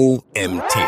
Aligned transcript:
OMT. 0.00 0.78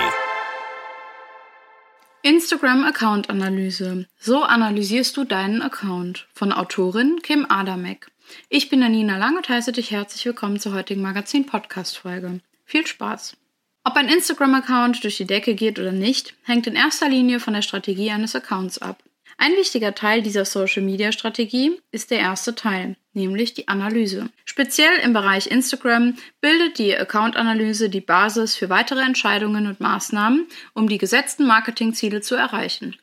Instagram 2.22 2.84
Account 2.84 3.28
Analyse. 3.28 4.06
So 4.18 4.42
analysierst 4.42 5.14
du 5.18 5.24
deinen 5.24 5.60
Account. 5.60 6.28
Von 6.32 6.50
Autorin 6.50 7.18
Kim 7.22 7.44
Adamek. 7.46 8.06
Ich 8.48 8.70
bin 8.70 8.82
Anina 8.82 9.18
Lang 9.18 9.36
und 9.36 9.50
heiße 9.50 9.72
dich 9.72 9.90
herzlich 9.90 10.24
willkommen 10.24 10.58
zur 10.58 10.72
heutigen 10.72 11.02
Magazin-Podcast-Folge. 11.02 12.40
Viel 12.64 12.86
Spaß! 12.86 13.36
Ob 13.84 13.96
ein 13.96 14.08
Instagram-Account 14.08 15.04
durch 15.04 15.18
die 15.18 15.26
Decke 15.26 15.54
geht 15.54 15.78
oder 15.78 15.92
nicht, 15.92 16.32
hängt 16.44 16.66
in 16.66 16.74
erster 16.74 17.10
Linie 17.10 17.38
von 17.38 17.52
der 17.52 17.60
Strategie 17.60 18.12
eines 18.12 18.34
Accounts 18.34 18.78
ab. 18.78 19.02
Ein 19.36 19.52
wichtiger 19.56 19.94
Teil 19.94 20.22
dieser 20.22 20.46
Social-Media-Strategie 20.46 21.78
ist 21.90 22.10
der 22.10 22.20
erste 22.20 22.54
Teil, 22.54 22.96
nämlich 23.14 23.54
die 23.54 23.68
Analyse. 23.68 24.28
Speziell 24.44 24.98
im 25.02 25.12
Bereich 25.12 25.46
Instagram 25.50 26.16
bildet 26.40 26.78
die 26.78 26.96
Account-Analyse 26.96 27.88
die 27.88 28.00
Basis 28.00 28.54
für 28.54 28.68
weitere 28.68 29.00
Entscheidungen 29.00 29.66
und 29.66 29.80
Maßnahmen, 29.80 30.46
um 30.74 30.88
die 30.88 30.98
gesetzten 30.98 31.46
Marketingziele 31.46 32.20
zu 32.20 32.34
erreichen. 32.34 32.96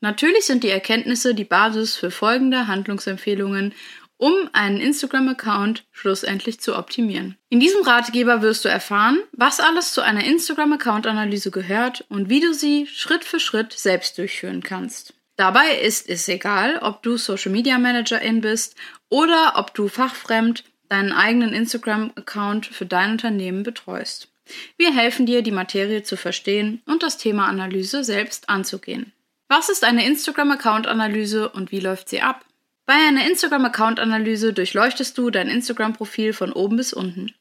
Natürlich 0.00 0.44
sind 0.44 0.64
die 0.64 0.70
Erkenntnisse 0.70 1.34
die 1.34 1.44
Basis 1.44 1.96
für 1.96 2.10
folgende 2.10 2.68
Handlungsempfehlungen 2.68 3.74
um 4.18 4.34
einen 4.52 4.80
Instagram-Account 4.80 5.84
schlussendlich 5.92 6.60
zu 6.60 6.76
optimieren. 6.76 7.36
In 7.48 7.60
diesem 7.60 7.82
Ratgeber 7.82 8.42
wirst 8.42 8.64
du 8.64 8.68
erfahren, 8.68 9.20
was 9.32 9.60
alles 9.60 9.92
zu 9.94 10.02
einer 10.02 10.24
Instagram-Account-Analyse 10.24 11.50
gehört 11.50 12.04
und 12.08 12.28
wie 12.28 12.40
du 12.40 12.52
sie 12.52 12.86
Schritt 12.86 13.24
für 13.24 13.40
Schritt 13.40 13.72
selbst 13.72 14.18
durchführen 14.18 14.62
kannst. 14.62 15.14
Dabei 15.38 15.78
ist 15.78 16.08
es 16.08 16.28
egal, 16.28 16.80
ob 16.82 17.04
du 17.04 17.16
Social 17.16 17.52
Media 17.52 17.78
Managerin 17.78 18.40
bist 18.40 18.74
oder 19.08 19.52
ob 19.54 19.72
du 19.72 19.86
fachfremd 19.86 20.64
deinen 20.88 21.12
eigenen 21.12 21.52
Instagram-Account 21.52 22.66
für 22.66 22.86
dein 22.86 23.12
Unternehmen 23.12 23.62
betreust. 23.62 24.28
Wir 24.76 24.92
helfen 24.92 25.26
dir, 25.26 25.42
die 25.42 25.52
Materie 25.52 26.02
zu 26.02 26.16
verstehen 26.16 26.82
und 26.86 27.04
das 27.04 27.18
Thema 27.18 27.46
Analyse 27.46 28.02
selbst 28.02 28.48
anzugehen. 28.48 29.12
Was 29.46 29.68
ist 29.68 29.84
eine 29.84 30.04
Instagram-Account-Analyse 30.06 31.50
und 31.50 31.70
wie 31.70 31.80
läuft 31.80 32.08
sie 32.08 32.20
ab? 32.20 32.44
Bei 32.84 32.94
einer 32.94 33.24
Instagram-Account-Analyse 33.24 34.52
durchleuchtest 34.52 35.16
du 35.16 35.30
dein 35.30 35.48
Instagram-Profil 35.48 36.32
von 36.32 36.52
oben 36.52 36.78
bis 36.78 36.92
unten. 36.92 37.32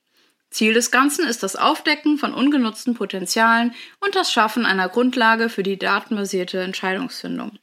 Ziel 0.49 0.73
des 0.73 0.91
Ganzen 0.91 1.27
ist 1.27 1.43
das 1.43 1.55
Aufdecken 1.55 2.17
von 2.17 2.33
ungenutzten 2.33 2.93
Potenzialen 2.93 3.73
und 3.99 4.15
das 4.15 4.31
Schaffen 4.31 4.65
einer 4.65 4.89
Grundlage 4.89 5.49
für 5.49 5.63
die 5.63 5.77
datenbasierte 5.77 6.61
Entscheidungsfindung. 6.61 7.59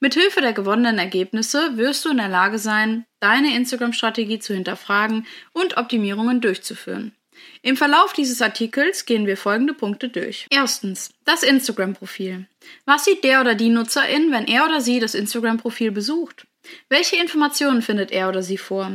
Mithilfe 0.00 0.40
der 0.40 0.52
gewonnenen 0.52 0.98
Ergebnisse 0.98 1.76
wirst 1.76 2.04
du 2.04 2.10
in 2.10 2.18
der 2.18 2.28
Lage 2.28 2.58
sein, 2.58 3.04
deine 3.20 3.56
Instagram-Strategie 3.56 4.38
zu 4.38 4.54
hinterfragen 4.54 5.26
und 5.52 5.76
Optimierungen 5.76 6.40
durchzuführen. 6.40 7.16
Im 7.62 7.76
Verlauf 7.76 8.12
dieses 8.12 8.40
Artikels 8.40 9.04
gehen 9.04 9.26
wir 9.26 9.36
folgende 9.36 9.74
Punkte 9.74 10.08
durch. 10.08 10.46
Erstens, 10.50 11.10
das 11.24 11.42
Instagram-Profil. 11.42 12.46
Was 12.84 13.04
sieht 13.04 13.24
der 13.24 13.40
oder 13.40 13.54
die 13.54 13.68
Nutzerin, 13.68 14.30
wenn 14.32 14.46
er 14.46 14.66
oder 14.66 14.80
sie 14.80 15.00
das 15.00 15.14
Instagram-Profil 15.14 15.90
besucht? 15.90 16.46
Welche 16.88 17.16
Informationen 17.16 17.82
findet 17.82 18.10
er 18.10 18.28
oder 18.28 18.42
sie 18.42 18.58
vor? 18.58 18.90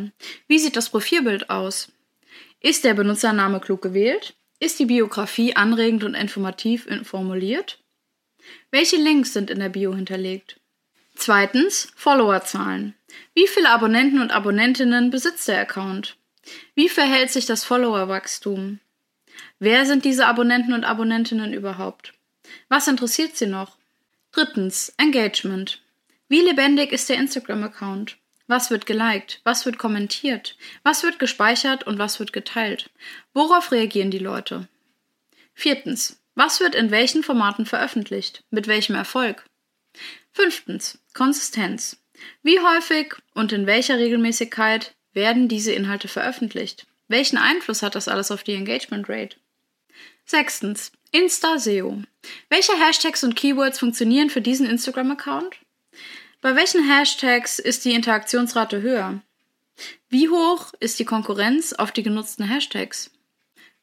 Wie 0.48 0.60
sieht 0.60 0.76
das 0.76 0.90
Profilbild 0.90 1.50
aus? 1.50 1.92
Ist 2.62 2.84
der 2.84 2.94
Benutzername 2.94 3.60
klug 3.60 3.82
gewählt? 3.82 4.36
Ist 4.60 4.80
die 4.80 4.86
Biografie 4.86 5.56
anregend 5.56 6.04
und 6.04 6.14
informativ 6.14 6.88
formuliert? 7.04 7.80
Welche 8.70 8.98
Links 8.98 9.34
sind 9.34 9.50
in 9.50 9.60
der 9.60 9.70
Bio 9.70 9.96
hinterlegt? 9.96 10.60
Zweitens, 11.16 11.92
Followerzahlen. 11.96 12.94
Wie 13.34 13.48
viele 13.48 13.70
Abonnenten 13.70 14.22
und 14.22 14.32
Abonnentinnen 14.32 15.10
besitzt 15.10 15.48
der 15.48 15.60
Account? 15.60 16.18
Wie 16.76 16.88
verhält 16.88 17.32
sich 17.32 17.48
das 17.48 17.64
Followerwachstum? 17.64 18.80
Wer 19.58 19.86
sind 19.88 20.06
diese 20.06 20.28
Abonnenten 20.28 20.74
und 20.74 20.84
Abonnentinnen 20.84 21.54
überhaupt? 21.54 22.14
Was 22.70 22.88
interessiert 22.88 23.36
sie 23.36 23.48
noch? 23.48 23.78
Drittens, 24.32 24.94
Engagement. 24.98 25.82
Wie 26.28 26.42
lebendig 26.42 26.92
ist 26.92 27.10
der 27.10 27.18
Instagram-Account? 27.18 28.18
Was 28.52 28.70
wird 28.70 28.86
geliked? 28.86 29.40
Was 29.46 29.66
wird 29.66 29.78
kommentiert? 29.78 30.58
Was 30.84 31.04
wird 31.04 31.20
gespeichert 31.20 31.88
und 31.88 32.00
was 32.00 32.20
wird 32.20 32.34
geteilt? 32.34 32.90
Worauf 33.34 33.72
reagieren 33.72 34.12
die 34.12 34.20
Leute? 34.20 34.68
Viertens. 35.54 36.22
Was 36.36 36.60
wird 36.60 36.76
in 36.76 36.92
welchen 36.92 37.24
Formaten 37.24 37.66
veröffentlicht? 37.66 38.44
Mit 38.50 38.68
welchem 38.68 38.94
Erfolg? 38.94 39.46
Fünftens. 40.34 41.00
Konsistenz. 41.14 42.04
Wie 42.44 42.60
häufig 42.60 43.16
und 43.34 43.54
in 43.54 43.68
welcher 43.68 43.98
Regelmäßigkeit 43.98 44.96
werden 45.14 45.48
diese 45.48 45.72
Inhalte 45.72 46.10
veröffentlicht? 46.10 46.88
Welchen 47.08 47.38
Einfluss 47.38 47.82
hat 47.82 47.96
das 47.96 48.10
alles 48.10 48.32
auf 48.32 48.44
die 48.44 48.56
Engagement 48.56 49.08
Rate? 49.08 49.38
Sechstens. 50.26 50.92
Insta-SEO. 51.14 52.04
Welche 52.50 52.74
Hashtags 52.74 53.24
und 53.24 53.38
Keywords 53.38 53.80
funktionieren 53.80 54.30
für 54.30 54.42
diesen 54.42 54.70
Instagram-Account? 54.70 55.56
Bei 56.42 56.56
welchen 56.56 56.84
Hashtags 56.84 57.60
ist 57.60 57.86
die 57.86 57.94
Interaktionsrate 57.94 58.82
höher? 58.82 59.22
Wie 60.10 60.28
hoch 60.28 60.74
ist 60.80 60.98
die 60.98 61.06
Konkurrenz 61.06 61.72
auf 61.72 61.92
die 61.92 62.02
genutzten 62.02 62.46
Hashtags? 62.46 63.12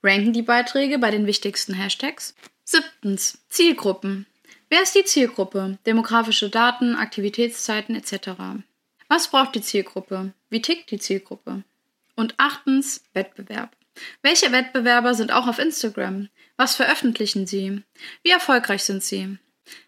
Ranken 0.03 0.33
die 0.33 0.43
Beiträge 0.43 0.99
bei 0.99 1.13
den 1.13 1.27
wichtigsten 1.27 1.75
Hashtags? 1.75 2.35
Siebtens. 2.65 3.39
Zielgruppen. 3.49 4.27
Wer 4.71 4.83
ist 4.83 4.97
die 4.97 5.05
Zielgruppe? 5.05 5.79
Demografische 5.87 6.51
Daten, 6.51 6.97
Aktivitätszeiten 6.97 7.95
etc. 7.95 8.31
Was 9.07 9.29
braucht 9.29 9.55
die 9.55 9.63
Zielgruppe? 9.63 10.33
Wie 10.51 10.61
tickt 10.61 10.91
die 10.91 10.99
Zielgruppe? 10.99 11.63
Und 12.17 12.35
achtens. 12.39 13.05
Wettbewerb. 13.15 13.71
Welche 14.23 14.51
Wettbewerber 14.51 15.15
sind 15.15 15.31
auch 15.31 15.47
auf 15.47 15.61
Instagram? 15.61 16.29
Was 16.57 16.75
veröffentlichen 16.75 17.47
sie? 17.47 17.85
Wie 18.25 18.31
erfolgreich 18.31 18.83
sind 18.83 19.05
sie? 19.05 19.39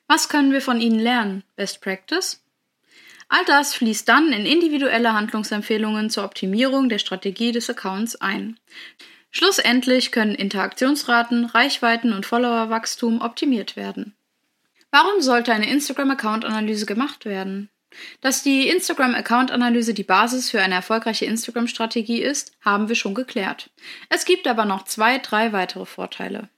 Was 0.07 0.29
können 0.29 0.53
wir 0.53 0.63
von 0.63 0.81
ihnen 0.81 1.01
lernen? 1.01 1.43
Best 1.57 1.81
Practice? 1.81 2.41
All 3.31 3.45
das 3.45 3.75
fließt 3.75 4.09
dann 4.09 4.33
in 4.33 4.45
individuelle 4.45 5.13
Handlungsempfehlungen 5.15 6.11
zur 6.11 6.25
Optimierung 6.25 6.89
der 6.89 6.99
Strategie 6.99 7.53
des 7.53 7.71
Accounts 7.71 8.17
ein. 8.17 8.59
Schlussendlich 9.31 10.11
können 10.11 10.35
Interaktionsraten, 10.35 11.45
Reichweiten 11.45 12.13
und 12.13 12.27
Followerwachstum 12.27 13.21
optimiert 13.21 13.77
werden. 13.77 14.17
Warum 14.91 15.21
sollte 15.21 15.53
eine 15.53 15.71
Instagram-Account-Analyse 15.71 16.87
gemacht 16.87 17.25
werden? 17.25 17.71
Dass 18.21 18.43
die 18.43 18.69
Instagram-Account-Analyse 18.69 19.95
die 19.95 20.03
Basis 20.03 20.51
für 20.51 20.61
eine 20.61 20.75
erfolgreiche 20.75 21.27
Instagram-Strategie 21.27 22.23
ist, 22.23 22.53
haben 22.61 22.89
wir 22.89 22.97
schon 22.97 23.15
geklärt. 23.15 23.71
Es 24.09 24.25
gibt 24.25 24.49
aber 24.49 24.65
noch 24.65 24.85
zwei, 24.87 25.19
drei 25.19 25.53
weitere 25.53 25.87
Vorteile. 25.87 26.49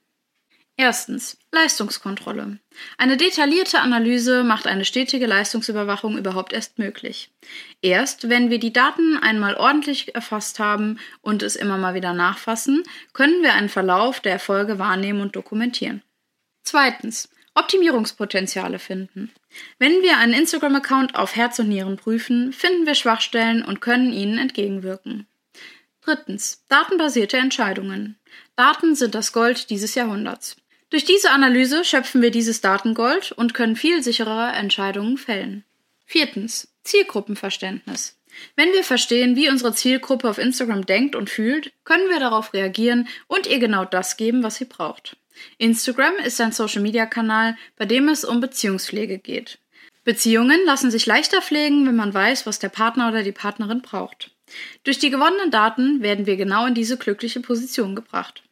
Erstens 0.75 1.37
Leistungskontrolle. 1.51 2.57
Eine 2.97 3.15
detaillierte 3.15 3.79
Analyse 3.79 4.43
macht 4.43 4.65
eine 4.65 4.85
stetige 4.85 5.27
Leistungsüberwachung 5.27 6.17
überhaupt 6.17 6.51
erst 6.51 6.79
möglich. 6.79 7.31
Erst 7.81 8.27
wenn 8.27 8.49
wir 8.49 8.57
die 8.57 8.73
Daten 8.73 9.17
einmal 9.17 9.55
ordentlich 9.55 10.15
erfasst 10.15 10.57
haben 10.57 10.99
und 11.21 11.43
es 11.43 11.55
immer 11.55 11.77
mal 11.77 11.93
wieder 11.93 12.13
nachfassen, 12.13 12.83
können 13.13 13.43
wir 13.43 13.53
einen 13.53 13.69
Verlauf 13.69 14.19
der 14.19 14.31
Erfolge 14.31 14.79
wahrnehmen 14.79 15.21
und 15.21 15.35
dokumentieren. 15.35 16.01
Zweitens 16.63 17.29
Optimierungspotenziale 17.53 18.79
finden. 18.79 19.31
Wenn 19.77 20.01
wir 20.01 20.17
einen 20.17 20.33
Instagram-Account 20.33 21.15
auf 21.15 21.35
Herz 21.35 21.59
und 21.59 21.69
Nieren 21.69 21.97
prüfen, 21.97 22.51
finden 22.51 22.87
wir 22.87 22.95
Schwachstellen 22.95 23.63
und 23.63 23.79
können 23.79 24.11
ihnen 24.11 24.39
entgegenwirken. 24.39 25.27
Drittens. 26.01 26.65
Datenbasierte 26.67 27.37
Entscheidungen. 27.37 28.17
Daten 28.55 28.95
sind 28.95 29.13
das 29.13 29.31
Gold 29.33 29.69
dieses 29.69 29.93
Jahrhunderts. 29.93 30.57
Durch 30.93 31.05
diese 31.05 31.31
Analyse 31.31 31.83
schöpfen 31.83 32.21
wir 32.21 32.29
dieses 32.29 32.61
Datengold 32.61 33.31
und 33.31 33.55
können 33.55 33.75
viel 33.75 34.03
sicherere 34.03 34.51
Entscheidungen 34.51 35.17
fällen. 35.17 35.63
Viertens. 36.05 36.67
Zielgruppenverständnis. 36.83 38.19
Wenn 38.55 38.71
wir 38.73 38.83
verstehen, 38.83 39.35
wie 39.35 39.49
unsere 39.49 39.73
Zielgruppe 39.73 40.29
auf 40.29 40.37
Instagram 40.37 40.85
denkt 40.85 41.15
und 41.15 41.31
fühlt, 41.31 41.73
können 41.83 42.09
wir 42.09 42.19
darauf 42.19 42.53
reagieren 42.53 43.07
und 43.25 43.47
ihr 43.47 43.57
genau 43.57 43.85
das 43.85 44.17
geben, 44.17 44.43
was 44.43 44.57
sie 44.57 44.65
braucht. 44.65 45.17
Instagram 45.57 46.13
ist 46.23 46.39
ein 46.39 46.51
Social-Media-Kanal, 46.51 47.57
bei 47.75 47.85
dem 47.85 48.07
es 48.07 48.23
um 48.23 48.39
Beziehungspflege 48.39 49.17
geht. 49.17 49.57
Beziehungen 50.03 50.59
lassen 50.63 50.91
sich 50.91 51.07
leichter 51.07 51.41
pflegen, 51.41 51.87
wenn 51.87 51.95
man 51.95 52.13
weiß, 52.13 52.45
was 52.45 52.59
der 52.59 52.69
Partner 52.69 53.07
oder 53.07 53.23
die 53.23 53.31
Partnerin 53.31 53.81
braucht. 53.81 54.29
Durch 54.83 54.99
die 54.99 55.09
gewonnenen 55.09 55.49
Daten 55.49 56.03
werden 56.03 56.27
wir 56.27 56.37
genau 56.37 56.67
in 56.67 56.75
diese 56.75 56.97
glückliche 56.97 57.39
Position 57.39 57.95
gebracht. 57.95 58.43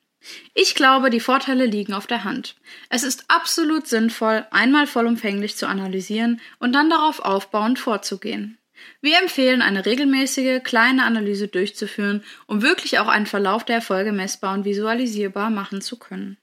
Ich 0.54 0.76
glaube, 0.76 1.10
die 1.10 1.20
Vorteile 1.20 1.66
liegen 1.66 1.94
auf 1.94 2.08
der 2.08 2.24
Hand. 2.24 2.56
Es 2.90 3.04
ist 3.04 3.26
absolut 3.28 3.88
sinnvoll, 3.88 4.46
einmal 4.52 4.88
vollumfänglich 4.88 5.56
zu 5.58 5.68
analysieren 5.68 6.40
und 6.60 6.74
dann 6.74 6.90
darauf 6.90 7.20
aufbauend 7.20 7.80
vorzugehen. 7.80 8.58
Wir 9.02 9.20
empfehlen, 9.20 9.62
eine 9.62 9.86
regelmäßige, 9.86 10.64
kleine 10.64 11.06
Analyse 11.06 11.48
durchzuführen, 11.48 12.24
um 12.48 12.62
wirklich 12.62 13.00
auch 13.00 13.08
einen 13.08 13.26
Verlauf 13.26 13.64
der 13.64 13.78
Erfolge 13.78 14.12
messbar 14.12 14.54
und 14.54 14.66
visualisierbar 14.66 15.50
machen 15.50 15.82
zu 15.82 15.98
können. 15.98 16.38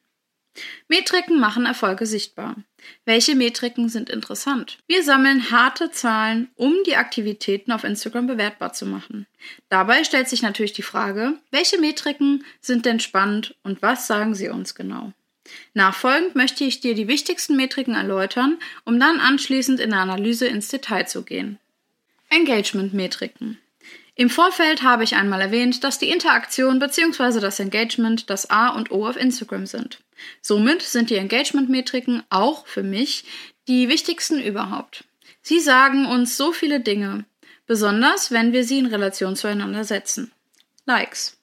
Metriken 0.89 1.39
machen 1.41 1.67
Erfolge 1.67 2.07
sichtbar. 2.07 2.57
Welche 3.05 3.35
Metriken 3.35 3.89
sind 3.89 4.11
interessant? 4.11 4.79
Wir 4.87 5.03
sammeln 5.03 5.51
harte 5.51 5.91
Zahlen, 5.91 6.49
um 6.57 6.75
die 6.87 6.97
Aktivitäten 6.97 7.73
auf 7.73 7.85
Instagram 7.85 8.27
bewertbar 8.27 8.73
zu 8.73 8.87
machen. 8.87 9.27
Dabei 9.69 10.05
stellt 10.05 10.29
sich 10.29 10.43
natürlich 10.43 10.73
die 10.73 10.83
Frage, 10.83 11.35
welche 11.51 11.79
Metriken 11.79 12.45
sind 12.61 12.87
denn 12.87 13.01
spannend 13.01 13.57
und 13.63 13.83
was 13.83 14.07
sagen 14.07 14.35
sie 14.35 14.49
uns 14.49 14.75
genau? 14.75 15.13
Nachfolgend 15.75 16.35
möchte 16.35 16.65
ich 16.65 16.81
dir 16.81 16.95
die 16.95 17.09
wichtigsten 17.09 17.57
Metriken 17.57 17.95
erläutern, 17.95 18.59
um 18.85 19.01
dann 19.01 19.21
anschließend 19.21 19.81
in 19.81 19.91
der 19.91 20.01
Analyse 20.01 20.47
ins 20.47 20.69
Detail 20.69 21.07
zu 21.07 21.23
gehen. 21.23 21.59
Engagement-Metriken. 22.31 23.59
Im 24.19 24.31
Vorfeld 24.31 24.83
habe 24.83 25.05
ich 25.05 25.15
einmal 25.15 25.41
erwähnt, 25.41 25.85
dass 25.85 26.01
die 26.01 26.11
Interaktion 26.11 26.81
bzw. 26.81 27.39
das 27.39 27.61
Engagement 27.61 28.29
das 28.29 28.51
A 28.51 28.71
und 28.71 28.91
O 28.91 29.07
auf 29.07 29.17
Instagram 29.17 29.65
sind. 29.65 30.01
Somit 30.43 30.83
sind 30.83 31.11
die 31.11 31.15
Engagement-Metriken 31.15 32.25
auch 32.29 32.67
für 32.67 32.83
mich 32.83 33.25
die 33.69 33.89
wichtigsten 33.89 34.41
überhaupt. 34.41 35.05
Sie 35.41 35.61
sagen 35.61 36.05
uns 36.05 36.37
so 36.37 36.51
viele 36.51 36.81
Dinge, 36.81 37.27
besonders 37.69 38.33
wenn 38.33 38.53
wir 38.53 38.65
sie 38.65 38.81
in 38.81 38.87
Relation 38.87 39.37
zueinander 39.37 39.85
setzen. 39.85 40.33
Likes. 40.85 41.39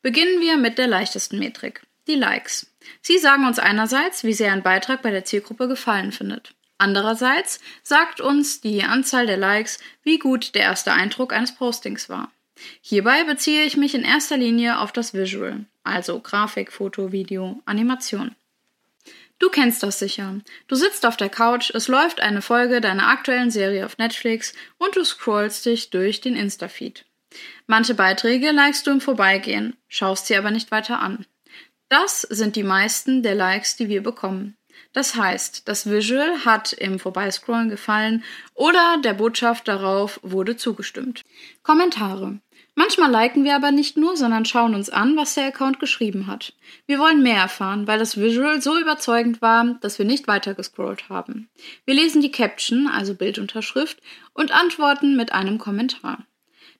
Beginnen 0.00 0.40
wir 0.40 0.56
mit 0.56 0.78
der 0.78 0.86
leichtesten 0.86 1.40
Metrik, 1.40 1.82
die 2.06 2.14
Likes. 2.14 2.70
Sie 3.02 3.18
sagen 3.18 3.44
uns 3.44 3.58
einerseits, 3.58 4.22
wie 4.22 4.34
sehr 4.34 4.52
ein 4.52 4.62
Beitrag 4.62 5.02
bei 5.02 5.10
der 5.10 5.24
Zielgruppe 5.24 5.66
gefallen 5.66 6.12
findet. 6.12 6.54
Andererseits 6.80 7.60
sagt 7.82 8.22
uns 8.22 8.62
die 8.62 8.82
Anzahl 8.84 9.26
der 9.26 9.36
Likes, 9.36 9.80
wie 10.02 10.18
gut 10.18 10.54
der 10.54 10.62
erste 10.62 10.92
Eindruck 10.92 11.34
eines 11.34 11.54
Postings 11.54 12.08
war. 12.08 12.32
Hierbei 12.80 13.24
beziehe 13.24 13.64
ich 13.64 13.76
mich 13.76 13.94
in 13.94 14.02
erster 14.02 14.38
Linie 14.38 14.78
auf 14.78 14.90
das 14.90 15.12
Visual, 15.12 15.66
also 15.84 16.20
Grafik, 16.20 16.72
Foto, 16.72 17.12
Video, 17.12 17.60
Animation. 17.66 18.34
Du 19.38 19.50
kennst 19.50 19.82
das 19.82 19.98
sicher. 19.98 20.40
Du 20.68 20.74
sitzt 20.74 21.04
auf 21.04 21.18
der 21.18 21.28
Couch, 21.28 21.70
es 21.74 21.86
läuft 21.86 22.22
eine 22.22 22.40
Folge 22.40 22.80
deiner 22.80 23.08
aktuellen 23.08 23.50
Serie 23.50 23.84
auf 23.84 23.98
Netflix 23.98 24.54
und 24.78 24.96
du 24.96 25.04
scrollst 25.04 25.66
dich 25.66 25.90
durch 25.90 26.22
den 26.22 26.34
Insta-Feed. 26.34 27.04
Manche 27.66 27.92
Beiträge 27.92 28.52
likest 28.52 28.86
du 28.86 28.90
im 28.90 29.02
Vorbeigehen, 29.02 29.76
schaust 29.86 30.28
sie 30.28 30.36
aber 30.36 30.50
nicht 30.50 30.70
weiter 30.70 30.98
an. 31.00 31.26
Das 31.90 32.22
sind 32.22 32.56
die 32.56 32.62
meisten 32.62 33.22
der 33.22 33.34
Likes, 33.34 33.76
die 33.76 33.90
wir 33.90 34.02
bekommen. 34.02 34.56
Das 34.92 35.14
heißt, 35.14 35.68
das 35.68 35.88
Visual 35.88 36.44
hat 36.44 36.72
im 36.72 36.98
Vorbeiscrollen 36.98 37.68
gefallen 37.68 38.24
oder 38.54 38.98
der 39.04 39.14
Botschaft 39.14 39.68
darauf 39.68 40.18
wurde 40.22 40.56
zugestimmt. 40.56 41.22
Kommentare. 41.62 42.40
Manchmal 42.74 43.10
liken 43.10 43.44
wir 43.44 43.56
aber 43.56 43.72
nicht 43.72 43.96
nur, 43.96 44.16
sondern 44.16 44.44
schauen 44.44 44.74
uns 44.74 44.90
an, 44.90 45.16
was 45.16 45.34
der 45.34 45.46
Account 45.46 45.80
geschrieben 45.80 46.26
hat. 46.26 46.54
Wir 46.86 46.98
wollen 46.98 47.22
mehr 47.22 47.36
erfahren, 47.36 47.86
weil 47.86 47.98
das 47.98 48.18
Visual 48.18 48.62
so 48.62 48.78
überzeugend 48.78 49.42
war, 49.42 49.76
dass 49.80 49.98
wir 49.98 50.06
nicht 50.06 50.26
weiter 50.28 50.54
gescrollt 50.54 51.08
haben. 51.08 51.48
Wir 51.84 51.94
lesen 51.94 52.22
die 52.22 52.30
Caption, 52.30 52.86
also 52.86 53.14
Bildunterschrift, 53.14 54.00
und 54.32 54.52
antworten 54.52 55.16
mit 55.16 55.32
einem 55.32 55.58
Kommentar. 55.58 56.24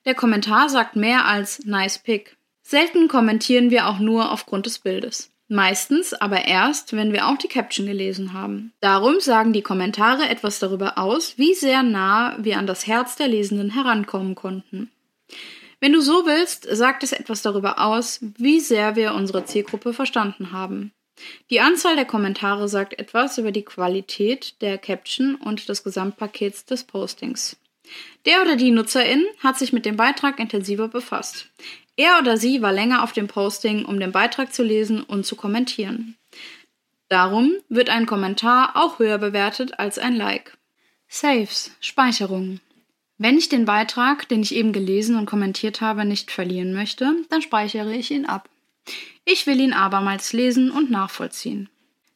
Der 0.05 0.15
Kommentar 0.15 0.69
sagt 0.69 0.95
mehr 0.95 1.25
als 1.25 1.63
nice 1.65 1.99
pick. 1.99 2.37
Selten 2.63 3.07
kommentieren 3.07 3.69
wir 3.69 3.87
auch 3.87 3.99
nur 3.99 4.31
aufgrund 4.31 4.65
des 4.65 4.79
Bildes. 4.79 5.30
Meistens 5.51 6.13
aber 6.13 6.45
erst, 6.45 6.95
wenn 6.95 7.11
wir 7.11 7.27
auch 7.27 7.35
die 7.35 7.49
Caption 7.49 7.85
gelesen 7.85 8.31
haben. 8.31 8.71
Darum 8.79 9.19
sagen 9.19 9.51
die 9.51 9.61
Kommentare 9.61 10.29
etwas 10.29 10.59
darüber 10.59 10.97
aus, 10.97 11.37
wie 11.37 11.53
sehr 11.53 11.83
nah 11.83 12.37
wir 12.39 12.57
an 12.57 12.67
das 12.67 12.87
Herz 12.87 13.17
der 13.17 13.27
Lesenden 13.27 13.71
herankommen 13.71 14.35
konnten. 14.35 14.89
Wenn 15.81 15.91
du 15.91 15.99
so 15.99 16.25
willst, 16.25 16.69
sagt 16.71 17.03
es 17.03 17.11
etwas 17.11 17.41
darüber 17.41 17.81
aus, 17.81 18.21
wie 18.37 18.61
sehr 18.61 18.95
wir 18.95 19.13
unsere 19.13 19.43
Zielgruppe 19.43 19.91
verstanden 19.91 20.53
haben. 20.53 20.93
Die 21.49 21.59
Anzahl 21.59 21.97
der 21.97 22.05
Kommentare 22.05 22.69
sagt 22.69 22.97
etwas 22.97 23.37
über 23.37 23.51
die 23.51 23.65
Qualität 23.65 24.55
der 24.61 24.77
Caption 24.77 25.35
und 25.35 25.67
des 25.67 25.83
Gesamtpakets 25.83 26.63
des 26.63 26.85
Postings. 26.85 27.57
Der 28.25 28.41
oder 28.41 28.55
die 28.55 28.71
Nutzerin 28.71 29.25
hat 29.39 29.57
sich 29.57 29.73
mit 29.73 29.85
dem 29.85 29.97
Beitrag 29.97 30.39
intensiver 30.39 30.87
befasst. 30.87 31.47
Er 31.95 32.19
oder 32.19 32.37
sie 32.37 32.61
war 32.61 32.71
länger 32.71 33.03
auf 33.03 33.13
dem 33.13 33.27
Posting, 33.27 33.85
um 33.85 33.99
den 33.99 34.11
Beitrag 34.11 34.53
zu 34.53 34.63
lesen 34.63 35.03
und 35.03 35.25
zu 35.25 35.35
kommentieren. 35.35 36.15
Darum 37.09 37.53
wird 37.67 37.89
ein 37.89 38.05
Kommentar 38.05 38.71
auch 38.75 38.99
höher 38.99 39.17
bewertet 39.17 39.79
als 39.79 39.99
ein 39.99 40.15
Like. 40.15 40.57
Saves, 41.07 41.75
Speicherung. 41.81 42.61
Wenn 43.17 43.37
ich 43.37 43.49
den 43.49 43.65
Beitrag, 43.65 44.29
den 44.29 44.41
ich 44.41 44.55
eben 44.55 44.71
gelesen 44.71 45.15
und 45.17 45.25
kommentiert 45.25 45.81
habe, 45.81 46.05
nicht 46.05 46.31
verlieren 46.31 46.73
möchte, 46.73 47.13
dann 47.29 47.41
speichere 47.41 47.93
ich 47.93 48.11
ihn 48.11 48.25
ab. 48.25 48.49
Ich 49.25 49.45
will 49.45 49.59
ihn 49.59 49.73
abermals 49.73 50.33
lesen 50.33 50.71
und 50.71 50.89
nachvollziehen. 50.89 51.69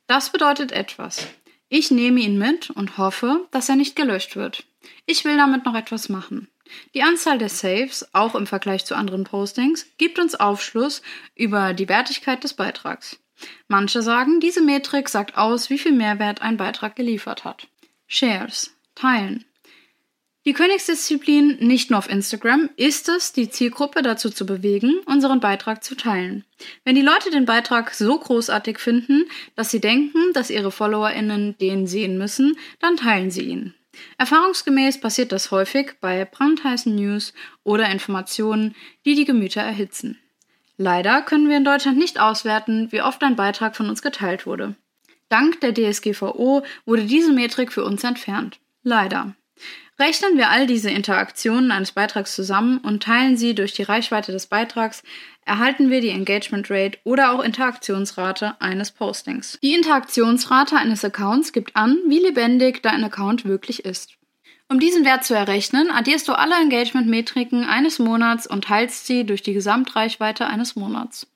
Das 0.07 0.31
bedeutet 0.31 0.71
etwas. 0.71 1.27
Ich 1.67 1.91
nehme 1.91 2.21
ihn 2.21 2.37
mit 2.37 2.69
und 2.69 2.97
hoffe, 2.97 3.45
dass 3.51 3.69
er 3.69 3.75
nicht 3.75 3.95
gelöscht 3.95 4.35
wird. 4.35 4.65
Ich 5.05 5.25
will 5.25 5.37
damit 5.37 5.65
noch 5.65 5.75
etwas 5.75 6.09
machen. 6.09 6.47
Die 6.93 7.03
Anzahl 7.03 7.37
der 7.37 7.49
Saves, 7.49 8.07
auch 8.13 8.35
im 8.35 8.47
Vergleich 8.47 8.85
zu 8.85 8.95
anderen 8.95 9.23
Postings, 9.23 9.85
gibt 9.97 10.19
uns 10.19 10.35
Aufschluss 10.35 11.01
über 11.35 11.73
die 11.73 11.89
Wertigkeit 11.89 12.43
des 12.43 12.53
Beitrags. 12.53 13.19
Manche 13.67 14.01
sagen, 14.01 14.39
diese 14.39 14.61
Metrik 14.61 15.09
sagt 15.09 15.37
aus, 15.37 15.69
wie 15.69 15.77
viel 15.77 15.91
Mehrwert 15.91 16.41
ein 16.41 16.57
Beitrag 16.57 16.95
geliefert 16.95 17.43
hat. 17.43 17.67
Shares, 18.07 18.75
teilen. 18.95 19.45
Die 20.47 20.53
Königsdisziplin 20.53 21.57
nicht 21.59 21.89
nur 21.89 21.97
auf 21.97 22.09
Instagram 22.09 22.69
ist 22.77 23.09
es, 23.09 23.33
die 23.33 23.49
Zielgruppe 23.49 24.03
dazu 24.03 24.29
zu 24.29 24.45
bewegen, 24.45 24.99
unseren 25.07 25.39
Beitrag 25.39 25.83
zu 25.83 25.95
teilen. 25.95 26.45
Wenn 26.83 26.93
die 26.93 27.01
Leute 27.01 27.31
den 27.31 27.45
Beitrag 27.45 27.95
so 27.95 28.19
großartig 28.19 28.77
finden, 28.77 29.25
dass 29.55 29.71
sie 29.71 29.81
denken, 29.81 30.33
dass 30.33 30.51
ihre 30.51 30.71
FollowerInnen 30.71 31.57
den 31.57 31.87
sehen 31.87 32.19
müssen, 32.19 32.57
dann 32.79 32.95
teilen 32.95 33.31
sie 33.31 33.41
ihn. 33.41 33.73
Erfahrungsgemäß 34.17 34.99
passiert 34.99 35.31
das 35.31 35.51
häufig 35.51 35.93
bei 36.01 36.25
brandheißen 36.25 36.95
News 36.95 37.33
oder 37.63 37.89
Informationen, 37.89 38.75
die 39.05 39.15
die 39.15 39.25
Gemüter 39.25 39.61
erhitzen. 39.61 40.19
Leider 40.77 41.21
können 41.21 41.49
wir 41.49 41.57
in 41.57 41.65
Deutschland 41.65 41.97
nicht 41.97 42.19
auswerten, 42.19 42.91
wie 42.91 43.01
oft 43.01 43.23
ein 43.23 43.35
Beitrag 43.35 43.75
von 43.75 43.89
uns 43.89 44.01
geteilt 44.01 44.45
wurde. 44.45 44.75
Dank 45.29 45.61
der 45.61 45.73
DSGVO 45.73 46.63
wurde 46.85 47.05
diese 47.05 47.31
Metrik 47.31 47.71
für 47.71 47.83
uns 47.83 48.03
entfernt. 48.03 48.59
Leider. 48.83 49.35
Rechnen 49.97 50.37
wir 50.37 50.49
all 50.49 50.67
diese 50.67 50.89
Interaktionen 50.89 51.71
eines 51.71 51.93
Beitrags 51.93 52.35
zusammen 52.35 52.79
und 52.79 53.03
teilen 53.03 53.37
sie 53.37 53.55
durch 53.55 53.71
die 53.71 53.83
Reichweite 53.83 54.33
des 54.33 54.47
Beitrags, 54.47 55.03
erhalten 55.45 55.89
wir 55.89 56.01
die 56.01 56.09
Engagement 56.09 56.69
Rate 56.69 56.99
oder 57.05 57.31
auch 57.31 57.41
Interaktionsrate 57.41 58.59
eines 58.59 58.91
Postings. 58.91 59.57
Die 59.63 59.73
Interaktionsrate 59.73 60.75
eines 60.75 61.05
Accounts 61.05 61.53
gibt 61.53 61.77
an, 61.77 61.97
wie 62.07 62.19
lebendig 62.19 62.83
dein 62.83 63.05
Account 63.05 63.45
wirklich 63.45 63.85
ist. 63.85 64.17
Um 64.67 64.79
diesen 64.79 65.05
Wert 65.05 65.23
zu 65.23 65.33
errechnen, 65.33 65.89
addierst 65.91 66.27
du 66.27 66.33
alle 66.33 66.55
Engagement-Metriken 66.55 67.63
eines 67.63 67.99
Monats 67.99 68.47
und 68.47 68.65
teilst 68.65 69.05
sie 69.05 69.23
durch 69.25 69.43
die 69.43 69.53
Gesamtreichweite 69.53 70.47
eines 70.47 70.75
Monats. 70.75 71.27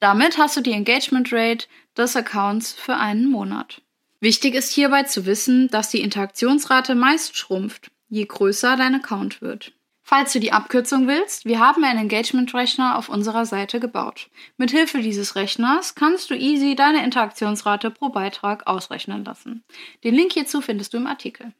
Damit 0.00 0.38
hast 0.38 0.56
du 0.56 0.60
die 0.60 0.72
Engagement 0.72 1.32
Rate 1.32 1.66
des 1.96 2.16
Accounts 2.16 2.72
für 2.72 2.96
einen 2.96 3.30
Monat. 3.30 3.82
Wichtig 4.22 4.54
ist 4.54 4.72
hierbei 4.72 5.02
zu 5.02 5.26
wissen, 5.26 5.66
dass 5.66 5.90
die 5.90 6.00
Interaktionsrate 6.00 6.94
meist 6.94 7.36
schrumpft, 7.36 7.90
je 8.08 8.24
größer 8.24 8.76
dein 8.76 8.94
Account 8.94 9.42
wird. 9.42 9.72
Falls 10.04 10.32
du 10.32 10.38
die 10.38 10.52
Abkürzung 10.52 11.08
willst, 11.08 11.44
wir 11.44 11.58
haben 11.58 11.82
einen 11.82 11.98
Engagement-Rechner 11.98 12.96
auf 12.96 13.08
unserer 13.08 13.46
Seite 13.46 13.80
gebaut. 13.80 14.30
Mithilfe 14.58 15.00
dieses 15.00 15.34
Rechners 15.34 15.96
kannst 15.96 16.30
du 16.30 16.34
easy 16.36 16.76
deine 16.76 17.02
Interaktionsrate 17.02 17.90
pro 17.90 18.10
Beitrag 18.10 18.68
ausrechnen 18.68 19.24
lassen. 19.24 19.64
Den 20.04 20.14
Link 20.14 20.34
hierzu 20.34 20.60
findest 20.60 20.92
du 20.92 20.98
im 20.98 21.08
Artikel. 21.08 21.52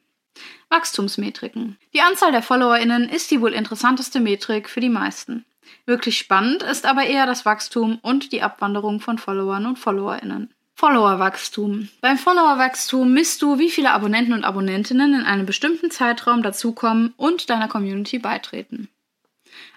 Wachstumsmetriken. 0.69 1.77
Die 1.93 1.99
Anzahl 1.99 2.31
der 2.31 2.43
FollowerInnen 2.43 3.09
ist 3.09 3.29
die 3.29 3.41
wohl 3.41 3.51
interessanteste 3.51 4.21
Metrik 4.21 4.69
für 4.69 4.79
die 4.79 4.87
meisten. 4.87 5.43
Wirklich 5.85 6.17
spannend 6.17 6.63
ist 6.63 6.85
aber 6.85 7.03
eher 7.03 7.25
das 7.25 7.43
Wachstum 7.43 7.99
und 8.01 8.31
die 8.31 8.41
Abwanderung 8.41 9.01
von 9.01 9.17
Followern 9.17 9.65
und 9.65 9.79
FollowerInnen. 9.79 10.53
Followerwachstum. 10.75 11.89
Beim 12.01 12.17
Followerwachstum 12.17 13.13
misst 13.13 13.41
du, 13.41 13.59
wie 13.59 13.69
viele 13.69 13.91
Abonnenten 13.91 14.33
und 14.33 14.43
Abonnentinnen 14.43 15.13
in 15.13 15.25
einem 15.25 15.45
bestimmten 15.45 15.91
Zeitraum 15.91 16.43
dazukommen 16.43 17.13
und 17.15 17.49
deiner 17.49 17.67
Community 17.67 18.19
beitreten. 18.19 18.89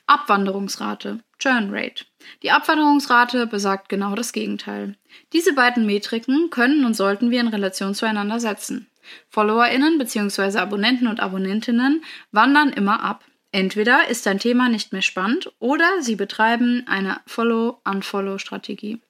Abwanderungsrate, 0.06 1.20
Churn 1.38 1.68
Rate. 1.70 2.04
Die 2.42 2.50
Abwanderungsrate 2.50 3.46
besagt 3.46 3.88
genau 3.88 4.14
das 4.14 4.32
Gegenteil. 4.32 4.96
Diese 5.32 5.52
beiden 5.52 5.84
Metriken 5.84 6.50
können 6.50 6.84
und 6.84 6.94
sollten 6.94 7.30
wir 7.30 7.40
in 7.40 7.48
Relation 7.48 7.94
zueinander 7.94 8.40
setzen. 8.40 8.88
FollowerInnen 9.28 9.98
bzw. 9.98 10.58
Abonnenten 10.58 11.08
und 11.08 11.20
Abonnentinnen 11.20 12.04
wandern 12.32 12.70
immer 12.70 13.02
ab. 13.02 13.24
Entweder 13.52 14.08
ist 14.08 14.26
dein 14.26 14.38
Thema 14.38 14.68
nicht 14.68 14.92
mehr 14.92 15.02
spannend 15.02 15.52
oder 15.58 15.88
sie 16.00 16.16
betreiben 16.16 16.84
eine 16.86 17.20
Follow-Unfollow-Strategie. 17.26 19.00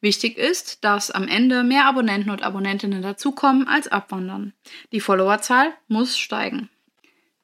Wichtig 0.00 0.38
ist, 0.38 0.84
dass 0.84 1.10
am 1.10 1.26
Ende 1.26 1.64
mehr 1.64 1.86
Abonnenten 1.86 2.30
und 2.30 2.42
Abonnentinnen 2.42 3.02
dazukommen 3.02 3.66
als 3.66 3.88
abwandern. 3.88 4.52
Die 4.92 5.00
Followerzahl 5.00 5.72
muss 5.88 6.16
steigen. 6.16 6.68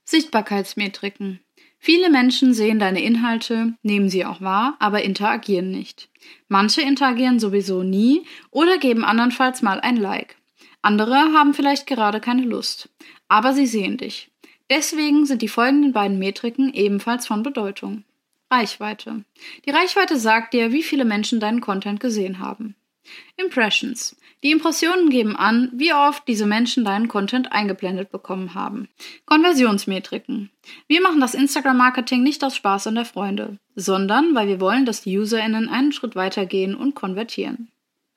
Sichtbarkeitsmetriken. 0.05 1.41
Viele 1.79 2.09
Menschen 2.09 2.55
sehen 2.55 2.79
deine 2.79 3.03
Inhalte, 3.03 3.75
nehmen 3.83 4.09
sie 4.09 4.25
auch 4.25 4.41
wahr, 4.41 4.77
aber 4.79 5.03
interagieren 5.03 5.71
nicht. 5.71 6.09
Manche 6.49 6.81
interagieren 6.81 7.39
sowieso 7.39 7.83
nie 7.83 8.25
oder 8.51 8.79
geben 8.79 9.05
andernfalls 9.05 9.61
mal 9.61 9.81
ein 9.81 9.97
Like. 9.97 10.37
Andere 10.81 11.15
haben 11.15 11.55
vielleicht 11.55 11.87
gerade 11.87 12.21
keine 12.21 12.43
Lust, 12.43 12.89
aber 13.29 13.53
sie 13.53 13.67
sehen 13.67 13.97
dich. 13.97 14.31
Deswegen 14.71 15.27
sind 15.27 15.43
die 15.43 15.49
folgenden 15.49 15.93
beiden 15.93 16.19
Metriken 16.19 16.73
ebenfalls 16.73 17.27
von 17.27 17.43
Bedeutung. 17.43 18.05
Reichweite. 18.55 19.25
Die 19.65 19.71
Reichweite 19.71 20.19
sagt 20.19 20.55
dir, 20.55 20.73
wie 20.73 20.83
viele 20.83 21.05
Menschen 21.05 21.41
deinen 21.41 21.61
Content 21.61 21.99
gesehen 21.99 22.39
haben. 22.39 22.77
Impressions. 23.37 24.17
Die 24.43 24.51
Impressionen 24.51 25.11
geben 25.11 25.37
an, 25.37 25.71
wie 25.75 25.93
oft 25.93 26.27
diese 26.29 26.47
Menschen 26.47 26.85
deinen 26.85 27.09
Content 27.09 27.53
eingeblendet 27.53 28.11
bekommen 28.11 28.55
haben. 28.55 28.89
Konversionsmetriken. 29.27 30.51
Wir 30.87 31.03
machen 31.03 31.21
das 31.21 31.35
Instagram-Marketing 31.35 32.23
nicht 32.23 32.45
aus 32.45 32.57
Spaß 32.57 32.87
und 32.87 32.95
der 32.95 33.05
Freunde, 33.05 33.59
sondern 33.75 34.35
weil 34.35 34.49
wir 34.49 34.61
wollen, 34.61 34.87
dass 34.87 35.03
die 35.03 35.19
UserInnen 35.19 35.69
einen 35.69 35.93
Schritt 35.93 36.15
weitergehen 36.15 36.75
und 36.75 36.95
konvertieren. 36.95 37.71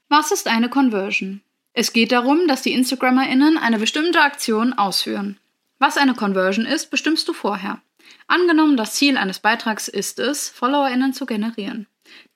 Was 0.10 0.32
ist 0.32 0.48
eine 0.48 0.70
Conversion? 0.70 1.42
Es 1.74 1.94
geht 1.94 2.12
darum, 2.12 2.48
dass 2.48 2.62
die 2.62 2.74
InstagrammerInnen 2.74 3.58
eine 3.58 3.80
bestimmte 3.80 4.22
Aktion 4.22 4.74
ausführen. 4.74 5.38
Was 5.80 5.98
eine 5.98 6.14
Conversion 6.14 6.66
ist, 6.66 6.90
bestimmst 6.90 7.28
du 7.28 7.34
vorher. 7.34 7.82
Angenommen, 8.28 8.78
das 8.78 8.94
Ziel 8.94 9.18
eines 9.18 9.40
Beitrags 9.40 9.88
ist 9.88 10.20
es, 10.20 10.50
FollowerInnen 10.50 11.14
zu 11.14 11.26
generieren. 11.26 11.88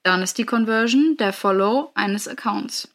Dann 0.04 0.22
ist 0.22 0.38
die 0.38 0.46
Conversion 0.46 1.18
der 1.18 1.34
Follow 1.34 1.92
eines 1.94 2.28
Accounts. 2.28 2.90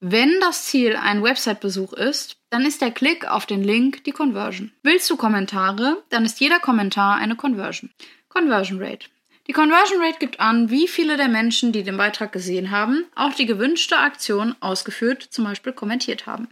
Wenn 0.00 0.38
das 0.40 0.66
Ziel 0.66 0.94
ein 0.94 1.22
Website-Besuch 1.24 1.92
ist, 1.94 2.36
dann 2.50 2.64
ist 2.64 2.80
der 2.80 2.92
Klick 2.92 3.26
auf 3.26 3.46
den 3.46 3.64
Link 3.64 4.04
die 4.04 4.12
Conversion. 4.12 4.70
Willst 4.82 5.10
du 5.10 5.16
Kommentare, 5.16 6.02
dann 6.10 6.24
ist 6.24 6.38
jeder 6.38 6.60
Kommentar 6.60 7.16
eine 7.16 7.34
Conversion. 7.34 7.90
Conversion 8.28 8.80
Rate. 8.80 9.08
Die 9.48 9.52
Conversion 9.52 10.00
Rate 10.00 10.18
gibt 10.18 10.38
an, 10.40 10.70
wie 10.70 10.86
viele 10.86 11.16
der 11.16 11.28
Menschen, 11.28 11.72
die 11.72 11.82
den 11.82 11.96
Beitrag 11.96 12.32
gesehen 12.32 12.70
haben, 12.70 13.06
auch 13.16 13.32
die 13.32 13.46
gewünschte 13.46 13.98
Aktion 13.98 14.54
ausgeführt, 14.60 15.22
zum 15.22 15.44
Beispiel 15.44 15.72
kommentiert 15.72 16.26
haben. 16.26 16.48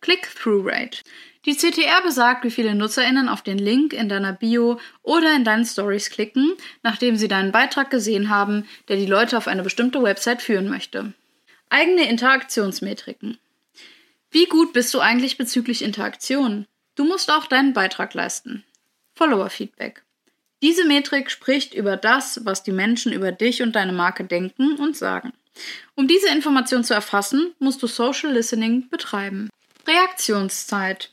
Click-Through 0.00 0.64
Rate. 0.64 1.00
Die 1.46 1.56
CTR 1.56 2.02
besagt, 2.02 2.44
wie 2.44 2.50
viele 2.50 2.74
NutzerInnen 2.74 3.28
auf 3.28 3.42
den 3.42 3.58
Link 3.58 3.92
in 3.92 4.08
deiner 4.08 4.32
Bio 4.32 4.80
oder 5.02 5.34
in 5.34 5.44
deinen 5.44 5.64
Stories 5.64 6.10
klicken, 6.10 6.54
nachdem 6.82 7.16
sie 7.16 7.28
deinen 7.28 7.52
Beitrag 7.52 7.90
gesehen 7.90 8.28
haben, 8.28 8.66
der 8.88 8.96
die 8.96 9.06
Leute 9.06 9.38
auf 9.38 9.46
eine 9.46 9.62
bestimmte 9.62 10.02
Website 10.02 10.42
führen 10.42 10.68
möchte. 10.68 11.12
Eigene 11.70 12.08
Interaktionsmetriken. 12.08 13.38
Wie 14.30 14.46
gut 14.46 14.72
bist 14.72 14.92
du 14.92 15.00
eigentlich 15.00 15.38
bezüglich 15.38 15.82
Interaktion? 15.82 16.66
Du 16.96 17.04
musst 17.04 17.30
auch 17.30 17.46
deinen 17.46 17.72
Beitrag 17.72 18.14
leisten. 18.14 18.64
Follower-Feedback. 19.14 20.02
Diese 20.62 20.84
Metrik 20.84 21.30
spricht 21.30 21.72
über 21.72 21.96
das, 21.96 22.44
was 22.44 22.62
die 22.62 22.72
Menschen 22.72 23.12
über 23.12 23.30
dich 23.30 23.62
und 23.62 23.76
deine 23.76 23.92
Marke 23.92 24.24
denken 24.24 24.76
und 24.76 24.96
sagen. 24.96 25.32
Um 25.94 26.08
diese 26.08 26.28
Information 26.28 26.84
zu 26.84 26.94
erfassen, 26.94 27.54
musst 27.58 27.82
du 27.82 27.86
Social 27.86 28.32
Listening 28.32 28.88
betreiben. 28.90 29.48
Reaktionszeit. 29.86 31.10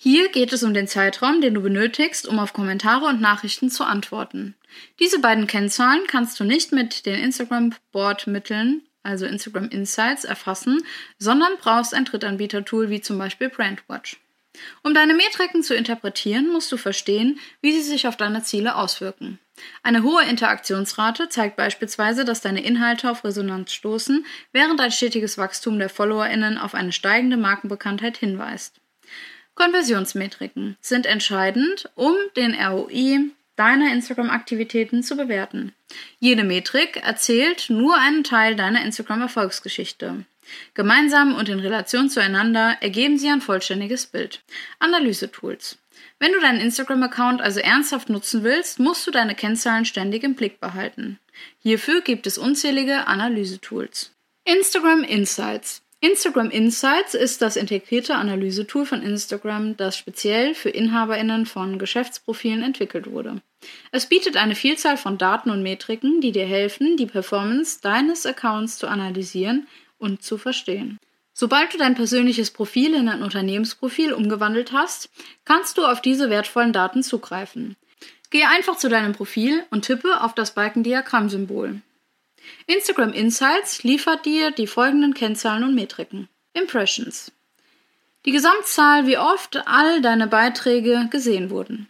Hier 0.00 0.28
geht 0.28 0.52
es 0.52 0.62
um 0.62 0.74
den 0.74 0.86
Zeitraum, 0.86 1.40
den 1.40 1.54
du 1.54 1.60
benötigst, 1.60 2.28
um 2.28 2.38
auf 2.38 2.52
Kommentare 2.52 3.06
und 3.06 3.20
Nachrichten 3.20 3.68
zu 3.68 3.82
antworten. 3.82 4.54
Diese 5.00 5.18
beiden 5.18 5.48
Kennzahlen 5.48 6.02
kannst 6.06 6.38
du 6.38 6.44
nicht 6.44 6.70
mit 6.70 7.04
den 7.04 7.18
Instagram-Board-Mitteln, 7.18 8.82
also 9.02 9.26
Instagram 9.26 9.68
Insights, 9.70 10.22
erfassen, 10.22 10.80
sondern 11.18 11.50
brauchst 11.60 11.94
ein 11.94 12.04
Drittanbieter-Tool 12.04 12.90
wie 12.90 13.00
zum 13.00 13.18
Beispiel 13.18 13.48
Brandwatch. 13.48 14.18
Um 14.84 14.94
deine 14.94 15.14
Metriken 15.14 15.64
zu 15.64 15.74
interpretieren, 15.74 16.52
musst 16.52 16.70
du 16.70 16.76
verstehen, 16.76 17.40
wie 17.60 17.72
sie 17.72 17.82
sich 17.82 18.06
auf 18.06 18.16
deine 18.16 18.44
Ziele 18.44 18.76
auswirken. 18.76 19.40
Eine 19.82 20.04
hohe 20.04 20.24
Interaktionsrate 20.24 21.28
zeigt 21.28 21.56
beispielsweise, 21.56 22.24
dass 22.24 22.40
deine 22.40 22.62
Inhalte 22.62 23.10
auf 23.10 23.24
Resonanz 23.24 23.72
stoßen, 23.72 24.24
während 24.52 24.80
ein 24.80 24.92
stetiges 24.92 25.38
Wachstum 25.38 25.80
der 25.80 25.88
FollowerInnen 25.88 26.56
auf 26.56 26.76
eine 26.76 26.92
steigende 26.92 27.36
Markenbekanntheit 27.36 28.16
hinweist. 28.16 28.80
Konversionsmetriken 29.58 30.76
sind 30.80 31.04
entscheidend, 31.04 31.90
um 31.96 32.14
den 32.36 32.54
ROI 32.54 33.30
deiner 33.56 33.92
Instagram-Aktivitäten 33.92 35.02
zu 35.02 35.16
bewerten. 35.16 35.72
Jede 36.20 36.44
Metrik 36.44 36.98
erzählt 37.02 37.68
nur 37.68 37.96
einen 37.98 38.22
Teil 38.22 38.54
deiner 38.54 38.84
Instagram-Erfolgsgeschichte. 38.84 40.24
Gemeinsam 40.74 41.34
und 41.34 41.48
in 41.48 41.58
Relation 41.58 42.08
zueinander 42.08 42.76
ergeben 42.80 43.18
sie 43.18 43.28
ein 43.30 43.40
vollständiges 43.40 44.06
Bild. 44.06 44.42
Analyse-Tools. 44.78 45.76
Wenn 46.20 46.32
du 46.32 46.38
deinen 46.38 46.60
Instagram-Account 46.60 47.40
also 47.40 47.58
ernsthaft 47.58 48.10
nutzen 48.10 48.44
willst, 48.44 48.78
musst 48.78 49.04
du 49.08 49.10
deine 49.10 49.34
Kennzahlen 49.34 49.84
ständig 49.84 50.22
im 50.22 50.36
Blick 50.36 50.60
behalten. 50.60 51.18
Hierfür 51.58 52.00
gibt 52.00 52.28
es 52.28 52.38
unzählige 52.38 53.08
Analyse-Tools. 53.08 54.12
Instagram 54.44 55.02
Insights. 55.02 55.82
Instagram 56.00 56.50
Insights 56.50 57.14
ist 57.14 57.42
das 57.42 57.56
integrierte 57.56 58.14
Analysetool 58.14 58.86
von 58.86 59.02
Instagram, 59.02 59.76
das 59.76 59.96
speziell 59.96 60.54
für 60.54 60.70
Inhaberinnen 60.70 61.44
von 61.44 61.76
Geschäftsprofilen 61.76 62.62
entwickelt 62.62 63.10
wurde. 63.10 63.42
Es 63.90 64.06
bietet 64.06 64.36
eine 64.36 64.54
Vielzahl 64.54 64.96
von 64.96 65.18
Daten 65.18 65.50
und 65.50 65.64
Metriken, 65.64 66.20
die 66.20 66.30
dir 66.30 66.46
helfen, 66.46 66.96
die 66.96 67.06
Performance 67.06 67.80
deines 67.82 68.26
Accounts 68.26 68.78
zu 68.78 68.86
analysieren 68.86 69.66
und 69.98 70.22
zu 70.22 70.38
verstehen. 70.38 71.00
Sobald 71.32 71.74
du 71.74 71.78
dein 71.78 71.96
persönliches 71.96 72.52
Profil 72.52 72.94
in 72.94 73.08
ein 73.08 73.22
Unternehmensprofil 73.22 74.12
umgewandelt 74.12 74.70
hast, 74.70 75.10
kannst 75.44 75.78
du 75.78 75.84
auf 75.84 76.00
diese 76.00 76.30
wertvollen 76.30 76.72
Daten 76.72 77.02
zugreifen. 77.02 77.74
Gehe 78.30 78.48
einfach 78.48 78.76
zu 78.76 78.88
deinem 78.88 79.14
Profil 79.14 79.64
und 79.70 79.84
tippe 79.84 80.20
auf 80.20 80.32
das 80.32 80.54
Balkendiagramm-Symbol. 80.54 81.80
Instagram 82.66 83.12
Insights 83.12 83.82
liefert 83.82 84.26
dir 84.26 84.50
die 84.50 84.66
folgenden 84.66 85.14
Kennzahlen 85.14 85.64
und 85.64 85.74
Metriken. 85.74 86.28
Impressions. 86.52 87.32
Die 88.24 88.32
Gesamtzahl, 88.32 89.06
wie 89.06 89.16
oft 89.16 89.66
all 89.66 90.00
deine 90.00 90.26
Beiträge 90.26 91.08
gesehen 91.10 91.50
wurden. 91.50 91.88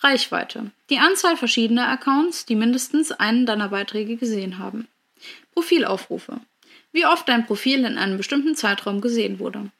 Reichweite. 0.00 0.70
Die 0.90 0.98
Anzahl 0.98 1.36
verschiedener 1.36 1.88
Accounts, 1.88 2.46
die 2.46 2.54
mindestens 2.54 3.12
einen 3.12 3.46
deiner 3.46 3.68
Beiträge 3.68 4.16
gesehen 4.16 4.58
haben. 4.58 4.88
Profilaufrufe. 5.52 6.40
Wie 6.92 7.06
oft 7.06 7.28
dein 7.28 7.46
Profil 7.46 7.84
in 7.84 7.98
einem 7.98 8.16
bestimmten 8.16 8.54
Zeitraum 8.54 9.00
gesehen 9.00 9.38
wurde. 9.38 9.70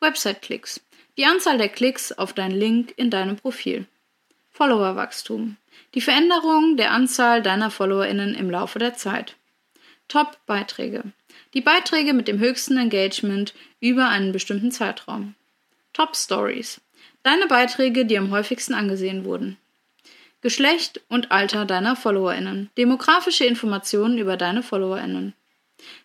Website-Klicks. 0.00 0.80
Die 1.16 1.26
Anzahl 1.26 1.58
der 1.58 1.68
Klicks 1.68 2.12
auf 2.12 2.32
deinen 2.32 2.58
Link 2.58 2.92
in 2.96 3.10
deinem 3.10 3.36
Profil. 3.36 3.86
Followerwachstum. 4.50 5.56
Die 5.94 6.00
Veränderung 6.00 6.76
der 6.76 6.90
Anzahl 6.90 7.42
deiner 7.42 7.70
FollowerInnen 7.70 8.34
im 8.34 8.50
Laufe 8.50 8.78
der 8.78 8.94
Zeit. 8.94 9.36
Top-Beiträge. 10.08 11.04
Die 11.54 11.60
Beiträge 11.60 12.12
mit 12.12 12.28
dem 12.28 12.38
höchsten 12.38 12.76
Engagement 12.76 13.54
über 13.80 14.08
einen 14.08 14.32
bestimmten 14.32 14.70
Zeitraum. 14.70 15.34
Top-Stories. 15.92 16.80
Deine 17.22 17.46
Beiträge, 17.46 18.04
die 18.04 18.18
am 18.18 18.30
häufigsten 18.30 18.74
angesehen 18.74 19.24
wurden. 19.24 19.56
Geschlecht 20.42 21.00
und 21.08 21.32
Alter 21.32 21.64
deiner 21.64 21.96
FollowerInnen. 21.96 22.68
Demografische 22.76 23.46
Informationen 23.46 24.18
über 24.18 24.36
deine 24.36 24.62
FollowerInnen. 24.62 25.32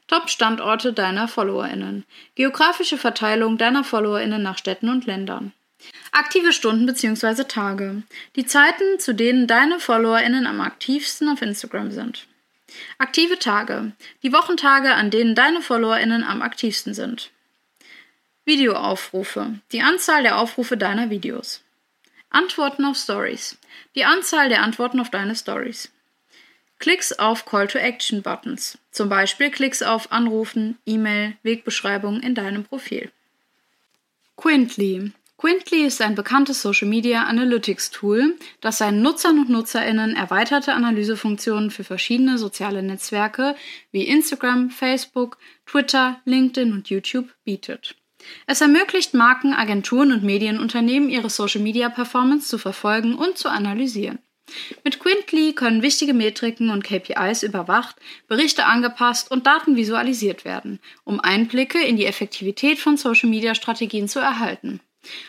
Top-Standorte 0.07 0.93
deiner 0.93 1.27
FollowerInnen. 1.27 2.05
Geografische 2.35 2.97
Verteilung 2.97 3.57
deiner 3.57 3.83
FollowerInnen 3.83 4.41
nach 4.41 4.57
Städten 4.57 4.87
und 4.87 5.05
Ländern. 5.05 5.51
Aktive 6.11 6.53
Stunden 6.53 6.85
bzw. 6.85 7.43
Tage. 7.43 8.03
Die 8.37 8.45
Zeiten, 8.45 8.97
zu 8.97 9.13
denen 9.13 9.45
deine 9.45 9.79
FollowerInnen 9.79 10.47
am 10.47 10.61
aktivsten 10.61 11.27
auf 11.27 11.41
Instagram 11.41 11.91
sind. 11.91 12.25
Aktive 12.97 13.39
Tage. 13.39 13.91
Die 14.23 14.33
Wochentage, 14.33 14.93
an 14.93 15.11
denen 15.11 15.35
deine 15.35 15.61
FollowerInnen 15.61 16.23
am 16.23 16.41
aktivsten 16.41 16.93
sind. 16.93 17.31
Videoaufrufe. 18.45 19.59
Die 19.71 19.81
Anzahl 19.81 20.23
der 20.23 20.37
Aufrufe 20.37 20.77
deiner 20.77 21.09
Videos. 21.09 21.61
Antworten 22.29 22.85
auf 22.85 22.97
Stories. 22.97 23.57
Die 23.95 24.05
Anzahl 24.05 24.49
der 24.49 24.63
Antworten 24.63 24.99
auf 24.99 25.09
deine 25.09 25.35
Stories. 25.35 25.91
Klicks 26.79 27.11
auf 27.11 27.45
Call-to-Action-Buttons. 27.45 28.77
Zum 28.91 29.09
Beispiel 29.09 29.51
Klicks 29.51 29.81
auf 29.81 30.11
Anrufen, 30.11 30.77
E-Mail, 30.85 31.35
Wegbeschreibung 31.43 32.21
in 32.21 32.35
deinem 32.35 32.63
Profil. 32.63 33.11
Quintly. 34.37 35.11
Quintly 35.39 35.85
ist 35.85 36.01
ein 36.01 36.15
bekanntes 36.15 36.61
Social 36.61 36.89
Media 36.89 37.23
Analytics 37.23 37.91
Tool, 37.91 38.35
das 38.59 38.79
seinen 38.79 39.01
Nutzern 39.01 39.39
und 39.39 39.49
Nutzerinnen 39.49 40.13
erweiterte 40.13 40.73
Analysefunktionen 40.73 41.71
für 41.71 41.85
verschiedene 41.85 42.37
soziale 42.37 42.83
Netzwerke 42.83 43.55
wie 43.93 44.03
Instagram, 44.03 44.69
Facebook, 44.69 45.37
Twitter, 45.65 46.19
LinkedIn 46.25 46.73
und 46.73 46.89
YouTube 46.89 47.29
bietet. 47.45 47.95
Es 48.47 48.59
ermöglicht 48.59 49.13
Marken, 49.13 49.53
Agenturen 49.53 50.11
und 50.11 50.23
Medienunternehmen, 50.23 51.09
ihre 51.09 51.29
Social 51.29 51.61
Media 51.61 51.87
Performance 51.87 52.49
zu 52.49 52.57
verfolgen 52.57 53.15
und 53.15 53.37
zu 53.37 53.47
analysieren. 53.47 54.19
Mit 54.83 54.99
Quintly 54.99 55.53
können 55.53 55.81
wichtige 55.81 56.13
Metriken 56.13 56.69
und 56.69 56.83
KPIs 56.83 57.43
überwacht, 57.43 57.95
Berichte 58.27 58.65
angepasst 58.65 59.31
und 59.31 59.47
Daten 59.47 59.77
visualisiert 59.77 60.43
werden, 60.43 60.79
um 61.05 61.21
Einblicke 61.21 61.81
in 61.81 61.95
die 61.95 62.07
Effektivität 62.07 62.77
von 62.77 62.97
Social 62.97 63.29
Media 63.29 63.55
Strategien 63.55 64.09
zu 64.09 64.19
erhalten. 64.19 64.81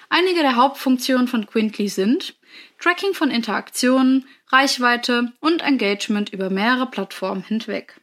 Einige 0.09 0.41
der 0.41 0.57
Hauptfunktionen 0.57 1.29
von 1.29 1.47
Quintly 1.47 1.89
sind 1.89 2.35
Tracking 2.79 3.15
von 3.15 3.31
Interaktionen, 3.31 4.27
Reichweite 4.49 5.33
und 5.41 5.63
Engagement 5.63 6.33
über 6.33 6.51
mehrere 6.51 6.87
Plattformen 6.87 7.43
hinweg. 7.43 8.01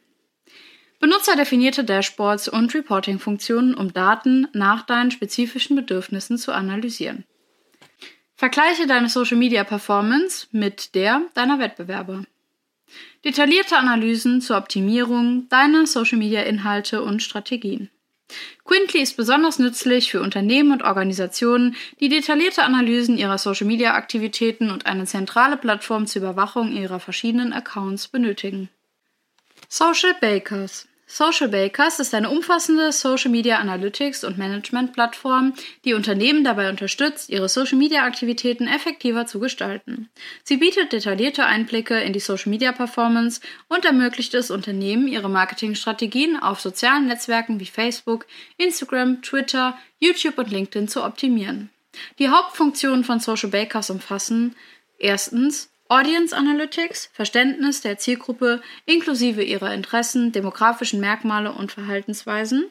Benutzerdefinierte 1.00 1.84
Dashboards 1.84 2.48
und 2.48 2.74
Reporting-Funktionen, 2.74 3.74
um 3.74 3.92
Daten 3.92 4.48
nach 4.52 4.84
deinen 4.84 5.10
spezifischen 5.10 5.76
Bedürfnissen 5.76 6.38
zu 6.38 6.52
analysieren. 6.52 7.24
Vergleiche 8.34 8.86
deine 8.86 9.08
Social 9.08 9.36
Media 9.36 9.64
Performance 9.64 10.46
mit 10.50 10.94
der 10.94 11.22
deiner 11.34 11.58
Wettbewerber. 11.58 12.24
Detaillierte 13.24 13.76
Analysen 13.76 14.40
zur 14.40 14.56
Optimierung 14.56 15.48
deiner 15.48 15.86
Social-Media-Inhalte 15.86 17.02
und 17.02 17.22
Strategien. 17.22 17.90
Quintly 18.64 19.00
ist 19.00 19.16
besonders 19.16 19.58
nützlich 19.58 20.10
für 20.10 20.20
Unternehmen 20.20 20.72
und 20.72 20.82
Organisationen, 20.82 21.76
die 22.00 22.08
detaillierte 22.08 22.62
Analysen 22.62 23.16
ihrer 23.16 23.38
Social-Media-Aktivitäten 23.38 24.70
und 24.70 24.86
eine 24.86 25.06
zentrale 25.06 25.56
Plattform 25.56 26.06
zur 26.06 26.22
Überwachung 26.22 26.72
ihrer 26.72 27.00
verschiedenen 27.00 27.52
Accounts 27.52 28.08
benötigen. 28.08 28.68
Social 29.68 30.14
Bakers 30.20 30.86
Social 31.10 31.48
Bakers 31.48 32.00
ist 32.00 32.12
eine 32.12 32.28
umfassende 32.28 32.92
Social 32.92 33.30
Media 33.30 33.56
Analytics 33.58 34.24
und 34.24 34.36
Management 34.36 34.92
Plattform, 34.92 35.54
die 35.86 35.94
Unternehmen 35.94 36.44
dabei 36.44 36.68
unterstützt, 36.68 37.30
ihre 37.30 37.48
Social 37.48 37.78
Media 37.78 38.04
Aktivitäten 38.04 38.68
effektiver 38.68 39.24
zu 39.24 39.40
gestalten. 39.40 40.10
Sie 40.44 40.58
bietet 40.58 40.92
detaillierte 40.92 41.46
Einblicke 41.46 41.98
in 41.98 42.12
die 42.12 42.20
Social 42.20 42.50
Media 42.50 42.72
Performance 42.72 43.40
und 43.68 43.86
ermöglicht 43.86 44.34
es 44.34 44.50
Unternehmen, 44.50 45.08
ihre 45.08 45.30
Marketingstrategien 45.30 46.38
auf 46.38 46.60
sozialen 46.60 47.06
Netzwerken 47.06 47.58
wie 47.58 47.66
Facebook, 47.66 48.26
Instagram, 48.58 49.22
Twitter, 49.22 49.78
YouTube 50.00 50.36
und 50.36 50.50
LinkedIn 50.50 50.88
zu 50.88 51.02
optimieren. 51.02 51.70
Die 52.18 52.28
Hauptfunktionen 52.28 53.02
von 53.02 53.18
Social 53.18 53.48
Bakers 53.48 53.88
umfassen 53.88 54.54
erstens 54.98 55.70
Audience 55.88 56.36
Analytics, 56.36 57.08
Verständnis 57.14 57.80
der 57.80 57.96
Zielgruppe 57.96 58.60
inklusive 58.84 59.42
ihrer 59.42 59.72
Interessen, 59.72 60.32
demografischen 60.32 61.00
Merkmale 61.00 61.52
und 61.52 61.72
Verhaltensweisen. 61.72 62.66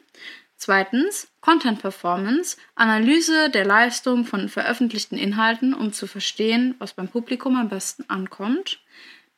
Zweitens 0.56 1.28
Content 1.40 1.80
Performance, 1.80 2.56
Analyse 2.76 3.50
der 3.50 3.64
Leistung 3.64 4.24
von 4.24 4.48
veröffentlichten 4.48 5.18
Inhalten, 5.18 5.74
um 5.74 5.92
zu 5.92 6.06
verstehen, 6.06 6.76
was 6.78 6.94
beim 6.94 7.08
Publikum 7.08 7.56
am 7.56 7.68
besten 7.68 8.04
ankommt. 8.08 8.80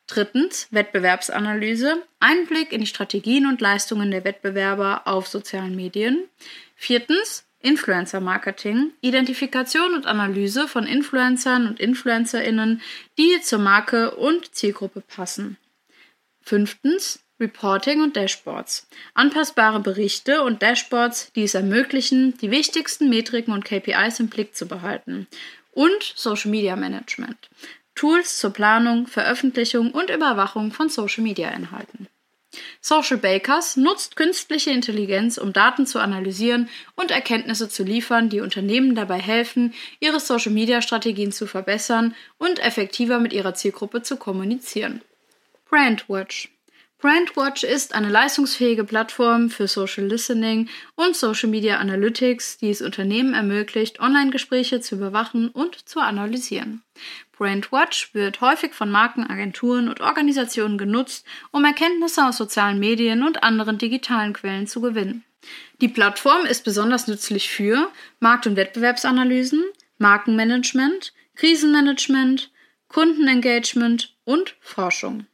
Drittens 0.05 0.67
Wettbewerbsanalyse, 0.71 2.03
Einblick 2.19 2.73
in 2.73 2.81
die 2.81 2.87
Strategien 2.87 3.47
und 3.47 3.61
Leistungen 3.61 4.11
der 4.11 4.23
Wettbewerber 4.23 5.07
auf 5.07 5.27
sozialen 5.27 5.75
Medien. 5.75 6.25
Viertens 6.75 7.45
Influencer 7.61 8.19
Marketing, 8.19 8.91
Identifikation 9.01 9.93
und 9.93 10.05
Analyse 10.05 10.67
von 10.67 10.85
Influencern 10.85 11.67
und 11.67 11.79
Influencerinnen, 11.79 12.81
die 13.17 13.41
zur 13.41 13.59
Marke 13.59 14.11
und 14.11 14.53
Zielgruppe 14.53 15.01
passen. 15.01 15.57
Fünftens 16.41 17.19
Reporting 17.41 18.03
und 18.03 18.15
Dashboards. 18.15 18.87
Anpassbare 19.15 19.79
Berichte 19.79 20.43
und 20.43 20.61
Dashboards, 20.61 21.31
die 21.33 21.43
es 21.43 21.55
ermöglichen, 21.55 22.37
die 22.37 22.51
wichtigsten 22.51 23.09
Metriken 23.09 23.53
und 23.53 23.65
KPIs 23.65 24.19
im 24.19 24.27
Blick 24.27 24.55
zu 24.55 24.67
behalten. 24.67 25.27
Und 25.71 26.13
Social 26.15 26.51
Media 26.51 26.75
Management. 26.75 27.49
Tools 27.95 28.37
zur 28.37 28.51
Planung, 28.53 29.07
Veröffentlichung 29.07 29.91
und 29.91 30.09
Überwachung 30.09 30.71
von 30.71 30.89
Social 30.89 31.23
Media 31.23 31.49
Inhalten. 31.49 32.07
Social 32.81 33.17
Bakers 33.17 33.77
nutzt 33.77 34.15
künstliche 34.15 34.71
Intelligenz, 34.71 35.37
um 35.37 35.53
Daten 35.53 35.85
zu 35.85 35.99
analysieren 35.99 36.69
und 36.95 37.11
Erkenntnisse 37.11 37.69
zu 37.69 37.83
liefern, 37.83 38.29
die 38.29 38.41
Unternehmen 38.41 38.95
dabei 38.95 39.19
helfen, 39.19 39.73
ihre 39.99 40.19
Social-Media-Strategien 40.19 41.31
zu 41.31 41.47
verbessern 41.47 42.15
und 42.37 42.59
effektiver 42.59 43.19
mit 43.19 43.33
ihrer 43.33 43.53
Zielgruppe 43.53 44.01
zu 44.01 44.17
kommunizieren. 44.17 45.01
Brandwatch 45.69 46.49
Brandwatch 47.01 47.63
ist 47.63 47.95
eine 47.95 48.09
leistungsfähige 48.09 48.83
Plattform 48.83 49.49
für 49.49 49.67
Social 49.67 50.05
Listening 50.05 50.69
und 50.93 51.15
Social 51.15 51.49
Media 51.49 51.77
Analytics, 51.77 52.59
die 52.59 52.69
es 52.69 52.83
Unternehmen 52.83 53.33
ermöglicht, 53.33 53.99
Online-Gespräche 53.99 54.81
zu 54.81 54.95
überwachen 54.95 55.49
und 55.49 55.89
zu 55.89 55.99
analysieren. 55.99 56.83
Brandwatch 57.35 58.13
wird 58.13 58.39
häufig 58.41 58.75
von 58.75 58.91
Marken, 58.91 59.27
Agenturen 59.27 59.89
und 59.89 59.99
Organisationen 59.99 60.77
genutzt, 60.77 61.25
um 61.49 61.65
Erkenntnisse 61.65 62.23
aus 62.23 62.37
sozialen 62.37 62.77
Medien 62.77 63.23
und 63.23 63.41
anderen 63.41 63.79
digitalen 63.79 64.33
Quellen 64.33 64.67
zu 64.67 64.79
gewinnen. 64.79 65.23
Die 65.81 65.87
Plattform 65.87 66.45
ist 66.45 66.63
besonders 66.63 67.07
nützlich 67.07 67.49
für 67.49 67.89
Markt- 68.19 68.45
und 68.45 68.57
Wettbewerbsanalysen, 68.57 69.63
Markenmanagement, 69.97 71.13
Krisenmanagement, 71.33 72.51
Kundenengagement 72.89 74.15
und 74.23 74.55
Forschung. 74.59 75.25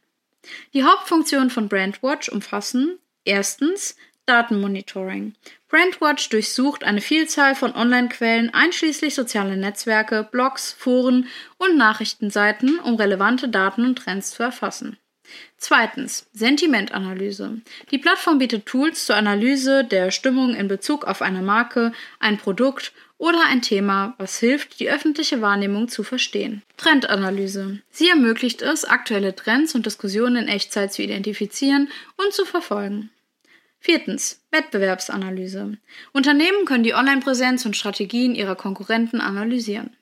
Die 0.74 0.84
Hauptfunktionen 0.84 1.50
von 1.50 1.68
Brandwatch 1.68 2.28
umfassen 2.28 2.98
erstens 3.24 3.96
Datenmonitoring. 4.26 5.34
Brandwatch 5.68 6.28
durchsucht 6.28 6.84
eine 6.84 7.00
Vielzahl 7.00 7.54
von 7.54 7.74
Online-Quellen 7.74 8.52
einschließlich 8.52 9.14
soziale 9.14 9.56
Netzwerke, 9.56 10.28
Blogs, 10.30 10.72
Foren 10.72 11.28
und 11.56 11.76
Nachrichtenseiten, 11.76 12.78
um 12.78 12.96
relevante 12.96 13.48
Daten 13.48 13.84
und 13.84 13.96
Trends 13.96 14.32
zu 14.32 14.42
erfassen. 14.42 14.98
Zweitens 15.56 16.28
Sentimentanalyse. 16.32 17.60
Die 17.90 17.98
Plattform 17.98 18.38
bietet 18.38 18.66
Tools 18.66 19.06
zur 19.06 19.16
Analyse 19.16 19.84
der 19.84 20.10
Stimmung 20.10 20.54
in 20.54 20.68
Bezug 20.68 21.04
auf 21.04 21.20
eine 21.20 21.42
Marke, 21.42 21.92
ein 22.18 22.38
Produkt 22.38 22.92
oder 23.18 23.44
ein 23.46 23.62
Thema, 23.62 24.14
was 24.18 24.38
hilft, 24.38 24.80
die 24.80 24.88
öffentliche 24.88 25.40
Wahrnehmung 25.40 25.88
zu 25.88 26.04
verstehen. 26.04 26.62
Trendanalyse. 26.76 27.80
Sie 27.90 28.08
ermöglicht 28.08 28.62
es, 28.62 28.84
aktuelle 28.84 29.34
Trends 29.34 29.74
und 29.74 29.84
Diskussionen 29.86 30.44
in 30.44 30.48
Echtzeit 30.48 30.92
zu 30.92 31.02
identifizieren 31.02 31.88
und 32.16 32.32
zu 32.32 32.44
verfolgen. 32.44 33.10
Viertens. 33.80 34.42
Wettbewerbsanalyse. 34.50 35.78
Unternehmen 36.12 36.64
können 36.64 36.84
die 36.84 36.94
Online-Präsenz 36.94 37.64
und 37.64 37.76
Strategien 37.76 38.34
ihrer 38.34 38.56
Konkurrenten 38.56 39.20
analysieren. 39.20 39.96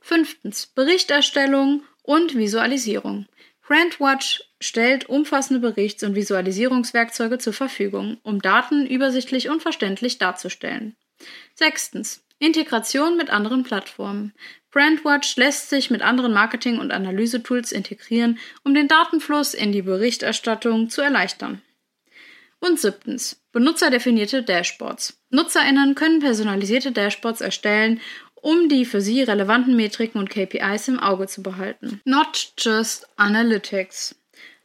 Fünftens. 0.00 0.66
Berichterstellung 0.66 1.82
und 2.02 2.36
Visualisierung. 2.36 3.26
Brandwatch 3.66 4.42
stellt 4.60 5.08
umfassende 5.08 5.60
Berichts- 5.60 6.02
und 6.02 6.14
Visualisierungswerkzeuge 6.14 7.38
zur 7.38 7.52
Verfügung, 7.52 8.18
um 8.22 8.42
Daten 8.42 8.86
übersichtlich 8.86 9.48
und 9.48 9.62
verständlich 9.62 10.18
darzustellen. 10.18 10.96
Sechstens. 11.54 12.24
Integration 12.42 13.16
mit 13.16 13.30
anderen 13.30 13.62
Plattformen. 13.62 14.32
Brandwatch 14.72 15.36
lässt 15.36 15.70
sich 15.70 15.90
mit 15.90 16.02
anderen 16.02 16.32
Marketing- 16.32 16.80
und 16.80 16.90
Analysetools 16.90 17.70
integrieren, 17.70 18.38
um 18.64 18.74
den 18.74 18.88
Datenfluss 18.88 19.54
in 19.54 19.70
die 19.70 19.82
Berichterstattung 19.82 20.90
zu 20.90 21.02
erleichtern. 21.02 21.62
Und 22.58 22.80
siebtens. 22.80 23.40
Benutzerdefinierte 23.52 24.42
Dashboards. 24.42 25.20
NutzerInnen 25.30 25.94
können 25.94 26.20
personalisierte 26.20 26.90
Dashboards 26.90 27.40
erstellen, 27.40 28.00
um 28.34 28.68
die 28.68 28.84
für 28.84 29.00
sie 29.00 29.22
relevanten 29.22 29.76
Metriken 29.76 30.18
und 30.18 30.30
KPIs 30.30 30.88
im 30.88 30.98
Auge 30.98 31.28
zu 31.28 31.42
behalten. 31.42 32.00
Not 32.04 32.54
just 32.58 33.06
Analytics. 33.16 34.16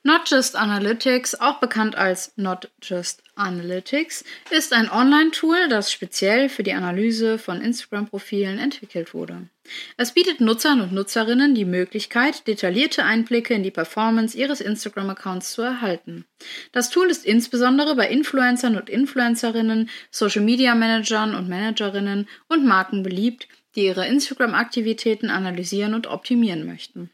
Not 0.07 0.29
Just 0.29 0.55
Analytics, 0.55 1.35
auch 1.35 1.59
bekannt 1.59 1.97
als 1.97 2.31
Not 2.37 2.69
Just 2.81 3.23
Analytics, 3.35 4.23
ist 4.51 4.71
ein 4.71 4.89
Online-Tool, 4.89 5.67
das 5.67 5.91
speziell 5.91 6.47
für 6.47 6.63
die 6.63 6.71
Analyse 6.71 7.37
von 7.37 7.59
Instagram-Profilen 7.59 8.57
entwickelt 8.57 9.13
wurde. 9.13 9.49
Es 9.97 10.13
bietet 10.13 10.39
Nutzern 10.39 10.79
und 10.79 10.93
Nutzerinnen 10.93 11.55
die 11.55 11.65
Möglichkeit, 11.65 12.47
detaillierte 12.47 13.03
Einblicke 13.03 13.53
in 13.53 13.63
die 13.63 13.69
Performance 13.69 14.37
ihres 14.37 14.61
Instagram-Accounts 14.61 15.51
zu 15.51 15.61
erhalten. 15.61 16.23
Das 16.71 16.89
Tool 16.89 17.09
ist 17.09 17.25
insbesondere 17.25 17.93
bei 17.97 18.07
Influencern 18.07 18.77
und 18.77 18.89
Influencerinnen, 18.89 19.89
Social-Media-Managern 20.11 21.35
und 21.35 21.49
Managerinnen 21.49 22.29
und 22.47 22.65
Marken 22.65 23.03
beliebt, 23.03 23.49
die 23.75 23.87
ihre 23.87 24.07
Instagram-Aktivitäten 24.07 25.29
analysieren 25.29 25.93
und 25.93 26.07
optimieren 26.07 26.65
möchten. 26.65 27.11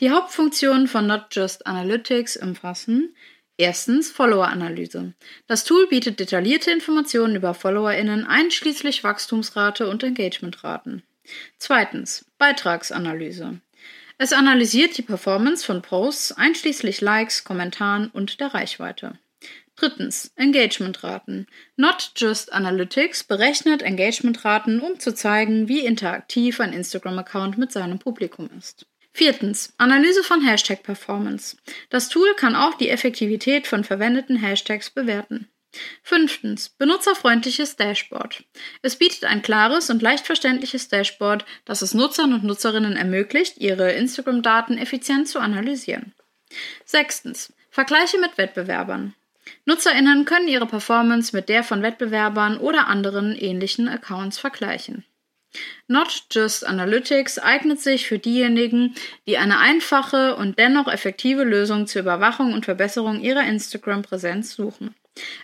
Die 0.00 0.10
Hauptfunktionen 0.10 0.88
von 0.88 1.06
Not 1.06 1.26
Just 1.32 1.66
Analytics 1.66 2.36
umfassen 2.36 3.14
Erstens 3.58 4.10
Follower-Analyse. 4.10 5.12
Das 5.46 5.64
Tool 5.64 5.86
bietet 5.86 6.18
detaillierte 6.18 6.70
Informationen 6.70 7.36
über 7.36 7.54
FollowerInnen 7.54 8.26
einschließlich 8.26 9.04
Wachstumsrate 9.04 9.88
und 9.88 10.02
Engagementraten. 10.02 11.02
Zweitens 11.58 12.24
Beitragsanalyse. 12.38 13.60
Es 14.18 14.32
analysiert 14.32 14.96
die 14.96 15.02
Performance 15.02 15.64
von 15.64 15.82
Posts 15.82 16.32
einschließlich 16.32 17.00
Likes, 17.00 17.44
Kommentaren 17.44 18.08
und 18.08 18.40
der 18.40 18.54
Reichweite. 18.54 19.18
Drittens 19.76 20.32
Engagementraten. 20.36 21.46
Not 21.76 22.12
Just 22.16 22.52
Analytics 22.52 23.24
berechnet 23.24 23.82
Engagementraten, 23.82 24.80
um 24.80 24.98
zu 24.98 25.14
zeigen, 25.14 25.68
wie 25.68 25.84
interaktiv 25.84 26.60
ein 26.60 26.72
Instagram-Account 26.72 27.58
mit 27.58 27.72
seinem 27.72 27.98
Publikum 27.98 28.50
ist. 28.58 28.86
Viertens. 29.12 29.74
Analyse 29.76 30.22
von 30.24 30.40
Hashtag 30.40 30.82
Performance. 30.82 31.56
Das 31.90 32.08
Tool 32.08 32.34
kann 32.34 32.56
auch 32.56 32.74
die 32.74 32.88
Effektivität 32.88 33.66
von 33.66 33.84
verwendeten 33.84 34.36
Hashtags 34.36 34.90
bewerten. 34.90 35.48
Fünftens. 36.02 36.70
Benutzerfreundliches 36.70 37.76
Dashboard. 37.76 38.44
Es 38.82 38.96
bietet 38.96 39.24
ein 39.24 39.42
klares 39.42 39.90
und 39.90 40.02
leicht 40.02 40.26
verständliches 40.26 40.88
Dashboard, 40.88 41.44
das 41.64 41.82
es 41.82 41.94
Nutzern 41.94 42.32
und 42.32 42.44
Nutzerinnen 42.44 42.96
ermöglicht, 42.96 43.58
ihre 43.58 43.92
Instagram-Daten 43.92 44.78
effizient 44.78 45.28
zu 45.28 45.40
analysieren. 45.40 46.14
Sechstens. 46.84 47.52
Vergleiche 47.70 48.18
mit 48.18 48.36
Wettbewerbern. 48.36 49.14
NutzerInnen 49.64 50.24
können 50.24 50.48
ihre 50.48 50.66
Performance 50.66 51.34
mit 51.34 51.48
der 51.48 51.64
von 51.64 51.82
Wettbewerbern 51.82 52.58
oder 52.58 52.86
anderen 52.86 53.34
ähnlichen 53.34 53.88
Accounts 53.88 54.38
vergleichen. 54.38 55.04
Not 55.86 56.24
Just 56.30 56.66
Analytics 56.66 57.38
eignet 57.38 57.80
sich 57.80 58.06
für 58.06 58.18
diejenigen, 58.18 58.94
die 59.26 59.38
eine 59.38 59.58
einfache 59.58 60.36
und 60.36 60.58
dennoch 60.58 60.88
effektive 60.88 61.44
Lösung 61.44 61.86
zur 61.86 62.02
Überwachung 62.02 62.52
und 62.52 62.64
Verbesserung 62.64 63.20
ihrer 63.20 63.42
Instagram-Präsenz 63.42 64.54
suchen. 64.54 64.94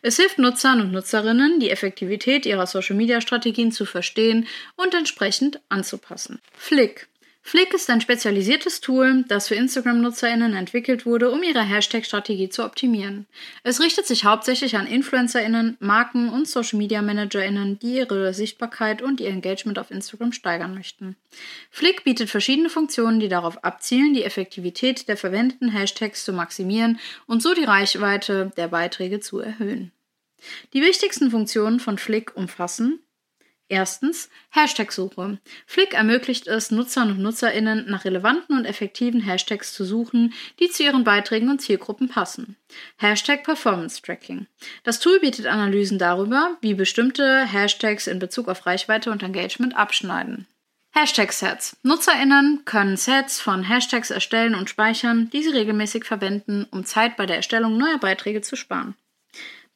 Es 0.00 0.16
hilft 0.16 0.38
Nutzern 0.38 0.80
und 0.80 0.92
Nutzerinnen, 0.92 1.60
die 1.60 1.70
Effektivität 1.70 2.46
ihrer 2.46 2.66
Social-Media-Strategien 2.66 3.70
zu 3.70 3.84
verstehen 3.84 4.46
und 4.76 4.94
entsprechend 4.94 5.60
anzupassen. 5.68 6.40
Flick 6.54 7.08
Flick 7.48 7.72
ist 7.72 7.88
ein 7.88 8.02
spezialisiertes 8.02 8.82
Tool, 8.82 9.24
das 9.26 9.48
für 9.48 9.54
Instagram-NutzerInnen 9.54 10.54
entwickelt 10.54 11.06
wurde, 11.06 11.30
um 11.30 11.42
ihre 11.42 11.62
Hashtag-Strategie 11.62 12.50
zu 12.50 12.62
optimieren. 12.62 13.24
Es 13.62 13.80
richtet 13.80 14.06
sich 14.06 14.26
hauptsächlich 14.26 14.76
an 14.76 14.86
InfluencerInnen, 14.86 15.78
Marken 15.80 16.28
und 16.28 16.46
Social-Media-ManagerInnen, 16.46 17.78
die 17.78 17.96
ihre 17.96 18.34
Sichtbarkeit 18.34 19.00
und 19.00 19.18
ihr 19.20 19.30
Engagement 19.30 19.78
auf 19.78 19.90
Instagram 19.90 20.32
steigern 20.32 20.74
möchten. 20.74 21.16
Flick 21.70 22.04
bietet 22.04 22.28
verschiedene 22.28 22.68
Funktionen, 22.68 23.18
die 23.18 23.28
darauf 23.28 23.64
abzielen, 23.64 24.12
die 24.12 24.24
Effektivität 24.24 25.08
der 25.08 25.16
verwendeten 25.16 25.70
Hashtags 25.70 26.26
zu 26.26 26.34
maximieren 26.34 27.00
und 27.26 27.42
so 27.42 27.54
die 27.54 27.64
Reichweite 27.64 28.52
der 28.58 28.68
Beiträge 28.68 29.20
zu 29.20 29.38
erhöhen. 29.38 29.90
Die 30.74 30.82
wichtigsten 30.82 31.30
Funktionen 31.30 31.80
von 31.80 31.96
Flick 31.96 32.36
umfassen 32.36 33.00
Erstens 33.70 34.30
Hashtag-Suche. 34.50 35.38
Flick 35.66 35.92
ermöglicht 35.92 36.46
es 36.46 36.70
Nutzern 36.70 37.10
und 37.10 37.20
Nutzerinnen 37.20 37.84
nach 37.88 38.06
relevanten 38.06 38.56
und 38.56 38.64
effektiven 38.64 39.20
Hashtags 39.20 39.74
zu 39.74 39.84
suchen, 39.84 40.32
die 40.58 40.70
zu 40.70 40.82
ihren 40.82 41.04
Beiträgen 41.04 41.50
und 41.50 41.60
Zielgruppen 41.60 42.08
passen. 42.08 42.56
Hashtag 42.96 43.44
Performance 43.44 44.00
Tracking. 44.00 44.46
Das 44.84 45.00
Tool 45.00 45.20
bietet 45.20 45.46
Analysen 45.46 45.98
darüber, 45.98 46.56
wie 46.62 46.72
bestimmte 46.72 47.44
Hashtags 47.44 48.06
in 48.06 48.18
Bezug 48.18 48.48
auf 48.48 48.64
Reichweite 48.64 49.10
und 49.10 49.22
Engagement 49.22 49.76
abschneiden. 49.76 50.46
Hashtag-Sets. 50.94 51.76
NutzerInnen 51.82 52.62
können 52.64 52.96
Sets 52.96 53.38
von 53.40 53.62
Hashtags 53.62 54.10
erstellen 54.10 54.54
und 54.54 54.70
speichern, 54.70 55.28
die 55.30 55.42
sie 55.42 55.50
regelmäßig 55.50 56.04
verwenden, 56.04 56.66
um 56.70 56.86
Zeit 56.86 57.16
bei 57.16 57.26
der 57.26 57.36
Erstellung 57.36 57.76
neuer 57.76 57.98
Beiträge 57.98 58.40
zu 58.40 58.56
sparen. 58.56 58.94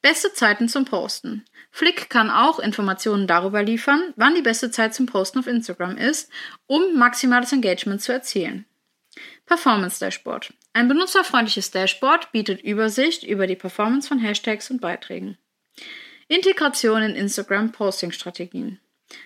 Beste 0.03 0.33
Zeiten 0.33 0.67
zum 0.67 0.83
Posten. 0.83 1.45
Flick 1.71 2.09
kann 2.09 2.29
auch 2.29 2.59
Informationen 2.59 3.25
darüber 3.25 3.63
liefern, 3.63 4.13
wann 4.17 4.35
die 4.35 4.41
beste 4.41 4.69
Zeit 4.69 4.93
zum 4.93 5.05
Posten 5.05 5.39
auf 5.39 5.47
Instagram 5.47 5.95
ist, 5.97 6.29
um 6.67 6.97
maximales 6.97 7.53
Engagement 7.53 8.01
zu 8.01 8.11
erzielen. 8.11 8.65
Performance 9.45 10.01
Dashboard. 10.01 10.53
Ein 10.73 10.89
benutzerfreundliches 10.89 11.71
Dashboard 11.71 12.33
bietet 12.33 12.61
Übersicht 12.61 13.23
über 13.23 13.47
die 13.47 13.55
Performance 13.55 14.09
von 14.09 14.19
Hashtags 14.19 14.69
und 14.69 14.81
Beiträgen. 14.81 15.37
Integration 16.27 17.01
in 17.01 17.15
Instagram 17.15 17.71
Posting 17.71 18.11
Strategien. 18.11 18.81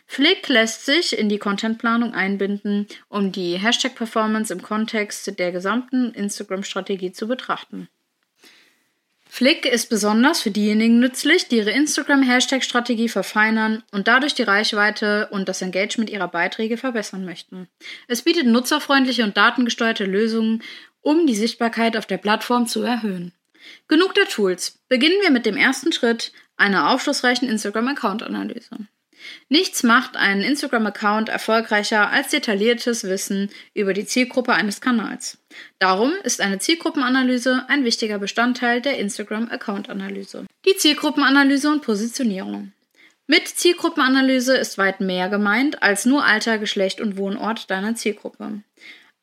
Flick 0.06 0.48
lässt 0.48 0.86
sich 0.86 1.18
in 1.18 1.28
die 1.28 1.40
Contentplanung 1.40 2.13
einbinden, 2.13 2.86
um 3.10 3.32
die 3.32 3.58
Hashtag 3.58 3.96
Performance 3.96 4.54
im 4.54 4.62
Kontext 4.62 5.40
der 5.40 5.52
gesamten 5.52 6.13
Instagram-Strategie 6.13 7.13
zu 7.13 7.28
betrachten. 7.28 7.90
Flick 9.30 9.66
ist 9.66 9.90
besonders 9.90 10.42
für 10.42 10.52
diejenigen 10.52 11.00
nützlich, 11.00 11.48
die 11.48 11.58
ihre 11.58 11.72
Instagram-Hashtag-Strategie 11.72 13.10
verfeinern 13.10 13.84
und 13.92 14.08
dadurch 14.08 14.34
die 14.34 14.44
Reichweite 14.44 15.28
und 15.32 15.48
das 15.50 15.62
Engagement 15.62 16.10
ihrer 16.10 16.28
Beiträge 16.28 16.78
verbessern 16.78 17.26
möchten. 17.26 17.68
Es 18.08 18.22
bietet 18.22 18.48
nutzerfreundliche 18.48 19.24
und 19.24 19.38
datengesteuerte 19.38 20.06
Lösungen, 20.06 20.63
um 21.02 21.28
die 21.28 21.36
Sichtbarkeit 21.36 21.98
auf 21.98 22.06
der 22.06 22.18
Plattform 22.18 22.68
zu 22.68 22.82
erhöhen. 22.82 23.32
Genug 23.88 24.13
der 24.16 24.28
Tools. 24.28 24.80
Beginnen 24.88 25.22
wir 25.22 25.32
mit 25.32 25.46
dem 25.46 25.58
ersten 25.58 25.92
Schritt, 25.92 26.32
einer 26.56 26.90
aufschlussreichen 26.92 27.48
Instagram-Account-Analyse. 27.48 28.88
Nichts 29.50 29.84
macht 29.84 30.18
einen 30.18 30.42
Instagram-Account 30.42 31.30
erfolgreicher 31.30 32.10
als 32.10 32.30
detailliertes 32.30 33.04
Wissen 33.04 33.50
über 33.74 33.94
die 33.94 34.06
Zielgruppe 34.06 34.54
eines 34.54 34.82
Kanals. 34.82 35.38
Darum 35.80 36.13
ist 36.24 36.42
eine 36.42 36.60
Zielgruppenanalyse 36.60 37.66
ein 37.68 37.84
wichtiger 37.84 38.20
Bestandteil 38.20 38.82
der 38.82 38.98
Instagram-Account-Analyse. 39.00 40.46
Die 40.66 40.76
Zielgruppenanalyse 40.76 41.72
und 41.72 41.82
Positionierung. 41.82 42.74
Mit 43.28 43.48
Zielgruppenanalyse 43.48 44.56
ist 44.56 44.78
weit 44.78 45.02
mehr 45.02 45.28
gemeint 45.30 45.84
als 45.84 46.06
nur 46.06 46.24
Alter, 46.24 46.58
Geschlecht 46.58 47.02
und 47.02 47.18
Wohnort 47.18 47.70
deiner 47.70 47.96
Zielgruppe. 47.96 48.62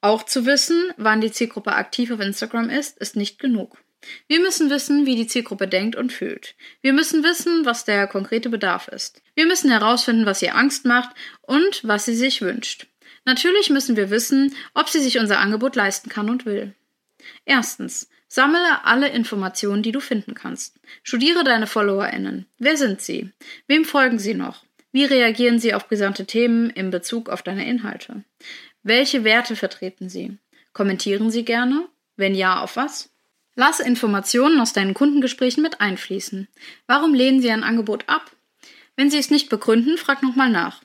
Auch 0.03 0.25
zu 0.25 0.45
wissen, 0.45 0.93
wann 0.99 1.23
die 1.23 1.33
Zielgruppe 1.33 1.73
aktiv 1.73 2.11
auf 2.11 2.21
Instagram 2.21 2.69
ist, 2.69 2.99
ist 2.99 3.17
nicht 3.17 3.39
genug. 3.39 3.79
Wir 4.27 4.41
müssen 4.41 4.71
wissen, 4.71 5.07
wie 5.07 5.17
die 5.17 5.27
Zielgruppe 5.27 5.69
denkt 5.69 5.97
und 5.97 6.13
fühlt. 6.13 6.55
Wir 6.81 6.93
müssen 6.93 7.23
wissen, 7.23 7.65
was 7.65 7.85
der 7.85 8.07
konkrete 8.07 8.49
Bedarf 8.49 8.89
ist. 8.89 9.23
Wir 9.35 9.47
müssen 9.47 9.71
herausfinden, 9.71 10.27
was 10.27 10.43
ihr 10.43 10.55
Angst 10.55 10.85
macht 10.85 11.15
und 11.43 11.81
was 11.83 12.05
sie 12.05 12.15
sich 12.15 12.41
wünscht. 12.43 12.87
Natürlich 13.25 13.71
müssen 13.71 13.97
wir 13.97 14.11
wissen, 14.11 14.55
ob 14.75 14.89
sie 14.89 15.01
sich 15.01 15.19
unser 15.19 15.39
Angebot 15.39 15.77
leisten 15.77 16.11
kann 16.11 16.29
und 16.29 16.45
will. 16.45 16.75
Erstens, 17.45 18.09
sammle 18.29 18.85
alle 18.85 19.09
Informationen, 19.09 19.83
die 19.83 19.93
du 19.93 20.01
finden 20.01 20.35
kannst. 20.35 20.79
Studiere 21.03 21.45
deine 21.45 21.67
FollowerInnen. 21.67 22.47
Wer 22.59 22.77
sind 22.77 23.01
sie? 23.01 23.31
Wem 23.67 23.85
folgen 23.85 24.19
sie 24.19 24.35
noch? 24.35 24.65
Wie 24.93 25.05
reagieren 25.05 25.59
sie 25.59 25.75
auf 25.75 25.89
brisante 25.89 26.27
Themen 26.27 26.71
in 26.71 26.91
Bezug 26.91 27.29
auf 27.29 27.43
deine 27.43 27.67
Inhalte? 27.67 28.25
Welche 28.83 29.25
Werte 29.25 29.57
vertreten 29.57 30.09
sie? 30.09 30.39
Kommentieren 30.73 31.31
sie 31.31 31.45
gerne? 31.45 31.89
Wenn 32.17 32.35
ja, 32.35 32.61
auf 32.61 32.77
was? 32.77 33.14
Lass 33.57 33.81
Informationen 33.81 34.61
aus 34.61 34.73
deinen 34.73 34.95
Kundengesprächen 34.95 35.63
mit 35.63 35.81
einfließen. 35.81 36.49
Warum 36.87 37.15
lehnen 37.15 37.41
sie 37.41 37.51
ein 37.51 37.63
Angebot 37.63 38.09
ab? 38.09 38.33
Wenn 38.97 39.11
sie 39.11 39.19
es 39.19 39.31
nicht 39.31 39.49
begründen, 39.49 39.97
frag 39.97 40.23
nochmal 40.23 40.51
nach. 40.51 40.83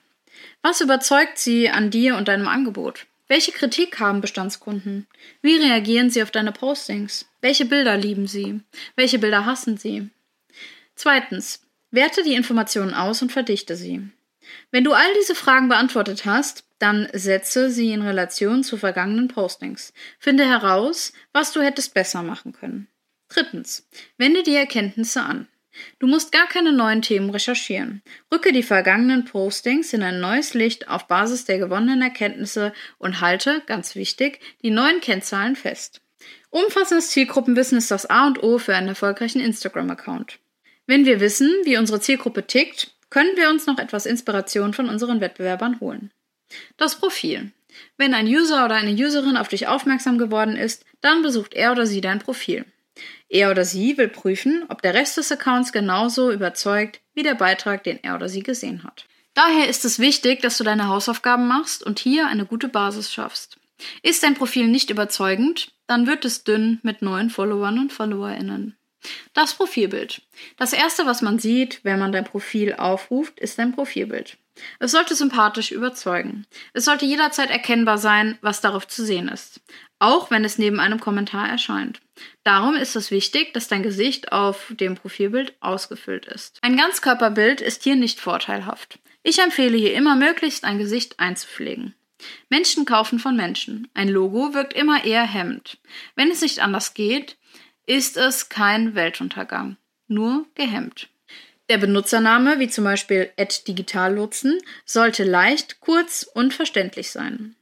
Was 0.61 0.81
überzeugt 0.81 1.37
sie 1.37 1.69
an 1.69 1.89
dir 1.89 2.15
und 2.15 2.27
deinem 2.27 2.47
Angebot? 2.47 3.07
Welche 3.27 3.51
Kritik 3.51 3.99
haben 3.99 4.21
Bestandskunden? 4.21 5.07
Wie 5.41 5.55
reagieren 5.55 6.09
sie 6.09 6.23
auf 6.23 6.31
deine 6.31 6.51
Postings? 6.51 7.29
Welche 7.41 7.65
Bilder 7.65 7.95
lieben 7.95 8.27
sie? 8.27 8.61
Welche 8.95 9.19
Bilder 9.19 9.45
hassen 9.45 9.77
sie? 9.77 10.09
Zweitens, 10.95 11.61
werte 11.91 12.23
die 12.23 12.33
Informationen 12.33 12.93
aus 12.93 13.21
und 13.21 13.31
verdichte 13.31 13.75
sie. 13.75 14.09
Wenn 14.71 14.83
du 14.83 14.93
all 14.93 15.13
diese 15.19 15.35
Fragen 15.35 15.69
beantwortet 15.69 16.25
hast, 16.25 16.65
dann 16.79 17.07
setze 17.13 17.69
sie 17.69 17.91
in 17.91 18.01
Relation 18.01 18.63
zu 18.63 18.77
vergangenen 18.77 19.27
Postings. 19.27 19.93
Finde 20.17 20.45
heraus, 20.45 21.13
was 21.33 21.51
du 21.51 21.61
hättest 21.61 21.93
besser 21.93 22.23
machen 22.23 22.53
können. 22.53 22.87
Drittens, 23.27 23.87
wende 24.17 24.43
die 24.43 24.55
Erkenntnisse 24.55 25.21
an. 25.21 25.47
Du 25.99 26.07
musst 26.07 26.31
gar 26.31 26.47
keine 26.47 26.71
neuen 26.71 27.01
Themen 27.01 27.29
recherchieren. 27.29 28.01
Rücke 28.33 28.51
die 28.51 28.63
vergangenen 28.63 29.25
Postings 29.25 29.93
in 29.93 30.03
ein 30.03 30.19
neues 30.19 30.53
Licht 30.53 30.87
auf 30.87 31.07
Basis 31.07 31.45
der 31.45 31.59
gewonnenen 31.59 32.01
Erkenntnisse 32.01 32.73
und 32.97 33.21
halte, 33.21 33.61
ganz 33.65 33.95
wichtig, 33.95 34.39
die 34.61 34.71
neuen 34.71 34.99
Kennzahlen 34.99 35.55
fest. 35.55 36.01
Umfassendes 36.49 37.11
Zielgruppenwissen 37.11 37.77
ist 37.77 37.91
das 37.91 38.07
A 38.07 38.27
und 38.27 38.41
O 38.43 38.57
für 38.57 38.75
einen 38.75 38.89
erfolgreichen 38.89 39.39
Instagram-Account. 39.39 40.39
Wenn 40.87 41.05
wir 41.05 41.19
wissen, 41.19 41.53
wie 41.63 41.77
unsere 41.77 42.01
Zielgruppe 42.01 42.47
tickt, 42.47 42.95
können 43.09 43.35
wir 43.35 43.49
uns 43.49 43.65
noch 43.65 43.77
etwas 43.77 44.05
Inspiration 44.05 44.73
von 44.73 44.89
unseren 44.89 45.21
Wettbewerbern 45.21 45.79
holen. 45.79 46.11
Das 46.77 46.95
Profil. 46.99 47.51
Wenn 47.97 48.13
ein 48.13 48.27
User 48.27 48.65
oder 48.65 48.75
eine 48.75 48.91
Userin 48.91 49.37
auf 49.37 49.47
dich 49.47 49.67
aufmerksam 49.67 50.17
geworden 50.17 50.55
ist, 50.55 50.85
dann 51.01 51.21
besucht 51.21 51.53
er 51.53 51.71
oder 51.71 51.85
sie 51.85 52.01
dein 52.01 52.19
Profil. 52.19 52.65
Er 53.29 53.51
oder 53.51 53.63
sie 53.63 53.97
will 53.97 54.07
prüfen, 54.07 54.65
ob 54.69 54.81
der 54.81 54.93
Rest 54.93 55.17
des 55.17 55.31
Accounts 55.31 55.71
genauso 55.71 56.31
überzeugt 56.31 57.01
wie 57.13 57.23
der 57.23 57.35
Beitrag, 57.35 57.83
den 57.83 57.99
er 58.03 58.15
oder 58.15 58.27
sie 58.27 58.43
gesehen 58.43 58.83
hat. 58.83 59.05
Daher 59.33 59.69
ist 59.69 59.85
es 59.85 59.99
wichtig, 59.99 60.41
dass 60.41 60.57
du 60.57 60.63
deine 60.63 60.87
Hausaufgaben 60.87 61.47
machst 61.47 61.83
und 61.83 61.99
hier 61.99 62.27
eine 62.27 62.45
gute 62.45 62.67
Basis 62.67 63.13
schaffst. 63.13 63.57
Ist 64.01 64.23
dein 64.23 64.33
Profil 64.33 64.67
nicht 64.67 64.89
überzeugend, 64.89 65.71
dann 65.87 66.07
wird 66.07 66.25
es 66.25 66.43
dünn 66.43 66.79
mit 66.83 67.01
neuen 67.01 67.29
Followern 67.29 67.79
und 67.79 67.93
Followerinnen. 67.93 68.75
Das 69.33 69.53
Profilbild. 69.53 70.21
Das 70.57 70.73
erste, 70.73 71.05
was 71.05 71.21
man 71.21 71.39
sieht, 71.39 71.79
wenn 71.83 71.99
man 71.99 72.11
dein 72.11 72.25
Profil 72.25 72.73
aufruft, 72.73 73.39
ist 73.39 73.57
dein 73.57 73.73
Profilbild. 73.73 74.37
Es 74.79 74.91
sollte 74.91 75.15
sympathisch 75.15 75.71
überzeugen. 75.71 76.45
Es 76.73 76.85
sollte 76.85 77.05
jederzeit 77.05 77.49
erkennbar 77.49 77.97
sein, 77.97 78.37
was 78.41 78.61
darauf 78.61 78.87
zu 78.87 79.05
sehen 79.05 79.29
ist, 79.29 79.61
auch 79.99 80.31
wenn 80.31 80.43
es 80.43 80.57
neben 80.57 80.79
einem 80.79 80.99
Kommentar 80.99 81.47
erscheint. 81.47 82.01
Darum 82.43 82.75
ist 82.75 82.95
es 82.95 83.11
wichtig, 83.11 83.53
dass 83.53 83.67
dein 83.67 83.83
Gesicht 83.83 84.31
auf 84.31 84.67
dem 84.69 84.95
Profilbild 84.95 85.53
ausgefüllt 85.61 86.25
ist. 86.25 86.59
Ein 86.61 86.75
Ganzkörperbild 86.75 87.61
ist 87.61 87.83
hier 87.83 87.95
nicht 87.95 88.19
vorteilhaft. 88.19 88.99
Ich 89.23 89.39
empfehle 89.39 89.77
hier 89.77 89.93
immer 89.93 90.15
möglichst 90.15 90.63
ein 90.63 90.77
Gesicht 90.77 91.19
einzupflegen. 91.19 91.95
Menschen 92.49 92.85
kaufen 92.85 93.19
von 93.19 93.35
Menschen. 93.35 93.87
Ein 93.93 94.09
Logo 94.09 94.53
wirkt 94.53 94.73
immer 94.73 95.05
eher 95.05 95.23
hemmend. 95.23 95.77
Wenn 96.15 96.31
es 96.31 96.41
nicht 96.41 96.59
anders 96.59 96.93
geht, 96.93 97.37
ist 97.89 98.17
es 98.17 98.49
kein 98.49 98.93
Weltuntergang, 98.93 99.75
nur 100.07 100.45
gehemmt. 100.53 101.09
Der 101.69 101.79
Benutzername, 101.79 102.59
wie 102.59 102.67
zum 102.67 102.83
Beispiel 102.83 103.31
@digitallotsen, 103.67 104.59
sollte 104.85 105.23
leicht, 105.23 105.79
kurz 105.79 106.21
und 106.21 106.53
verständlich 106.53 107.09
sein. 107.09 107.55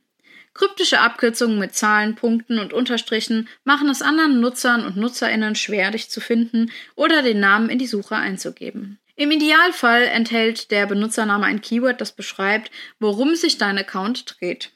Kryptische 0.54 1.00
Abkürzungen 1.00 1.58
mit 1.60 1.76
Zahlen, 1.76 2.16
Punkten 2.16 2.60
und 2.60 2.74
Unterstrichen 2.74 3.48
machen 3.64 3.88
es 3.88 4.02
anderen 4.02 4.42
Nutzern 4.42 4.86
und 4.86 4.98
Nutzerinnen 4.98 5.56
schwer, 5.56 5.92
dich 5.92 6.10
zu 6.10 6.20
finden 6.20 6.72
oder 6.96 7.22
den 7.22 7.40
Namen 7.40 7.70
in 7.70 7.80
die 7.80 7.88
Suche 7.88 8.18
einzugeben. 8.18 9.00
Im 9.16 9.32
Idealfall 9.32 10.04
enthält 10.04 10.72
der 10.72 10.88
Benutzername 10.88 11.46
ein 11.46 11.62
Keyword, 11.62 12.02
das 12.02 12.12
beschreibt, 12.12 12.70
worum 13.00 13.36
sich 13.36 13.58
dein 13.58 13.78
Account 13.78 14.36
dreht. 14.40 14.72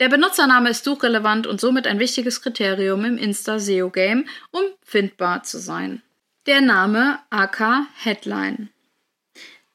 Der 0.00 0.08
Benutzername 0.08 0.70
ist 0.70 0.84
suchrelevant 0.84 1.46
und 1.46 1.60
somit 1.60 1.86
ein 1.86 2.00
wichtiges 2.00 2.42
Kriterium 2.42 3.04
im 3.04 3.16
Insta-SEO-Game, 3.16 4.26
um 4.50 4.62
findbar 4.82 5.44
zu 5.44 5.58
sein. 5.58 6.02
Der 6.46 6.60
Name 6.60 7.20
AK 7.30 7.86
Headline. 8.02 8.70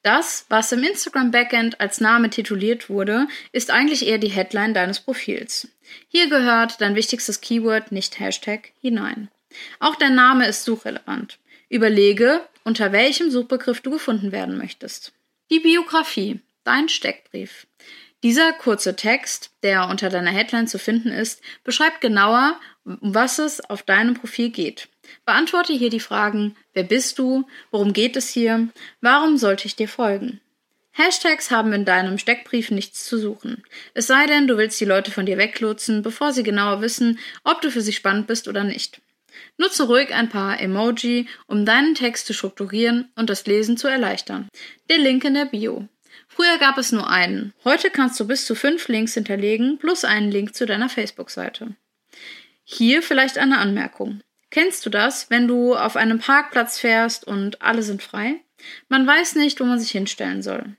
Das, 0.01 0.45
was 0.49 0.71
im 0.71 0.83
Instagram 0.83 1.31
Backend 1.31 1.79
als 1.79 2.01
Name 2.01 2.29
tituliert 2.29 2.89
wurde, 2.89 3.27
ist 3.51 3.71
eigentlich 3.71 4.07
eher 4.07 4.17
die 4.17 4.29
Headline 4.29 4.73
deines 4.73 4.99
Profils. 4.99 5.67
Hier 6.07 6.29
gehört 6.29 6.81
dein 6.81 6.95
wichtigstes 6.95 7.41
Keyword, 7.41 7.91
nicht 7.91 8.19
Hashtag, 8.19 8.71
hinein. 8.81 9.29
Auch 9.79 9.95
der 9.95 10.09
Name 10.09 10.47
ist 10.47 10.63
suchrelevant. 10.63 11.39
Überlege, 11.69 12.41
unter 12.63 12.91
welchem 12.91 13.31
Suchbegriff 13.31 13.81
du 13.81 13.91
gefunden 13.91 14.31
werden 14.31 14.57
möchtest. 14.57 15.13
Die 15.51 15.59
Biografie, 15.59 16.39
dein 16.63 16.87
Steckbrief. 16.89 17.67
Dieser 18.21 18.51
kurze 18.51 18.97
Text, 18.97 19.51
der 19.63 19.87
unter 19.87 20.09
deiner 20.09 20.31
Headline 20.31 20.67
zu 20.67 20.77
finden 20.77 21.09
ist, 21.09 21.41
beschreibt 21.63 22.01
genauer, 22.01 22.59
um 22.83 23.15
was 23.15 23.39
es 23.39 23.61
auf 23.61 23.83
deinem 23.83 24.13
Profil 24.13 24.49
geht. 24.49 24.89
Beantworte 25.25 25.71
hier 25.71 25.89
die 25.89 26.01
Fragen, 26.01 26.55
wer 26.73 26.83
bist 26.83 27.17
du, 27.17 27.47
worum 27.71 27.93
geht 27.93 28.17
es 28.17 28.29
hier, 28.29 28.67
warum 28.99 29.37
sollte 29.37 29.67
ich 29.67 29.77
dir 29.77 29.87
folgen? 29.87 30.41
Hashtags 30.91 31.49
haben 31.49 31.71
in 31.71 31.85
deinem 31.85 32.17
Steckbrief 32.17 32.71
nichts 32.71 33.05
zu 33.05 33.17
suchen. 33.17 33.63
Es 33.93 34.07
sei 34.07 34.25
denn, 34.25 34.47
du 34.47 34.57
willst 34.57 34.81
die 34.81 34.85
Leute 34.85 35.11
von 35.11 35.25
dir 35.25 35.37
weglotsen, 35.37 36.01
bevor 36.01 36.33
sie 36.33 36.43
genauer 36.43 36.81
wissen, 36.81 37.19
ob 37.45 37.61
du 37.61 37.71
für 37.71 37.81
sie 37.81 37.93
spannend 37.93 38.27
bist 38.27 38.49
oder 38.49 38.65
nicht. 38.65 39.01
Nutze 39.57 39.83
ruhig 39.83 40.13
ein 40.13 40.27
paar 40.27 40.59
Emoji, 40.59 41.27
um 41.47 41.65
deinen 41.65 41.95
Text 41.95 42.27
zu 42.27 42.33
strukturieren 42.33 43.09
und 43.15 43.29
das 43.29 43.45
Lesen 43.45 43.77
zu 43.77 43.87
erleichtern. 43.87 44.49
Der 44.89 44.97
Link 44.97 45.23
in 45.23 45.35
der 45.35 45.45
Bio. 45.45 45.87
Früher 46.39 46.57
gab 46.57 46.77
es 46.77 46.93
nur 46.93 47.09
einen. 47.09 47.53
Heute 47.65 47.89
kannst 47.89 48.17
du 48.17 48.25
bis 48.25 48.45
zu 48.45 48.55
fünf 48.55 48.87
Links 48.87 49.13
hinterlegen, 49.13 49.77
plus 49.77 50.05
einen 50.05 50.31
Link 50.31 50.55
zu 50.55 50.65
deiner 50.65 50.87
Facebook-Seite. 50.87 51.75
Hier 52.63 53.01
vielleicht 53.01 53.37
eine 53.37 53.57
Anmerkung. 53.57 54.21
Kennst 54.49 54.85
du 54.85 54.89
das, 54.89 55.29
wenn 55.29 55.49
du 55.49 55.75
auf 55.75 55.97
einem 55.97 56.19
Parkplatz 56.19 56.79
fährst 56.79 57.27
und 57.27 57.61
alle 57.61 57.83
sind 57.83 58.01
frei? 58.01 58.39
Man 58.87 59.05
weiß 59.05 59.35
nicht, 59.35 59.59
wo 59.59 59.65
man 59.65 59.81
sich 59.81 59.91
hinstellen 59.91 60.41
soll. 60.41 60.77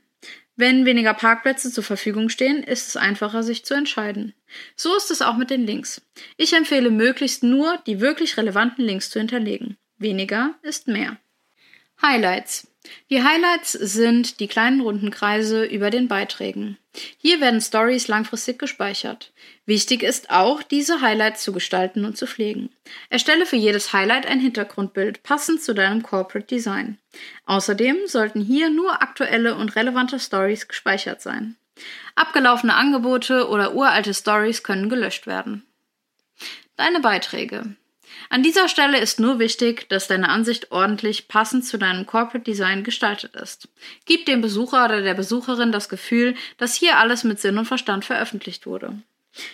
Wenn 0.57 0.87
weniger 0.87 1.13
Parkplätze 1.13 1.71
zur 1.71 1.85
Verfügung 1.85 2.31
stehen, 2.31 2.63
ist 2.63 2.89
es 2.89 2.97
einfacher, 2.97 3.43
sich 3.43 3.63
zu 3.67 3.75
entscheiden. 3.75 4.33
So 4.77 4.97
ist 4.97 5.11
es 5.11 5.21
auch 5.21 5.37
mit 5.37 5.51
den 5.51 5.67
Links. 5.67 6.01
Ich 6.39 6.55
empfehle 6.55 6.91
möglichst 6.91 7.43
nur, 7.43 7.77
die 7.87 8.01
wirklich 8.01 8.39
relevanten 8.39 8.83
Links 8.83 9.11
zu 9.11 9.19
hinterlegen. 9.19 9.77
Weniger 9.99 10.55
ist 10.63 10.89
mehr. 10.89 11.19
Highlights. 12.01 12.70
Die 13.11 13.23
Highlights 13.23 13.73
sind 13.73 14.41
die 14.41 14.49
kleinen 14.49 14.81
runden 14.81 15.11
Kreise 15.11 15.65
über 15.65 15.91
den 15.91 16.09
Beiträgen. 16.09 16.79
Hier 17.19 17.41
werden 17.41 17.61
Stories 17.61 18.09
langfristig 18.09 18.59
gespeichert. 18.59 19.33
Wichtig 19.67 20.03
ist 20.03 20.31
auch, 20.31 20.63
diese 20.63 21.01
Highlights 21.01 21.43
zu 21.43 21.53
gestalten 21.53 22.05
und 22.05 22.17
zu 22.17 22.27
pflegen. 22.27 22.71
Erstelle 23.09 23.47
für 23.47 23.57
jedes 23.57 23.93
Highlight 23.93 24.27
ein 24.27 24.41
Hintergrundbild, 24.41 25.23
passend 25.23 25.63
zu 25.63 25.75
deinem 25.75 26.03
Corporate 26.03 26.47
Design. 26.47 26.99
Außerdem 27.47 28.07
sollten 28.07 28.41
hier 28.41 28.71
nur 28.71 29.03
aktuelle 29.03 29.55
und 29.55 29.77
relevante 29.77 30.19
Stories 30.19 30.67
gespeichert 30.67 31.23
sein. 31.23 31.57
Abgelaufene 32.15 32.75
Angebote 32.75 33.49
oder 33.49 33.75
uralte 33.75 34.15
Stories 34.15 34.63
können 34.63 34.89
gelöscht 34.89 35.27
werden. 35.27 35.65
Deine 36.77 37.01
Beiträge. 37.01 37.77
An 38.29 38.43
dieser 38.43 38.69
Stelle 38.69 38.99
ist 38.99 39.21
nur 39.21 39.39
wichtig, 39.39 39.89
dass 39.89 40.09
deine 40.09 40.29
Ansicht 40.29 40.71
ordentlich 40.71 41.29
passend 41.29 41.65
zu 41.65 41.79
deinem 41.79 42.07
Corporate 42.07 42.45
Design 42.45 42.85
gestaltet 42.85 43.35
ist. 43.37 43.69
Gib 44.05 44.27
dem 44.27 44.41
Besucher 44.41 44.85
oder 44.85 45.03
der 45.03 45.15
Besucherin 45.15 45.73
das 45.73 45.89
Gefühl, 45.89 46.35
dass 46.59 46.75
hier 46.75 46.99
alles 46.99 47.25
mit 47.25 47.41
Sinn 47.41 47.59
und 47.59 47.67
Verstand 47.67 48.05
veröffentlicht 48.05 48.67
wurde. 48.67 48.95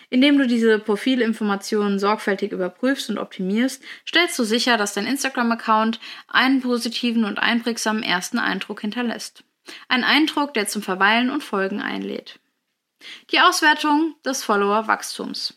Indem 0.08 0.38
du 0.38 0.46
diese 0.46 0.78
Profilinformationen 0.78 1.98
sorgfältig 1.98 2.52
überprüfst 2.52 3.10
und 3.10 3.18
optimierst, 3.18 3.82
stellst 4.08 4.38
du 4.38 4.44
sicher, 4.44 4.76
dass 4.76 4.94
dein 4.94 5.06
Instagram-Account 5.06 6.00
einen 6.28 6.62
positiven 6.62 7.24
und 7.24 7.38
einprägsamen 7.38 8.02
ersten 8.02 8.38
Eindruck 8.38 8.80
hinterlässt. 8.80 9.44
Ein 9.88 10.04
Eindruck, 10.04 10.54
der 10.54 10.66
zum 10.66 10.82
Verweilen 10.82 11.30
und 11.30 11.44
Folgen 11.44 11.80
einlädt. 11.80 12.38
Die 13.30 13.40
Auswertung 13.40 14.14
des 14.24 14.42
Follower-Wachstums. 14.44 15.54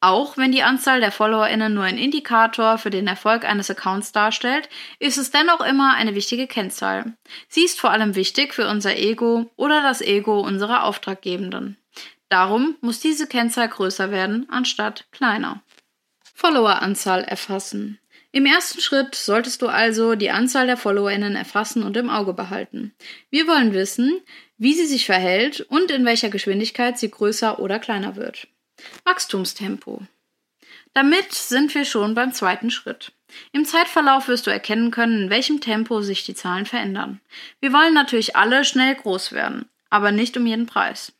Auch 0.00 0.36
wenn 0.36 0.52
die 0.52 0.62
Anzahl 0.62 1.00
der 1.00 1.10
FollowerInnen 1.10 1.72
nur 1.72 1.84
ein 1.84 1.96
Indikator 1.96 2.76
für 2.76 2.90
den 2.90 3.06
Erfolg 3.06 3.44
eines 3.44 3.70
Accounts 3.70 4.12
darstellt, 4.12 4.68
ist 4.98 5.16
es 5.16 5.30
dennoch 5.30 5.60
immer 5.60 5.94
eine 5.94 6.14
wichtige 6.14 6.46
Kennzahl. 6.46 7.14
Sie 7.48 7.64
ist 7.64 7.80
vor 7.80 7.90
allem 7.90 8.14
wichtig 8.14 8.52
für 8.52 8.68
unser 8.68 8.96
Ego 8.96 9.50
oder 9.56 9.82
das 9.82 10.02
Ego 10.02 10.40
unserer 10.40 10.84
Auftraggebenden. 10.84 11.78
Darum 12.28 12.76
muss 12.80 13.00
diese 13.00 13.26
Kennzahl 13.26 13.68
größer 13.68 14.10
werden, 14.10 14.46
anstatt 14.50 15.06
kleiner. 15.12 15.62
Followeranzahl 16.34 17.24
erfassen. 17.24 17.98
Im 18.32 18.44
ersten 18.44 18.82
Schritt 18.82 19.14
solltest 19.14 19.62
du 19.62 19.68
also 19.68 20.14
die 20.14 20.30
Anzahl 20.30 20.66
der 20.66 20.76
FollowerInnen 20.76 21.36
erfassen 21.36 21.82
und 21.82 21.96
im 21.96 22.10
Auge 22.10 22.34
behalten. 22.34 22.92
Wir 23.30 23.46
wollen 23.46 23.72
wissen, 23.72 24.20
wie 24.58 24.74
sie 24.74 24.84
sich 24.84 25.06
verhält 25.06 25.62
und 25.62 25.90
in 25.90 26.04
welcher 26.04 26.28
Geschwindigkeit 26.28 26.98
sie 26.98 27.10
größer 27.10 27.58
oder 27.58 27.78
kleiner 27.78 28.16
wird. 28.16 28.48
Wachstumstempo. 29.04 30.02
Damit 30.94 31.32
sind 31.32 31.74
wir 31.74 31.84
schon 31.84 32.14
beim 32.14 32.32
zweiten 32.32 32.70
Schritt. 32.70 33.12
Im 33.52 33.64
Zeitverlauf 33.64 34.28
wirst 34.28 34.46
du 34.46 34.50
erkennen 34.50 34.90
können, 34.90 35.24
in 35.24 35.30
welchem 35.30 35.60
Tempo 35.60 36.00
sich 36.00 36.24
die 36.24 36.34
Zahlen 36.34 36.66
verändern. 36.66 37.20
Wir 37.60 37.72
wollen 37.72 37.94
natürlich 37.94 38.36
alle 38.36 38.64
schnell 38.64 38.94
groß 38.94 39.32
werden, 39.32 39.68
aber 39.90 40.12
nicht 40.12 40.36
um 40.36 40.46
jeden 40.46 40.66
Preis. 40.66 41.12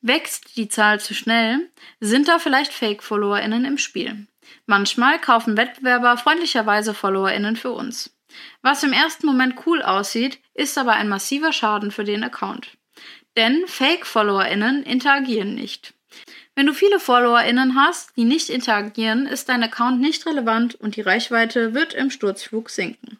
Wächst 0.00 0.56
die 0.56 0.68
Zahl 0.68 1.00
zu 1.00 1.14
schnell, 1.14 1.70
sind 2.00 2.28
da 2.28 2.38
vielleicht 2.38 2.72
Fake-FollowerInnen 2.72 3.64
im 3.64 3.78
Spiel. 3.78 4.26
Manchmal 4.66 5.20
kaufen 5.20 5.56
Wettbewerber 5.56 6.16
freundlicherweise 6.16 6.92
FollowerInnen 6.92 7.56
für 7.56 7.70
uns. 7.70 8.14
Was 8.62 8.82
im 8.82 8.92
ersten 8.92 9.26
Moment 9.26 9.66
cool 9.66 9.82
aussieht, 9.82 10.40
ist 10.54 10.76
aber 10.76 10.92
ein 10.92 11.08
massiver 11.08 11.52
Schaden 11.52 11.90
für 11.90 12.04
den 12.04 12.24
Account. 12.24 12.76
Denn 13.36 13.66
Fake-FollowerInnen 13.66 14.82
interagieren 14.82 15.54
nicht. 15.54 15.94
Wenn 16.54 16.66
du 16.66 16.74
viele 16.74 17.00
FollowerInnen 17.00 17.76
hast, 17.76 18.16
die 18.16 18.24
nicht 18.24 18.50
interagieren, 18.50 19.26
ist 19.26 19.48
dein 19.48 19.62
Account 19.62 20.00
nicht 20.00 20.26
relevant 20.26 20.74
und 20.74 20.96
die 20.96 21.00
Reichweite 21.00 21.72
wird 21.72 21.94
im 21.94 22.10
Sturzflug 22.10 22.68
sinken. 22.68 23.18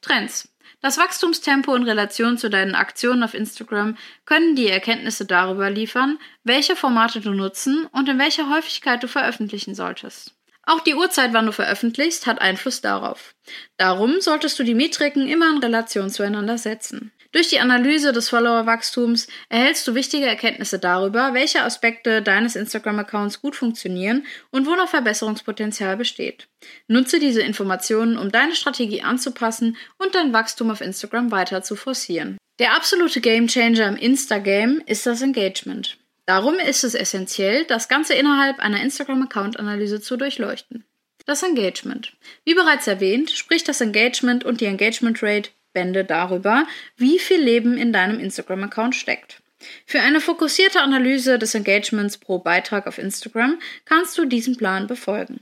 Trends. 0.00 0.48
Das 0.80 0.98
Wachstumstempo 0.98 1.72
in 1.76 1.84
Relation 1.84 2.36
zu 2.36 2.50
deinen 2.50 2.74
Aktionen 2.74 3.22
auf 3.22 3.34
Instagram 3.34 3.96
können 4.24 4.56
die 4.56 4.68
Erkenntnisse 4.68 5.24
darüber 5.24 5.70
liefern, 5.70 6.18
welche 6.42 6.74
Formate 6.74 7.20
du 7.20 7.30
nutzen 7.30 7.86
und 7.92 8.08
in 8.08 8.18
welcher 8.18 8.50
Häufigkeit 8.50 9.00
du 9.00 9.06
veröffentlichen 9.06 9.76
solltest. 9.76 10.34
Auch 10.64 10.80
die 10.80 10.94
Uhrzeit, 10.94 11.32
wann 11.32 11.46
du 11.46 11.52
veröffentlichst, 11.52 12.26
hat 12.26 12.40
Einfluss 12.40 12.80
darauf. 12.80 13.34
Darum 13.76 14.20
solltest 14.20 14.58
du 14.58 14.64
die 14.64 14.74
Metriken 14.74 15.28
immer 15.28 15.50
in 15.50 15.58
Relation 15.58 16.10
zueinander 16.10 16.58
setzen. 16.58 17.12
Durch 17.32 17.48
die 17.48 17.60
Analyse 17.60 18.12
des 18.12 18.28
Followerwachstums 18.28 19.26
erhältst 19.48 19.88
du 19.88 19.94
wichtige 19.94 20.26
Erkenntnisse 20.26 20.78
darüber, 20.78 21.32
welche 21.32 21.62
Aspekte 21.62 22.20
deines 22.20 22.56
Instagram-Accounts 22.56 23.40
gut 23.40 23.56
funktionieren 23.56 24.26
und 24.50 24.66
wo 24.66 24.74
noch 24.74 24.88
Verbesserungspotenzial 24.88 25.96
besteht. 25.96 26.48
Nutze 26.88 27.18
diese 27.18 27.40
Informationen, 27.40 28.18
um 28.18 28.30
deine 28.30 28.54
Strategie 28.54 29.00
anzupassen 29.00 29.78
und 29.96 30.14
dein 30.14 30.34
Wachstum 30.34 30.70
auf 30.70 30.82
Instagram 30.82 31.30
weiter 31.30 31.62
zu 31.62 31.74
forcieren. 31.74 32.36
Der 32.58 32.76
absolute 32.76 33.22
Gamechanger 33.22 33.88
im 33.88 33.96
Instagame 33.96 34.82
ist 34.84 35.06
das 35.06 35.22
Engagement. 35.22 35.96
Darum 36.26 36.56
ist 36.56 36.84
es 36.84 36.94
essentiell, 36.94 37.64
das 37.64 37.88
Ganze 37.88 38.12
innerhalb 38.12 38.60
einer 38.60 38.82
Instagram-Account-Analyse 38.82 40.02
zu 40.02 40.18
durchleuchten. 40.18 40.84
Das 41.24 41.42
Engagement. 41.42 42.12
Wie 42.44 42.54
bereits 42.54 42.86
erwähnt, 42.86 43.30
spricht 43.30 43.68
das 43.68 43.80
Engagement 43.80 44.44
und 44.44 44.60
die 44.60 44.66
Engagement 44.66 45.22
Rate 45.22 45.50
Bände 45.72 46.04
darüber, 46.04 46.66
wie 46.96 47.18
viel 47.18 47.40
Leben 47.40 47.76
in 47.76 47.92
deinem 47.92 48.18
Instagram-Account 48.18 48.94
steckt. 48.94 49.42
Für 49.86 50.00
eine 50.00 50.20
fokussierte 50.20 50.80
Analyse 50.80 51.38
des 51.38 51.54
Engagements 51.54 52.18
pro 52.18 52.38
Beitrag 52.38 52.86
auf 52.86 52.98
Instagram 52.98 53.60
kannst 53.84 54.18
du 54.18 54.24
diesen 54.24 54.56
Plan 54.56 54.86
befolgen. 54.86 55.40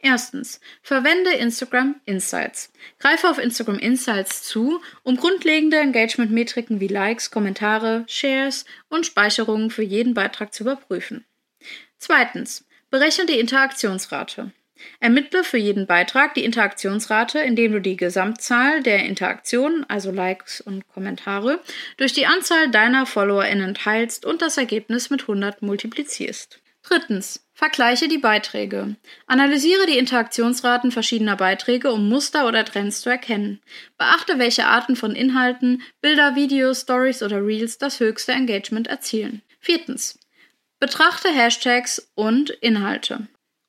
Erstens, 0.00 0.60
verwende 0.80 1.32
Instagram 1.32 1.96
Insights. 2.04 2.72
Greife 3.00 3.28
auf 3.28 3.38
Instagram 3.38 3.80
Insights 3.80 4.44
zu, 4.44 4.80
um 5.02 5.16
grundlegende 5.16 5.78
Engagement-Metriken 5.78 6.78
wie 6.78 6.86
Likes, 6.86 7.32
Kommentare, 7.32 8.04
Shares 8.06 8.64
und 8.88 9.06
Speicherungen 9.06 9.70
für 9.70 9.82
jeden 9.82 10.14
Beitrag 10.14 10.54
zu 10.54 10.62
überprüfen. 10.62 11.24
Zweitens, 11.98 12.64
berechne 12.90 13.26
die 13.26 13.40
Interaktionsrate. 13.40 14.52
Ermittle 15.00 15.44
für 15.44 15.58
jeden 15.58 15.86
Beitrag 15.86 16.34
die 16.34 16.44
Interaktionsrate, 16.44 17.40
indem 17.40 17.72
du 17.72 17.80
die 17.80 17.96
Gesamtzahl 17.96 18.82
der 18.82 19.04
Interaktionen, 19.04 19.88
also 19.88 20.10
Likes 20.10 20.60
und 20.60 20.86
Kommentare, 20.88 21.60
durch 21.96 22.12
die 22.12 22.26
Anzahl 22.26 22.70
deiner 22.70 23.06
FollowerInnen 23.06 23.74
teilst 23.74 24.24
und 24.24 24.42
das 24.42 24.56
Ergebnis 24.56 25.10
mit 25.10 25.22
100 25.22 25.62
multiplizierst. 25.62 26.60
Drittens. 26.82 27.44
Vergleiche 27.52 28.06
die 28.06 28.18
Beiträge. 28.18 28.94
Analysiere 29.26 29.86
die 29.86 29.98
Interaktionsraten 29.98 30.92
verschiedener 30.92 31.34
Beiträge, 31.34 31.90
um 31.90 32.08
Muster 32.08 32.46
oder 32.46 32.64
Trends 32.64 33.00
zu 33.00 33.10
erkennen. 33.10 33.60
Beachte, 33.98 34.38
welche 34.38 34.66
Arten 34.66 34.94
von 34.94 35.16
Inhalten, 35.16 35.82
Bilder, 36.00 36.36
Videos, 36.36 36.82
Stories 36.82 37.22
oder 37.22 37.44
Reels 37.44 37.78
das 37.78 37.98
höchste 37.98 38.30
Engagement 38.30 38.86
erzielen. 38.86 39.42
Viertens. 39.58 40.20
Betrachte 40.78 41.30
Hashtags 41.30 42.12
und 42.14 42.50
Inhalte. 42.50 43.26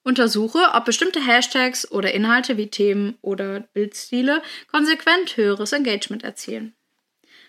Untersuche, 0.10 0.72
ob 0.74 0.86
bestimmte 0.86 1.26
Hashtags 1.26 1.90
oder 1.92 2.14
Inhalte 2.14 2.58
wie 2.58 2.68
Themen 2.68 3.18
oder 3.22 3.60
Bildstile 3.60 4.42
konsequent 4.72 5.38
höheres 5.38 5.72
Engagement 5.72 6.24
erzielen. 6.24 6.74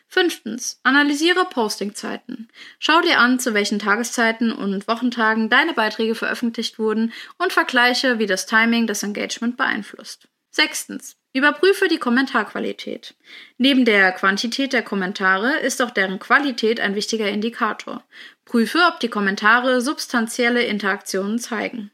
Fünftens. 0.07 0.79
Analysiere 0.83 1.47
Postingzeiten. 1.47 2.49
Schau 2.79 3.01
dir 3.01 3.19
an, 3.19 3.39
zu 3.39 3.55
welchen 3.55 3.79
Tageszeiten 3.79 4.53
und 4.53 4.87
Wochentagen 4.89 5.49
deine 5.49 5.73
Beiträge 5.73 6.15
veröffentlicht 6.15 6.79
wurden 6.79 7.15
und 7.39 7.53
vergleiche, 7.53 8.19
wie 8.19 8.27
das 8.27 8.45
Timing 8.45 8.87
das 8.87 9.03
Engagement 9.03 9.57
beeinflusst. 9.57 10.29
Sechstens. 10.51 11.17
Überprüfe 11.33 11.89
die 11.89 11.99
Kommentarqualität. 11.99 13.15
Neben 13.57 13.85
der 13.85 14.13
Quantität 14.13 14.73
der 14.73 14.83
Kommentare 14.83 15.61
ist 15.61 15.81
auch 15.81 15.93
deren 15.93 16.19
Qualität 16.19 16.81
ein 16.81 16.97
wichtiger 16.97 17.29
Indikator. 17.29 18.05
Prüfe, 18.45 18.81
ob 18.89 19.01
die 19.01 19.09
Kommentare 19.09 19.81
substanzielle 19.81 20.65
Interaktionen 20.65 21.39
zeigen. 21.39 21.93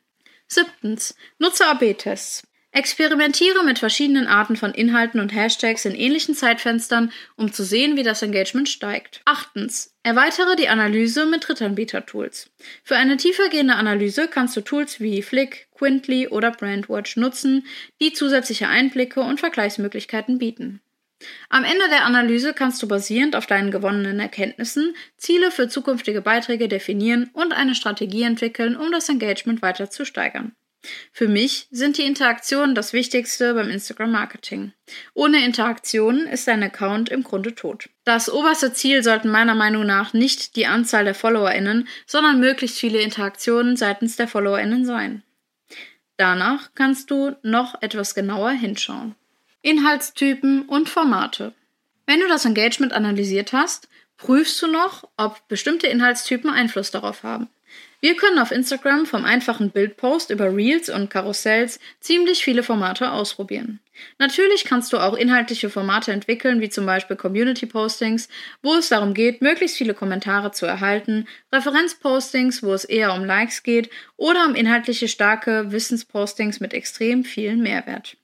Siebtens. 0.49 1.15
Nutze 1.39 1.67
AB-Tests. 1.67 2.47
Experimentiere 2.77 3.65
mit 3.65 3.79
verschiedenen 3.79 4.27
Arten 4.27 4.55
von 4.55 4.75
Inhalten 4.75 5.19
und 5.19 5.35
Hashtags 5.35 5.87
in 5.87 5.95
ähnlichen 5.95 6.35
Zeitfenstern, 6.35 7.11
um 7.35 7.51
zu 7.51 7.65
sehen, 7.65 7.97
wie 7.97 8.03
das 8.03 8.21
Engagement 8.21 8.69
steigt. 8.69 9.23
Achtens. 9.25 9.95
Erweitere 10.03 10.57
die 10.57 10.69
Analyse 10.69 11.25
mit 11.25 11.49
Drittanbieter-Tools. 11.49 12.51
Für 12.85 12.97
eine 12.97 13.17
tiefergehende 13.17 13.77
Analyse 13.77 14.29
kannst 14.29 14.57
du 14.59 14.61
Tools 14.61 15.01
wie 15.01 15.23
Flick, 15.23 15.69
Quintly 15.75 16.29
oder 16.29 16.51
Brandwatch 16.51 17.17
nutzen, 17.17 17.67
die 18.03 18.13
zusätzliche 18.13 18.69
Einblicke 18.69 19.21
und 19.21 19.41
Vergleichsmöglichkeiten 19.41 20.37
bieten. 20.39 20.83
Am 21.49 21.65
Ende 21.65 21.89
der 21.89 22.05
Analyse 22.05 22.53
kannst 22.53 22.83
du 22.83 22.89
basierend 22.89 23.37
auf 23.37 23.47
deinen 23.47 23.71
gewonnenen 23.71 24.21
Erkenntnissen 24.21 24.95
Ziele 25.17 25.51
für 25.51 25.69
zukünftige 25.69 26.21
Beiträge 26.21 26.69
definieren 26.69 27.31
und 27.33 27.53
eine 27.53 27.75
Strategie 27.75 28.23
entwickeln, 28.23 28.77
um 28.77 28.93
das 28.93 29.09
Engagement 29.09 29.63
weiter 29.63 29.91
zu 29.91 30.05
steigern. 30.05 30.53
Für 31.13 31.27
mich 31.27 31.67
sind 31.71 31.99
die 31.99 32.05
Interaktionen 32.05 32.75
das 32.75 32.93
Wichtigste 32.93 33.55
beim 33.55 33.71
Instagram-Marketing. 33.71 34.73
Ohne 35.15 35.45
Interaktionen 35.45 36.27
ist 36.27 36.47
dein 36.47 36.63
Account 36.63 37.09
im 37.09 37.25
Grunde 37.25 37.55
tot. 37.55 37.89
Das 38.05 38.31
oberste 38.31 38.73
Ziel 38.73 39.03
sollten 39.03 39.31
meiner 39.31 39.55
Meinung 39.55 39.85
nach 39.85 40.13
nicht 40.13 40.55
die 40.57 40.67
Anzahl 40.67 41.05
der 41.05 41.15
FollowerInnen, 41.15 41.89
sondern 42.07 42.41
möglichst 42.41 42.79
viele 42.79 43.01
Interaktionen 43.01 43.77
seitens 43.77 44.17
der 44.17 44.29
FollowerInnen 44.29 44.85
sein. 44.85 45.23
Danach 46.17 46.71
kannst 46.75 47.11
du 47.11 47.35
noch 47.43 47.83
etwas 47.83 48.15
genauer 48.15 48.51
hinschauen. 48.51 49.17
Inhaltstypen 49.67 50.63
und 50.63 50.89
Formate. 50.89 51.53
Wenn 52.07 52.21
du 52.21 52.29
das 52.29 52.45
Engagement 52.45 52.93
analysiert 52.93 53.53
hast, 53.53 53.89
prüfst 54.17 54.63
du 54.63 54.69
noch, 54.69 55.09
ob 55.17 55.49
bestimmte 55.49 55.89
Inhaltstypen 55.89 56.51
Einfluss 56.51 56.93
darauf 56.93 57.25
haben. 57.25 57.49
Wir 58.01 58.15
können 58.15 58.39
auf 58.39 58.53
Instagram 58.53 59.07
vom 59.07 59.25
einfachen 59.25 59.73
Bildpost 59.73 60.31
über 60.31 60.55
Reels 60.55 60.89
und 60.89 61.11
Karussells 61.11 61.81
ziemlich 61.99 62.45
viele 62.45 62.63
Formate 62.63 63.11
ausprobieren. 63.11 63.81
Natürlich 64.19 64.63
kannst 64.63 64.93
du 64.93 64.99
auch 64.99 65.15
inhaltliche 65.15 65.69
Formate 65.69 66.13
entwickeln, 66.13 66.61
wie 66.61 66.69
zum 66.69 66.87
Beispiel 66.87 67.17
Community 67.17 67.67
Postings, 67.67 68.29
wo 68.63 68.77
es 68.77 68.91
darum 68.91 69.15
geht, 69.15 69.43
möglichst 69.43 69.79
viele 69.79 69.95
Kommentare 69.95 70.53
zu 70.53 70.67
erhalten, 70.67 71.27
Referenzpostings, 71.53 72.63
wo 72.63 72.73
es 72.73 72.85
eher 72.85 73.13
um 73.15 73.25
Likes 73.25 73.65
geht, 73.65 73.91
oder 74.17 74.47
um 74.47 74.55
inhaltliche 74.55 75.09
starke 75.09 75.73
Wissenspostings 75.73 76.61
mit 76.61 76.73
extrem 76.73 77.25
viel 77.25 77.57
Mehrwert. 77.57 78.17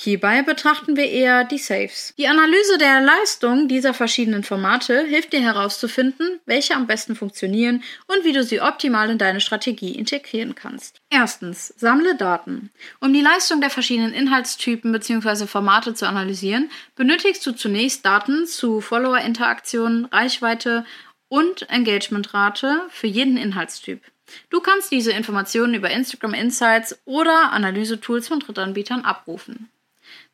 Hierbei 0.00 0.42
betrachten 0.42 0.96
wir 0.96 1.10
eher 1.10 1.42
die 1.42 1.58
Saves. 1.58 2.14
Die 2.16 2.28
Analyse 2.28 2.78
der 2.78 3.00
Leistung 3.00 3.66
dieser 3.66 3.92
verschiedenen 3.92 4.44
Formate 4.44 5.04
hilft 5.04 5.32
dir 5.32 5.40
herauszufinden, 5.40 6.38
welche 6.46 6.76
am 6.76 6.86
besten 6.86 7.16
funktionieren 7.16 7.82
und 8.06 8.24
wie 8.24 8.32
du 8.32 8.44
sie 8.44 8.60
optimal 8.60 9.10
in 9.10 9.18
deine 9.18 9.40
Strategie 9.40 9.96
integrieren 9.96 10.54
kannst. 10.54 11.00
Erstens, 11.10 11.74
sammle 11.76 12.14
Daten. 12.14 12.70
Um 13.00 13.12
die 13.12 13.22
Leistung 13.22 13.60
der 13.60 13.70
verschiedenen 13.70 14.14
Inhaltstypen 14.14 14.92
bzw. 14.92 15.48
Formate 15.48 15.94
zu 15.94 16.06
analysieren, 16.06 16.70
benötigst 16.94 17.44
du 17.44 17.50
zunächst 17.50 18.06
Daten 18.06 18.46
zu 18.46 18.80
Follower-Interaktionen, 18.80 20.04
Reichweite 20.04 20.84
und 21.26 21.68
Engagementrate 21.70 22.82
für 22.90 23.08
jeden 23.08 23.36
Inhaltstyp. 23.36 24.00
Du 24.48 24.60
kannst 24.60 24.92
diese 24.92 25.10
Informationen 25.10 25.74
über 25.74 25.90
Instagram 25.90 26.34
Insights 26.34 26.96
oder 27.04 27.50
Analysetools 27.50 28.28
von 28.28 28.38
Drittanbietern 28.38 29.04
abrufen. 29.04 29.68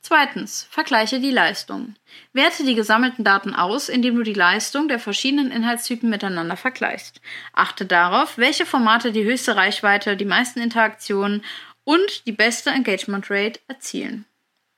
Zweitens, 0.07 0.67
vergleiche 0.69 1.19
die 1.19 1.31
Leistung. 1.31 1.95
Werte 2.35 2.63
die 2.63 2.75
gesammelten 2.75 3.25
Daten 3.25 3.55
aus, 3.55 3.89
indem 3.89 4.17
du 4.17 4.23
die 4.23 4.35
Leistung 4.35 4.87
der 4.87 4.99
verschiedenen 4.99 5.51
Inhaltstypen 5.51 6.11
miteinander 6.11 6.59
vergleichst. 6.59 7.23
Achte 7.55 7.87
darauf, 7.87 8.37
welche 8.37 8.67
Formate 8.67 9.13
die 9.13 9.25
höchste 9.25 9.57
Reichweite, 9.57 10.19
die 10.19 10.27
meisten 10.27 10.61
Interaktionen 10.61 11.43
und 11.85 12.27
die 12.27 12.33
beste 12.33 12.69
Engagement 12.69 13.31
Rate 13.31 13.61
erzielen. 13.67 14.27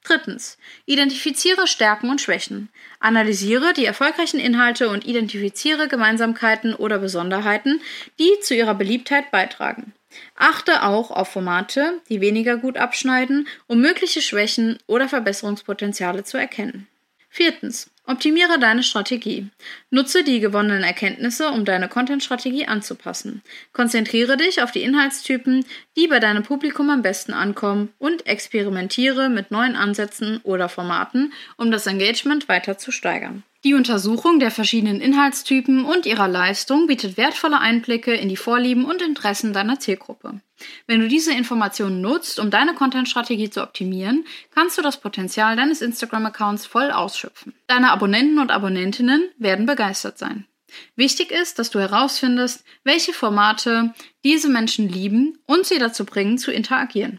Drittens. 0.05 0.59
Identifiziere 0.85 1.67
Stärken 1.67 2.09
und 2.09 2.21
Schwächen. 2.21 2.69
Analysiere 3.01 3.73
die 3.73 3.85
erfolgreichen 3.85 4.39
Inhalte 4.39 4.89
und 4.91 5.07
identifiziere 5.07 5.89
Gemeinsamkeiten 5.89 6.73
oder 6.73 7.01
Besonderheiten, 7.01 7.81
die 8.21 8.31
zu 8.43 8.55
ihrer 8.55 8.75
Beliebtheit 8.75 9.33
beitragen. 9.33 9.93
Achte 10.35 10.83
auch 10.83 11.11
auf 11.11 11.29
Formate, 11.29 12.01
die 12.09 12.21
weniger 12.21 12.57
gut 12.57 12.77
abschneiden, 12.77 13.49
um 13.67 13.81
mögliche 13.81 14.21
Schwächen 14.21 14.79
oder 14.87 15.09
Verbesserungspotenziale 15.09 16.25
zu 16.25 16.37
erkennen. 16.37 16.87
Viertens. 17.29 17.91
Optimiere 18.09 18.61
deine 18.61 18.85
Strategie. 18.85 19.49
Nutze 19.91 20.23
die 20.23 20.39
gewonnenen 20.39 20.85
Erkenntnisse, 20.85 21.49
um 21.49 21.65
deine 21.65 21.89
Content-Strategie 21.89 22.67
anzupassen. 22.67 23.43
Konzentriere 23.73 24.37
dich 24.37 24.63
auf 24.63 24.71
die 24.71 24.85
Inhaltstypen, 24.85 25.65
die 25.97 26.07
bei 26.07 26.21
deinem 26.21 26.45
Publikum 26.45 26.89
am 26.89 27.03
besten 27.03 27.33
ankommen 27.33 27.93
und 27.99 28.27
experimentiere 28.27 29.29
mit 29.29 29.51
neuen 29.51 29.75
Ansätzen 29.75 30.41
oder 30.45 30.69
Formaten, 30.69 31.33
um 31.57 31.73
das 31.73 31.89
Engagement 31.89 32.49
weiter 32.49 32.79
zu 32.79 32.93
steigern. 32.93 33.43
Die 33.67 33.75
Untersuchung 33.75 34.39
der 34.39 34.53
verschiedenen 34.53 35.01
Inhaltstypen 35.01 35.85
und 35.85 36.07
ihrer 36.07 36.29
Leistung 36.29 36.87
bietet 36.87 37.17
wertvolle 37.17 37.59
Einblicke 37.59 38.15
in 38.15 38.29
die 38.29 38.37
Vorlieben 38.37 38.85
und 38.85 39.03
Interessen 39.03 39.53
deiner 39.53 39.81
Zielgruppe. 39.81 40.41
Wenn 40.87 41.01
du 41.01 41.09
diese 41.09 41.33
Informationen 41.33 42.01
nutzt, 42.01 42.39
um 42.39 42.49
deine 42.49 42.75
Content-Strategie 42.75 43.51
zu 43.51 43.65
optimieren, 43.65 44.25
kannst 44.55 44.79
du 44.79 44.83
das 44.83 45.01
Potenzial 45.01 45.57
deines 45.57 45.83
Instagram-Accounts 45.83 46.65
voll 46.65 46.93
ausschöpfen. 46.93 47.55
Deine 47.67 47.91
Abonnenten 47.91 48.39
und 48.39 48.53
Abonnentinnen 48.53 49.31
werden 49.37 49.67
begeistert 49.67 50.17
sein. 50.17 50.47
Wichtig 50.95 51.33
ist, 51.33 51.59
dass 51.59 51.71
du 51.71 51.81
herausfindest, 51.81 52.65
welche 52.85 53.15
Formate 53.15 53.95
diese 54.23 54.49
Menschen 54.49 54.89
lieben 54.89 55.41
und 55.45 55.67
sie 55.67 55.81
dazu 55.81 56.05
bringen, 56.05 56.39
zu 56.39 56.53
interagieren. 56.53 57.19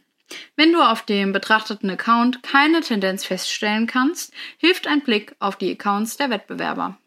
Wenn 0.56 0.74
du 0.74 0.82
auf 0.82 1.04
dem 1.04 1.32
betrachteten 1.32 1.90
Account 1.90 2.44
keine 2.44 2.82
Tendenz 2.82 3.26
feststellen 3.26 3.88
kannst, 3.88 4.34
hilft 4.58 4.88
ein 4.88 5.02
Blick 5.02 5.36
auf 5.40 5.56
die 5.56 5.72
Accounts 5.72 6.18
der 6.18 6.30
Wettbewerber. 6.30 6.98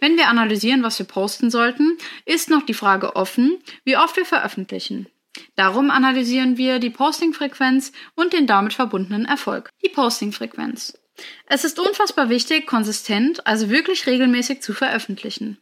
Wenn 0.00 0.16
wir 0.16 0.28
analysieren, 0.28 0.82
was 0.82 0.98
wir 0.98 1.06
posten 1.06 1.50
sollten, 1.50 1.96
ist 2.26 2.50
noch 2.50 2.62
die 2.62 2.74
Frage 2.74 3.16
offen, 3.16 3.58
wie 3.84 3.96
oft 3.96 4.16
wir 4.16 4.26
veröffentlichen. 4.26 5.06
Darum 5.54 5.90
analysieren 5.90 6.58
wir 6.58 6.78
die 6.78 6.90
Postingfrequenz 6.90 7.92
und 8.14 8.32
den 8.32 8.46
damit 8.46 8.74
verbundenen 8.74 9.24
Erfolg. 9.24 9.70
Die 9.82 9.88
Postingfrequenz. 9.88 10.98
Es 11.46 11.64
ist 11.64 11.78
unfassbar 11.78 12.28
wichtig, 12.28 12.66
konsistent, 12.66 13.46
also 13.46 13.70
wirklich 13.70 14.06
regelmäßig 14.06 14.62
zu 14.62 14.74
veröffentlichen. 14.74 15.58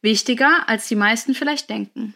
Wichtiger, 0.00 0.68
als 0.68 0.88
die 0.88 0.96
meisten 0.96 1.34
vielleicht 1.34 1.70
denken. 1.70 2.14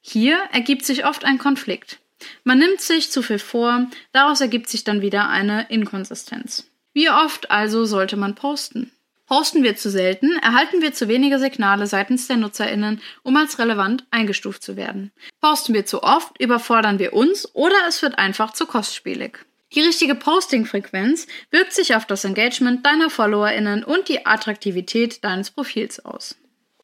Hier 0.00 0.38
ergibt 0.52 0.84
sich 0.84 1.04
oft 1.04 1.24
ein 1.24 1.38
Konflikt. 1.38 1.99
Man 2.44 2.58
nimmt 2.58 2.80
sich 2.80 3.10
zu 3.10 3.22
viel 3.22 3.38
vor, 3.38 3.86
daraus 4.12 4.40
ergibt 4.40 4.68
sich 4.68 4.84
dann 4.84 5.02
wieder 5.02 5.28
eine 5.28 5.66
Inkonsistenz. 5.70 6.66
Wie 6.92 7.10
oft 7.10 7.50
also 7.50 7.84
sollte 7.84 8.16
man 8.16 8.34
posten? 8.34 8.90
Posten 9.26 9.62
wir 9.62 9.76
zu 9.76 9.90
selten, 9.90 10.36
erhalten 10.38 10.82
wir 10.82 10.92
zu 10.92 11.06
wenige 11.06 11.38
Signale 11.38 11.86
seitens 11.86 12.26
der 12.26 12.36
Nutzerinnen, 12.36 13.00
um 13.22 13.36
als 13.36 13.60
relevant 13.60 14.04
eingestuft 14.10 14.60
zu 14.60 14.76
werden. 14.76 15.12
Posten 15.40 15.72
wir 15.72 15.86
zu 15.86 16.02
oft, 16.02 16.40
überfordern 16.40 16.98
wir 16.98 17.12
uns 17.12 17.54
oder 17.54 17.76
es 17.86 18.02
wird 18.02 18.18
einfach 18.18 18.52
zu 18.52 18.66
kostspielig. 18.66 19.38
Die 19.72 19.82
richtige 19.82 20.16
Posting-Frequenz 20.16 21.28
wirkt 21.52 21.72
sich 21.72 21.94
auf 21.94 22.06
das 22.06 22.24
Engagement 22.24 22.84
deiner 22.84 23.08
FollowerInnen 23.08 23.84
und 23.84 24.08
die 24.08 24.26
Attraktivität 24.26 25.22
deines 25.22 25.52
Profils 25.52 26.04
aus. 26.04 26.36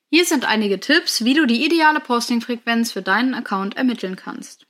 Hier 0.09 0.25
sind 0.25 0.45
einige 0.45 0.79
Tipps, 0.79 1.25
wie 1.25 1.35
du 1.35 1.47
die 1.47 1.67
ideale 1.67 1.99
Posting-Frequenz 1.99 2.93
für 2.93 3.03
deinen 3.03 3.35
Account 3.35 3.77
ermitteln 3.77 4.15
kannst. 4.15 4.66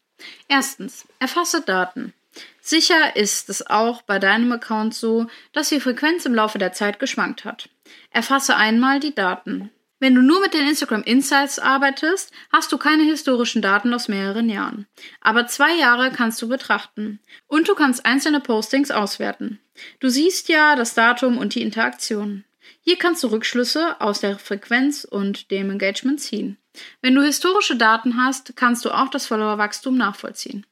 Erstens, 0.49 1.07
erfasse 1.19 1.61
Daten. 1.61 2.13
Sicher 2.61 3.17
ist 3.17 3.49
es 3.49 3.67
auch 3.67 4.03
bei 4.03 4.19
deinem 4.19 4.51
Account 4.53 4.95
so, 4.95 5.27
dass 5.53 5.69
die 5.69 5.81
Frequenz 5.81 6.27
im 6.27 6.35
Laufe 6.35 6.59
der 6.59 6.73
Zeit 6.73 6.99
geschwankt 6.99 7.45
hat. 7.45 7.69
Erfasse 8.11 8.57
einmal 8.57 9.01
die 9.01 9.15
Daten. 9.15 9.71
Wenn 9.99 10.15
du 10.15 10.21
nur 10.21 10.41
mit 10.41 10.53
den 10.53 10.69
Instagram 10.69 11.03
Insights 11.05 11.59
arbeitest, 11.59 12.31
hast 12.53 12.71
du 12.71 12.77
keine 12.77 13.05
historischen 13.05 13.63
Daten 13.63 13.95
aus 13.95 14.09
mehreren 14.09 14.51
Jahren. 14.51 14.87
Aber 15.23 15.47
zwei 15.47 15.75
Jahre 15.75 16.11
kannst 16.11 16.43
du 16.43 16.49
betrachten. 16.49 17.21
Und 17.47 17.69
du 17.69 17.75
kannst 17.75 18.05
einzelne 18.05 18.41
Postings 18.41 18.91
auswerten. 18.91 19.59
Du 20.01 20.09
siehst 20.09 20.49
ja 20.49 20.77
das 20.77 20.93
Datum 20.95 21.39
und 21.39 21.55
die 21.55 21.63
Interaktion. 21.63 22.45
Hier 22.89 22.97
kannst 22.97 23.25
du 23.25 23.27
Rückschlüsse 23.27 24.01
aus 24.01 24.21
der 24.21 24.39
Frequenz 24.39 25.03
und 25.03 25.51
dem 25.51 25.71
Engagement 25.71 26.21
ziehen. 26.21 26.57
Wenn 27.03 27.17
du 27.17 27.23
historische 27.23 27.75
Daten 27.75 28.17
hast, 28.17 28.55
kannst 28.55 28.85
du 28.85 28.91
auch 28.91 29.09
das 29.09 29.27
Followerwachstum 29.27 29.97
nachvollziehen. 29.97 30.65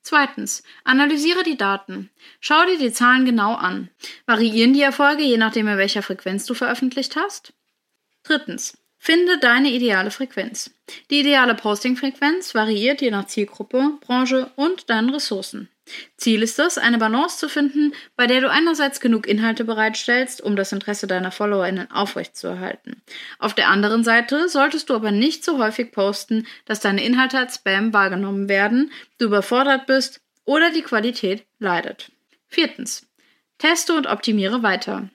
Zweitens, 0.00 0.62
analysiere 0.84 1.42
die 1.42 1.56
Daten. 1.56 2.08
Schau 2.38 2.64
dir 2.66 2.78
die 2.78 2.92
Zahlen 2.92 3.24
genau 3.24 3.54
an. 3.54 3.90
Variieren 4.26 4.74
die 4.74 4.82
Erfolge 4.82 5.24
je 5.24 5.38
nachdem, 5.38 5.66
in 5.66 5.76
welcher 5.76 6.02
Frequenz 6.02 6.46
du 6.46 6.54
veröffentlicht 6.54 7.16
hast? 7.16 7.52
Drittens, 8.22 8.78
finde 8.98 9.38
deine 9.40 9.70
ideale 9.70 10.12
Frequenz. 10.12 10.70
Die 11.10 11.18
ideale 11.18 11.56
Posting-Frequenz 11.56 12.54
variiert 12.54 13.00
je 13.00 13.10
nach 13.10 13.26
Zielgruppe, 13.26 13.98
Branche 14.02 14.52
und 14.54 14.88
deinen 14.88 15.10
Ressourcen. 15.10 15.68
Ziel 16.16 16.42
ist 16.42 16.58
es, 16.58 16.78
eine 16.78 16.98
Balance 16.98 17.38
zu 17.38 17.48
finden, 17.48 17.92
bei 18.16 18.26
der 18.26 18.40
du 18.40 18.50
einerseits 18.50 19.00
genug 19.00 19.26
Inhalte 19.26 19.64
bereitstellst, 19.64 20.42
um 20.42 20.56
das 20.56 20.72
Interesse 20.72 21.06
deiner 21.06 21.32
FollowerInnen 21.32 21.90
aufrechtzuerhalten. 21.90 23.02
Auf 23.38 23.54
der 23.54 23.68
anderen 23.68 24.04
Seite 24.04 24.48
solltest 24.48 24.90
du 24.90 24.94
aber 24.94 25.10
nicht 25.10 25.44
so 25.44 25.58
häufig 25.58 25.92
posten, 25.92 26.46
dass 26.64 26.80
deine 26.80 27.04
Inhalte 27.04 27.38
als 27.38 27.56
Spam 27.56 27.92
wahrgenommen 27.92 28.48
werden, 28.48 28.92
du 29.18 29.26
überfordert 29.26 29.86
bist 29.86 30.20
oder 30.44 30.70
die 30.70 30.82
Qualität 30.82 31.44
leidet. 31.58 32.10
Viertens. 32.48 33.06
Teste 33.58 33.94
und 33.94 34.06
optimiere 34.06 34.62
weiter. 34.62 35.10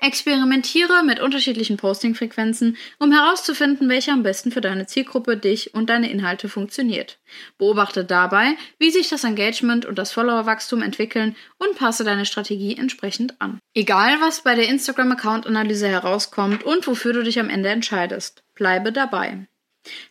Experimentiere 0.00 1.02
mit 1.04 1.20
unterschiedlichen 1.20 1.76
Posting-Frequenzen, 1.76 2.76
um 2.98 3.12
herauszufinden, 3.12 3.88
welche 3.88 4.12
am 4.12 4.22
besten 4.22 4.50
für 4.50 4.60
deine 4.60 4.86
Zielgruppe, 4.86 5.36
dich 5.36 5.74
und 5.74 5.90
deine 5.90 6.10
Inhalte 6.10 6.48
funktioniert. 6.48 7.18
Beobachte 7.58 8.04
dabei, 8.04 8.56
wie 8.78 8.90
sich 8.90 9.08
das 9.08 9.24
Engagement 9.24 9.84
und 9.84 9.98
das 9.98 10.12
Followerwachstum 10.12 10.82
entwickeln 10.82 11.36
und 11.58 11.76
passe 11.76 12.04
deine 12.04 12.26
Strategie 12.26 12.76
entsprechend 12.76 13.40
an. 13.40 13.58
Egal, 13.74 14.20
was 14.20 14.42
bei 14.42 14.54
der 14.54 14.68
Instagram-Account-Analyse 14.68 15.88
herauskommt 15.88 16.64
und 16.64 16.86
wofür 16.86 17.12
du 17.12 17.22
dich 17.22 17.38
am 17.38 17.50
Ende 17.50 17.68
entscheidest, 17.68 18.42
bleibe 18.54 18.92
dabei. 18.92 19.46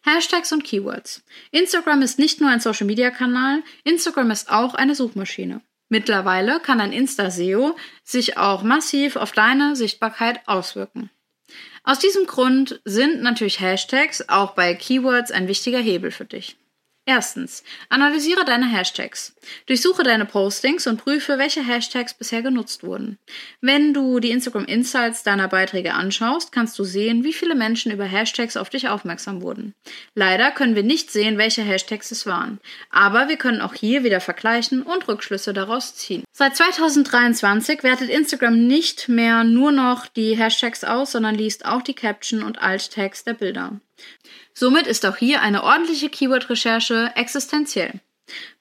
Hashtags 0.04 0.52
und 0.52 0.64
Keywords. 0.64 1.24
Instagram 1.52 2.02
ist 2.02 2.20
nicht 2.20 2.42
nur 2.42 2.50
ein 2.50 2.60
Social-Media-Kanal, 2.60 3.64
Instagram 3.84 4.32
ist 4.32 4.52
auch 4.52 4.74
eine 4.74 4.96
Suchmaschine. 4.96 5.62
Mittlerweile 5.92 6.62
kann 6.62 6.80
ein 6.80 6.94
Insta-SEO 6.94 7.76
sich 8.06 8.38
auch 8.38 8.64
massiv 8.64 9.18
auf 9.18 9.34
deine 9.34 9.76
Sichtbarkeit 9.76 10.40
auswirken. 10.48 11.10
Aus 11.84 12.00
diesem 12.00 12.26
Grund 12.28 12.80
sind 12.86 13.22
natürlich 13.22 13.60
Hashtags 13.60 14.30
auch 14.30 14.52
bei 14.52 14.74
Keywords 14.74 15.32
ein 15.32 15.50
wichtiger 15.50 15.80
Hebel 15.80 16.12
für 16.12 16.24
dich. 16.24 16.56
Erstens, 17.08 17.64
analysiere 17.90 18.46
deine 18.46 18.68
Hashtags. 18.68 19.36
Durchsuche 19.66 20.04
deine 20.04 20.26
Postings 20.26 20.86
und 20.86 21.04
prüfe, 21.04 21.40
welche 21.40 21.66
Hashtags 21.66 22.14
bisher 22.14 22.44
genutzt 22.44 22.84
wurden. 22.84 23.18
Wenn 23.60 23.96
du 23.96 24.20
die 24.20 24.30
Instagram 24.30 24.66
Insights 24.66 25.24
deiner 25.24 25.48
Beiträge 25.48 25.96
anschaust, 25.96 26.52
kannst 26.52 26.78
du 26.78 26.84
sehen, 26.84 27.24
wie 27.24 27.34
viele 27.34 27.56
Menschen 27.56 27.92
über 27.92 28.06
Hashtags 28.06 28.56
auf 28.56 28.70
dich 28.70 28.88
aufmerksam 28.88 29.42
wurden. 29.42 29.74
Leider 30.14 30.52
können 30.52 30.76
wir 30.76 30.84
nicht 30.84 31.12
sehen, 31.12 31.40
welche 31.40 31.64
Hashtags 31.64 32.12
es 32.12 32.28
waren, 32.28 32.60
aber 32.92 33.30
wir 33.30 33.38
können 33.38 33.62
auch 33.62 33.74
hier 33.74 34.04
wieder 34.04 34.22
vergleichen 34.22 34.84
und 34.84 35.08
Rückschlüsse 35.08 35.54
daraus 35.54 35.96
ziehen. 35.96 36.24
Seit 36.32 36.56
2023 36.56 37.82
wertet 37.82 38.10
Instagram 38.10 38.68
nicht 38.68 39.10
mehr 39.10 39.44
nur 39.44 39.72
noch 39.72 40.06
die 40.06 40.38
Hashtags 40.38 40.84
aus, 40.84 41.14
sondern 41.14 41.34
liest 41.34 41.66
auch 41.66 41.82
die 41.82 41.96
Caption 41.96 42.44
und 42.44 42.62
Alt-Tags 42.62 43.24
der 43.24 43.34
Bilder. 43.34 43.80
Somit 44.62 44.86
ist 44.86 45.08
auch 45.08 45.18
hier 45.18 45.42
eine 45.42 45.64
ordentliche 45.64 46.08
Keyword-Recherche 46.08 47.14
existenziell. 47.16 47.94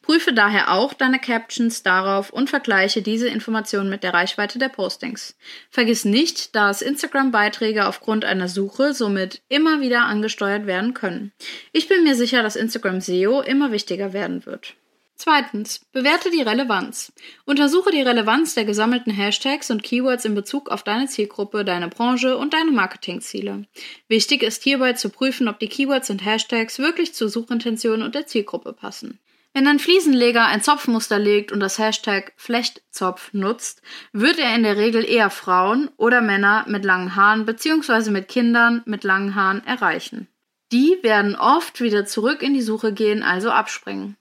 Prüfe 0.00 0.32
daher 0.32 0.72
auch 0.72 0.94
deine 0.94 1.18
Captions 1.18 1.82
darauf 1.82 2.30
und 2.30 2.48
vergleiche 2.48 3.02
diese 3.02 3.28
Informationen 3.28 3.90
mit 3.90 4.02
der 4.02 4.14
Reichweite 4.14 4.58
der 4.58 4.70
Postings. 4.70 5.36
Vergiss 5.68 6.06
nicht, 6.06 6.56
dass 6.56 6.80
Instagram-Beiträge 6.80 7.86
aufgrund 7.86 8.24
einer 8.24 8.48
Suche 8.48 8.94
somit 8.94 9.42
immer 9.50 9.82
wieder 9.82 10.04
angesteuert 10.04 10.64
werden 10.64 10.94
können. 10.94 11.32
Ich 11.72 11.86
bin 11.86 12.02
mir 12.02 12.14
sicher, 12.14 12.42
dass 12.42 12.56
Instagram 12.56 13.02
SEO 13.02 13.42
immer 13.42 13.70
wichtiger 13.70 14.14
werden 14.14 14.46
wird. 14.46 14.76
Zweitens, 15.22 15.82
bewerte 15.92 16.30
die 16.30 16.40
Relevanz. 16.40 17.12
Untersuche 17.44 17.90
die 17.90 18.00
Relevanz 18.00 18.54
der 18.54 18.64
gesammelten 18.64 19.12
Hashtags 19.12 19.70
und 19.70 19.82
Keywords 19.82 20.24
in 20.24 20.34
Bezug 20.34 20.70
auf 20.70 20.82
deine 20.82 21.08
Zielgruppe, 21.08 21.62
deine 21.62 21.88
Branche 21.88 22.38
und 22.38 22.54
deine 22.54 22.70
Marketingziele. 22.70 23.66
Wichtig 24.08 24.42
ist 24.42 24.62
hierbei 24.62 24.94
zu 24.94 25.10
prüfen, 25.10 25.46
ob 25.48 25.58
die 25.58 25.68
Keywords 25.68 26.08
und 26.08 26.24
Hashtags 26.24 26.78
wirklich 26.78 27.12
zur 27.12 27.28
Suchintention 27.28 28.00
und 28.00 28.14
der 28.14 28.26
Zielgruppe 28.26 28.72
passen. 28.72 29.20
Wenn 29.52 29.66
ein 29.66 29.78
Fliesenleger 29.78 30.46
ein 30.46 30.62
Zopfmuster 30.62 31.18
legt 31.18 31.52
und 31.52 31.60
das 31.60 31.78
Hashtag 31.78 32.32
Flechtzopf 32.36 33.34
nutzt, 33.34 33.82
wird 34.14 34.38
er 34.38 34.54
in 34.54 34.62
der 34.62 34.78
Regel 34.78 35.04
eher 35.04 35.28
Frauen 35.28 35.90
oder 35.98 36.22
Männer 36.22 36.64
mit 36.66 36.82
langen 36.86 37.14
Haaren 37.14 37.44
bzw. 37.44 38.10
mit 38.10 38.28
Kindern 38.28 38.80
mit 38.86 39.04
langen 39.04 39.34
Haaren 39.34 39.66
erreichen. 39.66 40.28
Die 40.72 40.96
werden 41.02 41.36
oft 41.36 41.82
wieder 41.82 42.06
zurück 42.06 42.40
in 42.42 42.54
die 42.54 42.62
Suche 42.62 42.94
gehen, 42.94 43.22
also 43.22 43.50
abspringen. 43.50 44.16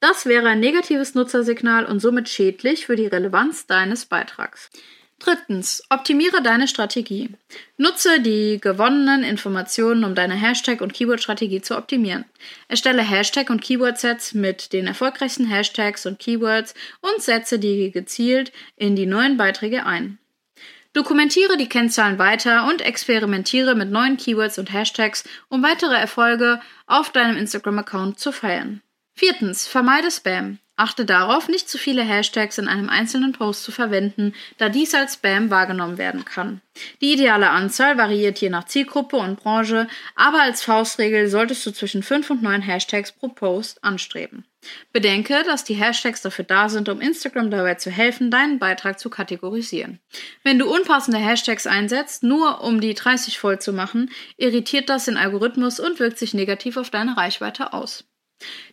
Das 0.00 0.26
wäre 0.26 0.48
ein 0.48 0.60
negatives 0.60 1.14
Nutzersignal 1.14 1.86
und 1.86 2.00
somit 2.00 2.28
schädlich 2.28 2.86
für 2.86 2.96
die 2.96 3.06
Relevanz 3.06 3.66
deines 3.66 4.06
Beitrags. 4.06 4.70
Drittens, 5.18 5.82
optimiere 5.88 6.42
deine 6.42 6.68
Strategie. 6.68 7.30
Nutze 7.78 8.20
die 8.20 8.58
gewonnenen 8.60 9.22
Informationen, 9.22 10.04
um 10.04 10.14
deine 10.14 10.34
Hashtag- 10.34 10.82
und 10.82 10.92
Keyword-Strategie 10.92 11.62
zu 11.62 11.78
optimieren. 11.78 12.26
Erstelle 12.68 13.02
Hashtag- 13.02 13.48
und 13.48 13.62
Keyword-Sets 13.62 14.34
mit 14.34 14.74
den 14.74 14.86
erfolgreichsten 14.86 15.46
Hashtags 15.46 16.04
und 16.04 16.18
Keywords 16.18 16.74
und 17.00 17.22
setze 17.22 17.58
die 17.58 17.90
gezielt 17.90 18.52
in 18.76 18.94
die 18.94 19.06
neuen 19.06 19.38
Beiträge 19.38 19.86
ein. 19.86 20.18
Dokumentiere 20.92 21.56
die 21.56 21.68
Kennzahlen 21.68 22.18
weiter 22.18 22.68
und 22.68 22.82
experimentiere 22.82 23.74
mit 23.74 23.90
neuen 23.90 24.18
Keywords 24.18 24.58
und 24.58 24.72
Hashtags, 24.72 25.24
um 25.48 25.62
weitere 25.62 25.94
Erfolge 25.94 26.60
auf 26.86 27.10
deinem 27.10 27.38
Instagram-Account 27.38 28.18
zu 28.18 28.32
feiern. 28.32 28.82
Viertens, 29.18 29.66
vermeide 29.66 30.10
Spam. 30.10 30.58
Achte 30.78 31.06
darauf, 31.06 31.48
nicht 31.48 31.70
zu 31.70 31.78
viele 31.78 32.02
Hashtags 32.02 32.58
in 32.58 32.68
einem 32.68 32.90
einzelnen 32.90 33.32
Post 33.32 33.64
zu 33.64 33.72
verwenden, 33.72 34.34
da 34.58 34.68
dies 34.68 34.94
als 34.94 35.14
Spam 35.14 35.48
wahrgenommen 35.48 35.96
werden 35.96 36.26
kann. 36.26 36.60
Die 37.00 37.14
ideale 37.14 37.48
Anzahl 37.48 37.96
variiert 37.96 38.38
je 38.42 38.50
nach 38.50 38.64
Zielgruppe 38.66 39.16
und 39.16 39.40
Branche, 39.40 39.88
aber 40.16 40.42
als 40.42 40.62
Faustregel 40.62 41.30
solltest 41.30 41.64
du 41.64 41.70
zwischen 41.70 42.02
5 42.02 42.28
und 42.28 42.42
9 42.42 42.60
Hashtags 42.60 43.10
pro 43.10 43.28
Post 43.28 43.82
anstreben. 43.82 44.44
Bedenke, 44.92 45.42
dass 45.44 45.64
die 45.64 45.76
Hashtags 45.76 46.20
dafür 46.20 46.44
da 46.44 46.68
sind, 46.68 46.90
um 46.90 47.00
Instagram 47.00 47.50
dabei 47.50 47.76
zu 47.76 47.90
helfen, 47.90 48.30
deinen 48.30 48.58
Beitrag 48.58 48.98
zu 48.98 49.08
kategorisieren. 49.08 49.98
Wenn 50.42 50.58
du 50.58 50.70
unpassende 50.70 51.18
Hashtags 51.18 51.66
einsetzt, 51.66 52.22
nur 52.22 52.60
um 52.62 52.82
die 52.82 52.92
30 52.92 53.38
voll 53.38 53.58
zu 53.60 53.72
machen, 53.72 54.10
irritiert 54.36 54.90
das 54.90 55.06
den 55.06 55.16
Algorithmus 55.16 55.80
und 55.80 56.00
wirkt 56.00 56.18
sich 56.18 56.34
negativ 56.34 56.76
auf 56.76 56.90
deine 56.90 57.16
Reichweite 57.16 57.72
aus. 57.72 58.04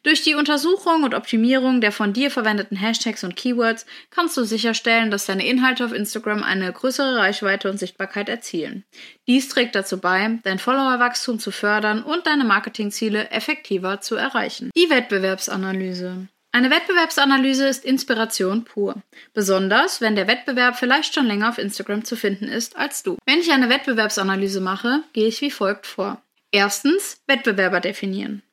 Durch 0.04 0.22
die 0.22 0.36
Untersuchung 0.36 1.04
und 1.04 1.14
Optimierung 1.14 1.82
der 1.82 1.92
von 1.92 2.14
dir 2.14 2.30
verwendeten 2.30 2.78
Hashtags 2.78 3.24
und 3.24 3.36
Keywords 3.36 3.86
kannst 4.10 4.36
du 4.38 4.44
sicherstellen, 4.44 5.12
dass 5.12 5.26
deine 5.26 5.46
Inhalte 5.46 5.86
auf 5.86 5.94
Instagram 5.94 6.44
eine 6.44 6.72
größere 6.72 7.18
Reichweite 7.18 7.70
und 7.70 7.78
Sichtbarkeit 7.78 8.30
erzielen. 8.30 8.84
Dies 9.28 9.50
trägt 9.50 9.76
dazu 9.76 10.00
bei, 10.00 10.40
dein 10.44 10.60
Followerwachstum 10.60 11.40
zu 11.40 11.52
fördern 11.52 12.04
und 12.04 12.28
deine 12.28 12.44
Marketingziele 12.44 13.30
effektiver 13.30 14.02
zu 14.02 14.16
erreichen. 14.16 14.72
Die 14.76 14.90
Wettbewerbsanalyse. 14.90 16.28
Eine 16.56 16.70
Wettbewerbsanalyse 16.70 17.68
ist 17.68 17.84
Inspiration 17.84 18.64
pur. 18.64 19.02
Besonders, 19.34 20.02
wenn 20.02 20.16
der 20.16 20.28
Wettbewerb 20.28 20.78
vielleicht 20.78 21.16
schon 21.16 21.26
länger 21.26 21.50
auf 21.50 21.58
Instagram 21.58 22.06
zu 22.06 22.16
finden 22.16 22.48
ist 22.48 22.78
als 22.78 23.02
du. 23.02 23.18
Wenn 23.26 23.40
ich 23.40 23.52
eine 23.52 23.70
Wettbewerbsanalyse 23.70 24.62
mache, 24.62 25.02
gehe 25.14 25.28
ich 25.28 25.42
wie 25.42 25.50
folgt 25.50 25.88
vor. 25.88 26.22
Erstens, 26.52 27.24
Wettbewerber 27.26 27.80
definieren. 27.80 28.44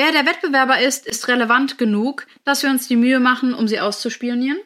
Wer 0.00 0.12
der 0.12 0.26
Wettbewerber 0.26 0.80
ist, 0.80 1.08
ist 1.08 1.26
relevant 1.26 1.76
genug, 1.76 2.28
dass 2.44 2.62
wir 2.62 2.70
uns 2.70 2.86
die 2.86 2.94
Mühe 2.94 3.18
machen, 3.18 3.52
um 3.52 3.66
sie 3.66 3.80
auszuspionieren. 3.80 4.60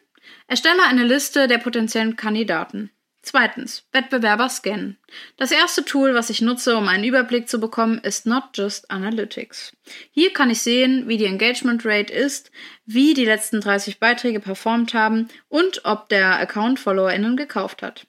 Erstelle 0.45 0.83
eine 0.83 1.05
Liste 1.05 1.47
der 1.47 1.57
potenziellen 1.57 2.15
Kandidaten. 2.15 2.91
Zweitens, 3.23 3.87
Wettbewerber 3.93 4.47
scannen. 4.47 4.99
Das 5.37 5.51
erste 5.51 5.85
Tool, 5.85 6.13
was 6.13 6.29
ich 6.29 6.43
nutze, 6.43 6.77
um 6.77 6.87
einen 6.87 7.03
Überblick 7.03 7.49
zu 7.49 7.59
bekommen, 7.59 7.97
ist 7.97 8.27
Not 8.27 8.43
Just 8.53 8.91
Analytics. 8.91 9.75
Hier 10.11 10.31
kann 10.33 10.51
ich 10.51 10.61
sehen, 10.61 11.07
wie 11.07 11.17
die 11.17 11.25
Engagement 11.25 11.83
Rate 11.83 12.13
ist, 12.13 12.51
wie 12.85 13.15
die 13.15 13.25
letzten 13.25 13.59
30 13.59 13.99
Beiträge 13.99 14.39
performt 14.39 14.93
haben 14.93 15.29
und 15.49 15.83
ob 15.83 16.09
der 16.09 16.37
Account 16.37 16.79
FollowerInnen 16.79 17.37
gekauft 17.37 17.81
hat. 17.81 18.05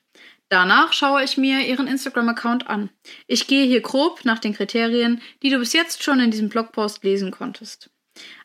Danach 0.55 0.93
schaue 0.93 1.25
ich 1.25 1.37
mir 1.37 1.67
Ihren 1.67 1.89
Instagram-Account 1.89 2.69
an. 2.69 2.89
Ich 3.27 3.49
gehe 3.49 3.67
hier 3.67 3.81
grob 3.81 4.25
nach 4.25 4.39
den 4.39 4.55
Kriterien, 4.55 5.21
die 5.43 5.51
du 5.51 5.59
bis 5.59 5.73
jetzt 5.73 6.05
schon 6.05 6.21
in 6.21 6.31
diesem 6.31 6.49
Blogpost 6.49 7.03
lesen 7.03 7.33
konntest. 7.33 7.91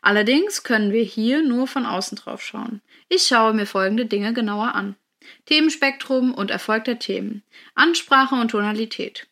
Allerdings 0.01 0.63
können 0.63 0.91
wir 0.91 1.03
hier 1.03 1.43
nur 1.43 1.67
von 1.67 1.85
außen 1.85 2.17
drauf 2.17 2.41
schauen. 2.41 2.81
Ich 3.09 3.27
schaue 3.27 3.53
mir 3.53 3.67
folgende 3.67 4.07
Dinge 4.07 4.33
genauer 4.33 4.73
an. 4.73 4.95
Themenspektrum 5.45 6.33
und 6.33 6.49
Erfolg 6.49 6.85
der 6.85 6.97
Themen, 6.97 7.43
Ansprache 7.75 8.33
und 8.33 8.49
Tonalität. 8.49 9.27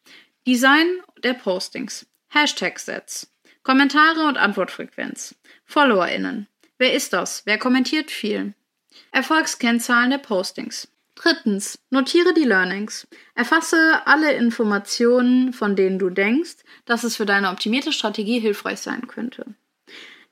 Design 0.45 0.85
der 1.23 1.33
Postings, 1.33 2.05
Hashtag-Sets, 2.27 3.33
Kommentare 3.63 4.27
und 4.27 4.37
Antwortfrequenz, 4.37 5.33
FollowerInnen. 5.65 6.45
Wer 6.77 6.93
ist 6.93 7.11
das? 7.11 7.41
Wer 7.47 7.57
kommentiert 7.57 8.11
viel? 8.11 8.53
Erfolgskennzahlen 9.11 10.11
der 10.11 10.19
Postings. 10.19 10.89
Drittens, 11.17 11.79
notiere 11.89 12.33
die 12.33 12.43
Learnings. 12.43 13.07
Erfasse 13.33 14.05
alle 14.05 14.33
Informationen, 14.33 15.51
von 15.51 15.75
denen 15.75 15.97
du 15.97 16.11
denkst, 16.11 16.57
dass 16.85 17.03
es 17.03 17.15
für 17.15 17.25
deine 17.25 17.49
optimierte 17.49 17.91
Strategie 17.91 18.39
hilfreich 18.39 18.79
sein 18.79 19.07
könnte. 19.07 19.45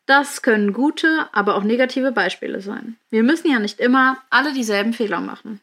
Das 0.05 0.43
können 0.43 0.73
gute, 0.73 1.27
aber 1.31 1.55
auch 1.55 1.63
negative 1.63 2.11
Beispiele 2.11 2.61
sein. 2.61 2.97
Wir 3.09 3.23
müssen 3.23 3.49
ja 3.49 3.57
nicht 3.57 3.79
immer 3.79 4.17
alle 4.29 4.53
dieselben 4.53 4.93
Fehler 4.93 5.21
machen. 5.21 5.59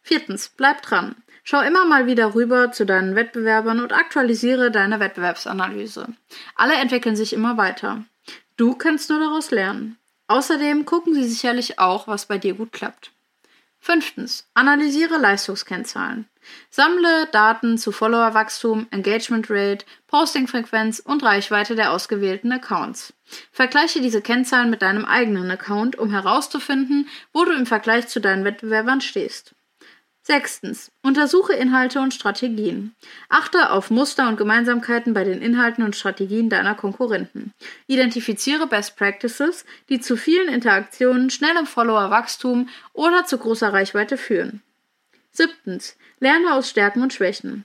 Viertens, 0.00 0.52
bleib 0.56 0.82
dran. 0.82 1.16
Schau 1.42 1.60
immer 1.60 1.84
mal 1.84 2.06
wieder 2.06 2.36
rüber 2.36 2.70
zu 2.70 2.86
deinen 2.86 3.16
Wettbewerbern 3.16 3.80
und 3.80 3.92
aktualisiere 3.92 4.70
deine 4.70 5.00
Wettbewerbsanalyse. 5.00 6.06
Alle 6.54 6.74
entwickeln 6.74 7.16
sich 7.16 7.32
immer 7.32 7.56
weiter. 7.56 8.04
Du 8.56 8.74
kannst 8.74 9.10
nur 9.10 9.18
daraus 9.18 9.50
lernen. 9.50 9.98
Außerdem 10.28 10.84
gucken 10.84 11.14
sie 11.14 11.24
sicherlich 11.24 11.80
auch, 11.80 12.06
was 12.06 12.26
bei 12.26 12.38
dir 12.38 12.54
gut 12.54 12.72
klappt. 12.72 13.11
Fünftens. 13.84 14.48
Analysiere 14.54 15.18
Leistungskennzahlen. 15.18 16.28
Sammle 16.70 17.26
Daten 17.32 17.78
zu 17.78 17.90
Followerwachstum, 17.90 18.86
Engagement 18.92 19.50
Rate, 19.50 19.84
Postingfrequenz 20.06 21.00
und 21.00 21.24
Reichweite 21.24 21.74
der 21.74 21.90
ausgewählten 21.90 22.52
Accounts. 22.52 23.12
Vergleiche 23.50 24.00
diese 24.00 24.22
Kennzahlen 24.22 24.70
mit 24.70 24.82
deinem 24.82 25.04
eigenen 25.04 25.50
Account, 25.50 25.98
um 25.98 26.12
herauszufinden, 26.12 27.08
wo 27.32 27.44
du 27.44 27.50
im 27.50 27.66
Vergleich 27.66 28.06
zu 28.06 28.20
deinen 28.20 28.44
Wettbewerbern 28.44 29.00
stehst. 29.00 29.56
Sechstens. 30.24 30.92
Untersuche 31.02 31.52
Inhalte 31.52 32.00
und 32.00 32.14
Strategien. 32.14 32.94
Achte 33.28 33.70
auf 33.70 33.90
Muster 33.90 34.28
und 34.28 34.36
Gemeinsamkeiten 34.36 35.14
bei 35.14 35.24
den 35.24 35.42
Inhalten 35.42 35.82
und 35.82 35.96
Strategien 35.96 36.48
deiner 36.48 36.76
Konkurrenten. 36.76 37.52
Identifiziere 37.88 38.68
Best 38.68 38.96
Practices, 38.96 39.64
die 39.88 40.00
zu 40.00 40.16
vielen 40.16 40.48
Interaktionen, 40.48 41.28
schnellem 41.28 41.66
Followerwachstum 41.66 42.68
oder 42.92 43.24
zu 43.24 43.36
großer 43.38 43.72
Reichweite 43.72 44.16
führen. 44.16 44.62
Siebtens. 45.32 45.96
Lerne 46.20 46.54
aus 46.54 46.70
Stärken 46.70 47.02
und 47.02 47.12
Schwächen. 47.12 47.64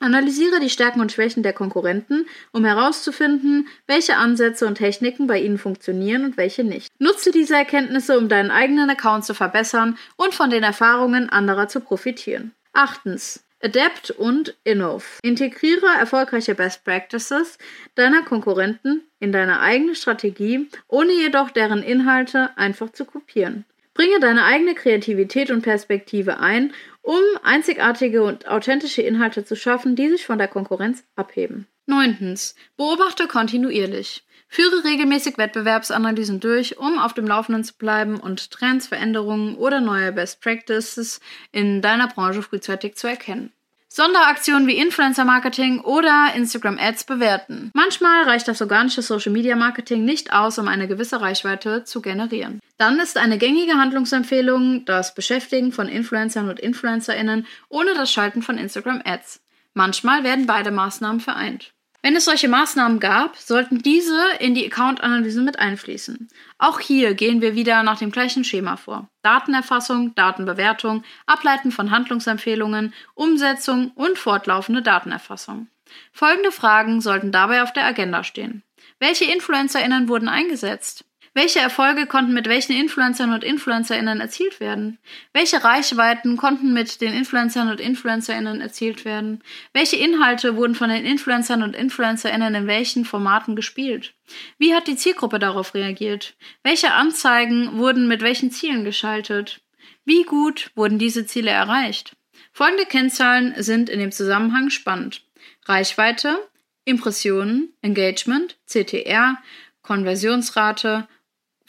Analysiere 0.00 0.60
die 0.60 0.70
Stärken 0.70 1.00
und 1.00 1.12
Schwächen 1.12 1.42
der 1.42 1.52
Konkurrenten, 1.52 2.26
um 2.52 2.64
herauszufinden, 2.64 3.68
welche 3.86 4.16
Ansätze 4.16 4.66
und 4.66 4.76
Techniken 4.76 5.26
bei 5.26 5.38
ihnen 5.38 5.58
funktionieren 5.58 6.24
und 6.24 6.36
welche 6.38 6.64
nicht. 6.64 6.90
Nutze 6.98 7.30
diese 7.30 7.54
Erkenntnisse, 7.54 8.18
um 8.18 8.28
deinen 8.28 8.50
eigenen 8.50 8.88
Account 8.88 9.26
zu 9.26 9.34
verbessern 9.34 9.98
und 10.16 10.34
von 10.34 10.48
den 10.48 10.62
Erfahrungen 10.62 11.28
anderer 11.28 11.68
zu 11.68 11.80
profitieren. 11.80 12.52
Achtens. 12.72 13.44
Adapt 13.62 14.10
und 14.12 14.56
Innove. 14.64 15.04
Integriere 15.22 15.86
erfolgreiche 15.98 16.54
Best 16.54 16.82
Practices 16.82 17.58
deiner 17.94 18.22
Konkurrenten 18.22 19.02
in 19.18 19.32
deine 19.32 19.60
eigene 19.60 19.94
Strategie, 19.94 20.66
ohne 20.88 21.12
jedoch 21.12 21.50
deren 21.50 21.82
Inhalte 21.82 22.56
einfach 22.56 22.90
zu 22.90 23.04
kopieren. 23.04 23.66
Bringe 24.00 24.18
deine 24.18 24.44
eigene 24.44 24.74
Kreativität 24.74 25.50
und 25.50 25.60
Perspektive 25.60 26.38
ein 26.38 26.72
um 27.02 27.20
einzigartige 27.42 28.22
und 28.22 28.48
authentische 28.48 29.02
Inhalte 29.02 29.44
zu 29.44 29.56
schaffen, 29.56 29.94
die 29.94 30.08
sich 30.08 30.24
von 30.24 30.38
der 30.38 30.48
Konkurrenz 30.48 31.04
abheben. 31.16 31.66
Neuntens. 31.84 32.54
Beobachte 32.78 33.26
kontinuierlich. 33.26 34.24
Führe 34.48 34.84
regelmäßig 34.84 35.36
Wettbewerbsanalysen 35.36 36.40
durch, 36.40 36.78
um 36.78 36.98
auf 36.98 37.12
dem 37.12 37.26
Laufenden 37.26 37.62
zu 37.62 37.74
bleiben 37.76 38.18
und 38.18 38.50
Trends, 38.50 38.86
Veränderungen 38.86 39.54
oder 39.56 39.82
neue 39.82 40.12
Best 40.12 40.40
Practices 40.40 41.20
in 41.52 41.82
deiner 41.82 42.08
Branche 42.08 42.40
frühzeitig 42.40 42.94
zu 42.94 43.06
erkennen. 43.06 43.52
Sonderaktionen 43.92 44.66
wie 44.66 44.78
Influencer 44.78 45.26
Marketing 45.26 45.80
oder 45.80 46.28
Instagram 46.34 46.78
Ads 46.78 47.04
bewerten. 47.04 47.70
Manchmal 47.74 48.22
reicht 48.22 48.48
das 48.48 48.62
organische 48.62 49.02
Social 49.02 49.32
Media 49.32 49.56
Marketing 49.56 50.06
nicht 50.06 50.32
aus, 50.32 50.58
um 50.58 50.68
eine 50.68 50.88
gewisse 50.88 51.20
Reichweite 51.20 51.84
zu 51.84 52.00
generieren. 52.00 52.60
Dann 52.80 52.98
ist 52.98 53.18
eine 53.18 53.36
gängige 53.36 53.74
Handlungsempfehlung 53.74 54.86
das 54.86 55.14
Beschäftigen 55.14 55.70
von 55.70 55.86
Influencern 55.86 56.48
und 56.48 56.58
Influencerinnen 56.58 57.46
ohne 57.68 57.92
das 57.92 58.10
Schalten 58.10 58.40
von 58.40 58.56
Instagram 58.56 59.02
Ads. 59.04 59.42
Manchmal 59.74 60.24
werden 60.24 60.46
beide 60.46 60.70
Maßnahmen 60.70 61.20
vereint. 61.20 61.74
Wenn 62.00 62.16
es 62.16 62.24
solche 62.24 62.48
Maßnahmen 62.48 62.98
gab, 62.98 63.36
sollten 63.36 63.82
diese 63.82 64.18
in 64.38 64.54
die 64.54 64.64
Account-Analyse 64.64 65.42
mit 65.42 65.58
einfließen. 65.58 66.28
Auch 66.56 66.80
hier 66.80 67.12
gehen 67.12 67.42
wir 67.42 67.54
wieder 67.54 67.82
nach 67.82 67.98
dem 67.98 68.12
gleichen 68.12 68.44
Schema 68.44 68.78
vor. 68.78 69.10
Datenerfassung, 69.20 70.14
Datenbewertung, 70.14 71.04
Ableiten 71.26 71.72
von 71.72 71.90
Handlungsempfehlungen, 71.90 72.94
Umsetzung 73.12 73.90
und 73.94 74.16
fortlaufende 74.16 74.80
Datenerfassung. 74.80 75.66
Folgende 76.12 76.50
Fragen 76.50 77.02
sollten 77.02 77.30
dabei 77.30 77.62
auf 77.62 77.74
der 77.74 77.84
Agenda 77.84 78.24
stehen. 78.24 78.62
Welche 78.98 79.26
InfluencerInnen 79.26 80.08
wurden 80.08 80.30
eingesetzt? 80.30 81.04
Welche 81.32 81.60
Erfolge 81.60 82.06
konnten 82.06 82.32
mit 82.32 82.48
welchen 82.48 82.72
Influencern 82.72 83.32
und 83.32 83.44
Influencerinnen 83.44 84.20
erzielt 84.20 84.58
werden? 84.58 84.98
Welche 85.32 85.62
Reichweiten 85.62 86.36
konnten 86.36 86.72
mit 86.72 87.00
den 87.00 87.14
Influencern 87.14 87.68
und 87.70 87.80
Influencerinnen 87.80 88.60
erzielt 88.60 89.04
werden? 89.04 89.40
Welche 89.72 89.94
Inhalte 89.94 90.56
wurden 90.56 90.74
von 90.74 90.90
den 90.90 91.06
Influencern 91.06 91.62
und 91.62 91.76
Influencerinnen 91.76 92.56
in 92.56 92.66
welchen 92.66 93.04
Formaten 93.04 93.54
gespielt? 93.54 94.14
Wie 94.58 94.74
hat 94.74 94.88
die 94.88 94.96
Zielgruppe 94.96 95.38
darauf 95.38 95.74
reagiert? 95.74 96.34
Welche 96.64 96.92
Anzeigen 96.92 97.78
wurden 97.78 98.08
mit 98.08 98.22
welchen 98.22 98.50
Zielen 98.50 98.84
geschaltet? 98.84 99.60
Wie 100.04 100.24
gut 100.24 100.72
wurden 100.74 100.98
diese 100.98 101.26
Ziele 101.26 101.50
erreicht? 101.50 102.16
Folgende 102.52 102.86
Kennzahlen 102.86 103.54
sind 103.62 103.88
in 103.88 104.00
dem 104.00 104.10
Zusammenhang 104.10 104.70
spannend. 104.70 105.22
Reichweite, 105.66 106.38
Impressionen, 106.84 107.72
Engagement, 107.82 108.58
CTR, 108.66 109.36
Konversionsrate, 109.82 111.06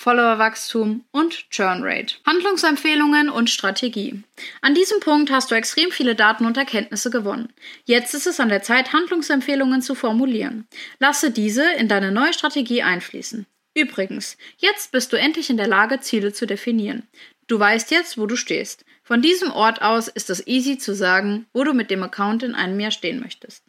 Followerwachstum 0.02 1.06
und 1.12 1.52
Churn 1.52 1.84
Rate. 1.84 2.16
Handlungsempfehlungen 2.26 3.30
und 3.30 3.52
Strategie. 3.52 4.24
An 4.62 4.74
diesem 4.74 5.00
Punkt 5.00 5.30
hast 5.30 5.52
du 5.52 5.56
extrem 5.56 5.92
viele 5.92 6.16
Daten 6.16 6.46
und 6.48 6.58
Erkenntnisse 6.58 7.12
gewonnen. 7.12 7.54
Jetzt 7.86 8.16
ist 8.16 8.26
es 8.26 8.40
an 8.40 8.50
der 8.50 8.64
Zeit, 8.64 8.94
Handlungsempfehlungen 8.94 9.84
zu 9.84 9.94
formulieren. 9.94 10.68
Lasse 10.98 11.30
diese 11.30 11.72
in 11.74 11.88
deine 11.88 12.12
neue 12.12 12.34
Strategie 12.34 12.82
einfließen. 12.82 13.46
Übrigens, 13.76 14.38
jetzt 14.58 14.92
bist 14.92 15.14
du 15.14 15.18
endlich 15.18 15.52
in 15.52 15.58
der 15.58 15.68
Lage, 15.68 16.00
Ziele 16.00 16.34
zu 16.34 16.48
definieren. 16.48 17.08
Du 17.46 17.60
weißt 17.60 17.92
jetzt, 17.92 18.18
wo 18.18 18.26
du 18.26 18.36
stehst. 18.36 18.84
Von 19.04 19.22
diesem 19.22 19.52
Ort 19.52 19.84
aus 19.84 20.08
ist 20.08 20.32
es 20.32 20.48
easy 20.48 20.80
zu 20.80 20.96
sagen, 20.96 21.46
wo 21.54 21.64
du 21.64 21.74
mit 21.74 21.92
dem 21.92 22.02
Account 22.02 22.42
in 22.42 22.56
einem 22.56 22.80
Jahr 22.80 22.90
stehen 22.90 23.20
möchtest. 23.20 23.64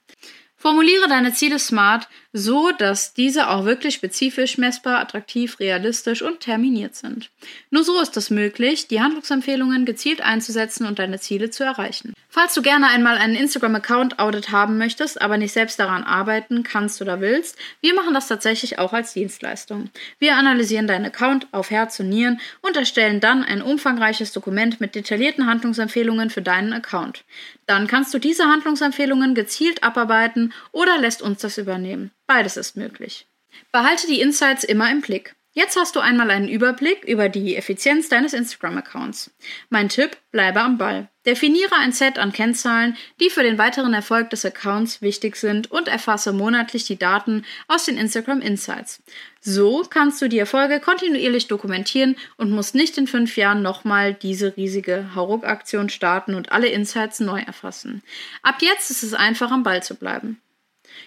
Formuliere 0.56 1.08
deine 1.08 1.34
Ziele 1.34 1.58
smart, 1.58 2.08
so 2.32 2.70
dass 2.72 3.14
diese 3.14 3.48
auch 3.48 3.64
wirklich 3.64 3.94
spezifisch, 3.94 4.58
messbar, 4.58 5.00
attraktiv, 5.00 5.60
realistisch 5.60 6.22
und 6.22 6.40
terminiert 6.40 6.94
sind. 6.94 7.30
Nur 7.70 7.84
so 7.84 8.00
ist 8.00 8.16
es 8.16 8.30
möglich, 8.30 8.88
die 8.88 9.00
Handlungsempfehlungen 9.00 9.84
gezielt 9.84 10.22
einzusetzen 10.22 10.86
und 10.86 10.98
deine 10.98 11.20
Ziele 11.20 11.50
zu 11.50 11.64
erreichen. 11.64 12.14
Falls 12.34 12.54
du 12.54 12.62
gerne 12.62 12.88
einmal 12.88 13.18
einen 13.18 13.36
Instagram-Account-Audit 13.36 14.50
haben 14.50 14.78
möchtest, 14.78 15.20
aber 15.20 15.36
nicht 15.36 15.52
selbst 15.52 15.78
daran 15.78 16.02
arbeiten 16.02 16.62
kannst 16.62 17.02
oder 17.02 17.20
willst, 17.20 17.58
wir 17.82 17.94
machen 17.94 18.14
das 18.14 18.26
tatsächlich 18.26 18.78
auch 18.78 18.94
als 18.94 19.12
Dienstleistung. 19.12 19.90
Wir 20.18 20.36
analysieren 20.36 20.86
deinen 20.86 21.04
Account 21.04 21.46
auf 21.52 21.70
Herz 21.70 22.00
und 22.00 22.08
Nieren 22.08 22.40
und 22.62 22.74
erstellen 22.74 23.20
dann 23.20 23.44
ein 23.44 23.60
umfangreiches 23.60 24.32
Dokument 24.32 24.80
mit 24.80 24.94
detaillierten 24.94 25.46
Handlungsempfehlungen 25.46 26.30
für 26.30 26.40
deinen 26.40 26.72
Account. 26.72 27.24
Dann 27.66 27.86
kannst 27.86 28.14
du 28.14 28.18
diese 28.18 28.46
Handlungsempfehlungen 28.46 29.34
gezielt 29.34 29.82
abarbeiten 29.82 30.54
oder 30.72 30.96
lässt 30.96 31.20
uns 31.20 31.40
das 31.42 31.58
übernehmen. 31.58 32.12
Beides 32.32 32.56
ist 32.56 32.78
möglich. 32.78 33.26
Behalte 33.72 34.06
die 34.06 34.22
Insights 34.22 34.64
immer 34.64 34.90
im 34.90 35.02
Blick. 35.02 35.34
Jetzt 35.52 35.76
hast 35.76 35.96
du 35.96 36.00
einmal 36.00 36.30
einen 36.30 36.48
Überblick 36.48 37.04
über 37.04 37.28
die 37.28 37.56
Effizienz 37.56 38.08
deines 38.08 38.32
Instagram-Accounts. 38.32 39.32
Mein 39.68 39.90
Tipp, 39.90 40.16
bleibe 40.30 40.62
am 40.62 40.78
Ball. 40.78 41.10
Definiere 41.26 41.76
ein 41.76 41.92
Set 41.92 42.18
an 42.18 42.32
Kennzahlen, 42.32 42.96
die 43.20 43.28
für 43.28 43.42
den 43.42 43.58
weiteren 43.58 43.92
Erfolg 43.92 44.30
des 44.30 44.46
Accounts 44.46 45.02
wichtig 45.02 45.36
sind 45.36 45.70
und 45.70 45.88
erfasse 45.88 46.32
monatlich 46.32 46.84
die 46.84 46.98
Daten 46.98 47.44
aus 47.68 47.84
den 47.84 47.98
Instagram 47.98 48.40
Insights. 48.40 49.02
So 49.42 49.84
kannst 49.90 50.22
du 50.22 50.28
die 50.30 50.38
Erfolge 50.38 50.80
kontinuierlich 50.80 51.48
dokumentieren 51.48 52.16
und 52.38 52.50
musst 52.50 52.74
nicht 52.74 52.96
in 52.96 53.08
fünf 53.08 53.36
Jahren 53.36 53.60
nochmal 53.60 54.14
diese 54.14 54.56
riesige 54.56 55.14
Hauruck-Aktion 55.14 55.90
starten 55.90 56.34
und 56.34 56.50
alle 56.50 56.68
Insights 56.68 57.20
neu 57.20 57.42
erfassen. 57.42 58.02
Ab 58.40 58.62
jetzt 58.62 58.90
ist 58.90 59.02
es 59.02 59.12
einfach 59.12 59.50
am 59.50 59.64
Ball 59.64 59.82
zu 59.82 59.96
bleiben. 59.96 60.40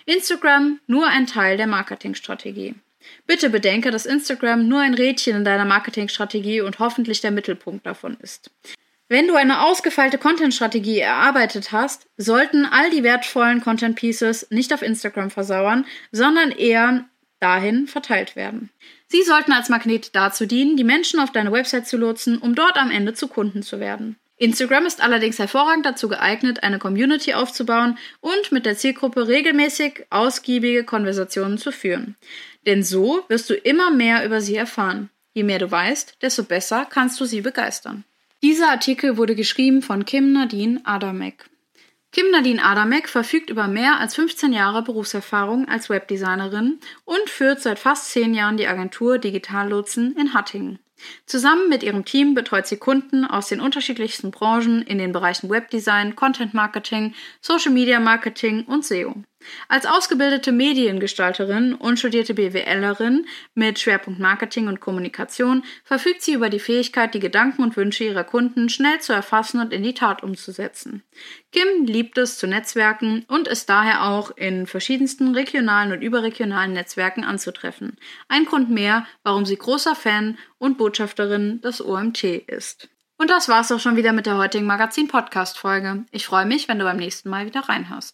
Instagram 0.05 0.79
nur 0.87 1.07
ein 1.07 1.27
Teil 1.27 1.57
der 1.57 1.67
Marketingstrategie. 1.67 2.75
Bitte 3.27 3.49
bedenke, 3.49 3.91
dass 3.91 4.05
Instagram 4.05 4.67
nur 4.67 4.81
ein 4.81 4.93
Rädchen 4.93 5.35
in 5.35 5.45
deiner 5.45 5.65
Marketingstrategie 5.65 6.61
und 6.61 6.79
hoffentlich 6.79 7.21
der 7.21 7.31
Mittelpunkt 7.31 7.85
davon 7.85 8.17
ist. 8.21 8.51
Wenn 9.07 9.27
du 9.27 9.35
eine 9.35 9.61
ausgefeilte 9.61 10.17
Content-Strategie 10.17 10.99
erarbeitet 10.99 11.71
hast, 11.71 12.07
sollten 12.17 12.65
all 12.65 12.89
die 12.89 13.03
wertvollen 13.03 13.61
Content 13.61 13.95
Pieces 13.95 14.47
nicht 14.49 14.73
auf 14.73 14.81
Instagram 14.81 15.29
versauern, 15.29 15.85
sondern 16.11 16.49
eher 16.51 17.05
dahin 17.39 17.85
verteilt 17.85 18.35
werden. 18.35 18.71
Sie 19.07 19.21
sollten 19.21 19.51
als 19.51 19.69
Magnet 19.69 20.15
dazu 20.15 20.47
dienen, 20.47 20.77
die 20.77 20.83
Menschen 20.83 21.19
auf 21.19 21.31
deine 21.31 21.51
Website 21.51 21.87
zu 21.87 21.97
lotsen, 21.97 22.39
um 22.39 22.55
dort 22.55 22.77
am 22.77 22.89
Ende 22.89 23.13
zu 23.13 23.27
Kunden 23.27 23.61
zu 23.61 23.79
werden. 23.79 24.17
Instagram 24.37 24.85
ist 24.85 25.01
allerdings 25.01 25.39
hervorragend 25.39 25.85
dazu 25.85 26.09
geeignet, 26.09 26.63
eine 26.63 26.77
Community 26.77 27.33
aufzubauen 27.33 27.97
und 28.19 28.51
mit 28.51 28.65
der 28.65 28.77
Zielgruppe 28.77 29.27
regelmäßig 29.27 30.05
ausgiebige 30.09 30.83
Konversationen 30.83 31.57
zu 31.57 31.71
führen. 31.71 32.15
Denn 32.65 32.83
so 32.83 33.23
wirst 33.29 33.49
du 33.49 33.53
immer 33.53 33.91
mehr 33.91 34.25
über 34.25 34.41
sie 34.41 34.55
erfahren. 34.55 35.09
Je 35.33 35.43
mehr 35.43 35.59
du 35.59 35.71
weißt, 35.71 36.17
desto 36.21 36.43
besser 36.43 36.85
kannst 36.89 37.19
du 37.19 37.25
sie 37.25 37.41
begeistern. 37.41 38.03
Dieser 38.43 38.69
Artikel 38.69 39.17
wurde 39.17 39.35
geschrieben 39.35 39.81
von 39.81 40.05
Kim 40.05 40.33
Nadine 40.33 40.81
Adamek. 40.83 41.45
Kim 42.11 42.29
Nadine 42.31 42.63
Adamek 42.63 43.09
verfügt 43.09 43.49
über 43.49 43.67
mehr 43.67 43.99
als 43.99 44.15
15 44.15 44.53
Jahre 44.53 44.83
Berufserfahrung 44.83 45.67
als 45.67 45.89
Webdesignerin 45.89 46.79
und 47.03 47.29
führt 47.29 47.61
seit 47.61 47.79
fast 47.79 48.11
10 48.11 48.33
Jahren 48.33 48.57
die 48.57 48.67
Agentur 48.67 49.17
Digitallotsen 49.17 50.15
in 50.17 50.33
Hattingen. 50.33 50.79
Zusammen 51.25 51.69
mit 51.69 51.83
ihrem 51.83 52.05
Team 52.05 52.33
betreut 52.33 52.67
sie 52.67 52.77
Kunden 52.77 53.25
aus 53.25 53.47
den 53.47 53.59
unterschiedlichsten 53.59 54.31
Branchen 54.31 54.81
in 54.81 54.97
den 54.97 55.11
Bereichen 55.11 55.49
Webdesign, 55.49 56.15
Content 56.15 56.53
Marketing, 56.53 57.13
Social 57.41 57.71
Media 57.71 57.99
Marketing 57.99 58.63
und 58.65 58.85
SEO. 58.85 59.15
Als 59.67 59.85
ausgebildete 59.85 60.51
Mediengestalterin 60.51 61.73
und 61.73 61.99
studierte 61.99 62.33
BWLerin 62.33 63.25
mit 63.53 63.79
Schwerpunkt 63.79 64.19
Marketing 64.19 64.67
und 64.67 64.79
Kommunikation 64.79 65.63
verfügt 65.83 66.21
sie 66.21 66.33
über 66.33 66.49
die 66.49 66.59
Fähigkeit, 66.59 67.13
die 67.13 67.19
Gedanken 67.19 67.63
und 67.63 67.77
Wünsche 67.77 68.03
ihrer 68.03 68.23
Kunden 68.23 68.69
schnell 68.69 68.99
zu 68.99 69.13
erfassen 69.13 69.59
und 69.59 69.73
in 69.73 69.83
die 69.83 69.93
Tat 69.93 70.23
umzusetzen. 70.23 71.03
Kim 71.51 71.85
liebt 71.85 72.17
es 72.17 72.37
zu 72.37 72.47
Netzwerken 72.47 73.25
und 73.27 73.47
ist 73.47 73.69
daher 73.69 74.05
auch 74.05 74.31
in 74.31 74.67
verschiedensten 74.67 75.33
regionalen 75.33 75.91
und 75.91 76.01
überregionalen 76.01 76.73
Netzwerken 76.73 77.23
anzutreffen. 77.23 77.97
Ein 78.27 78.45
Grund 78.45 78.69
mehr, 78.69 79.05
warum 79.23 79.45
sie 79.45 79.57
großer 79.57 79.95
Fan 79.95 80.37
und 80.57 80.77
Botschafterin 80.77 81.61
des 81.61 81.83
OMT 81.83 82.23
ist. 82.23 82.89
Und 83.17 83.29
das 83.29 83.47
war's 83.47 83.71
auch 83.71 83.79
schon 83.79 83.95
wieder 83.95 84.11
mit 84.11 84.25
der 84.25 84.37
heutigen 84.37 84.65
Magazin-Podcast-Folge. 84.65 86.05
Ich 86.11 86.25
freue 86.25 86.45
mich, 86.45 86.67
wenn 86.67 86.79
du 86.79 86.85
beim 86.85 86.97
nächsten 86.97 87.29
Mal 87.29 87.45
wieder 87.45 87.61
reinhörst. 87.61 88.13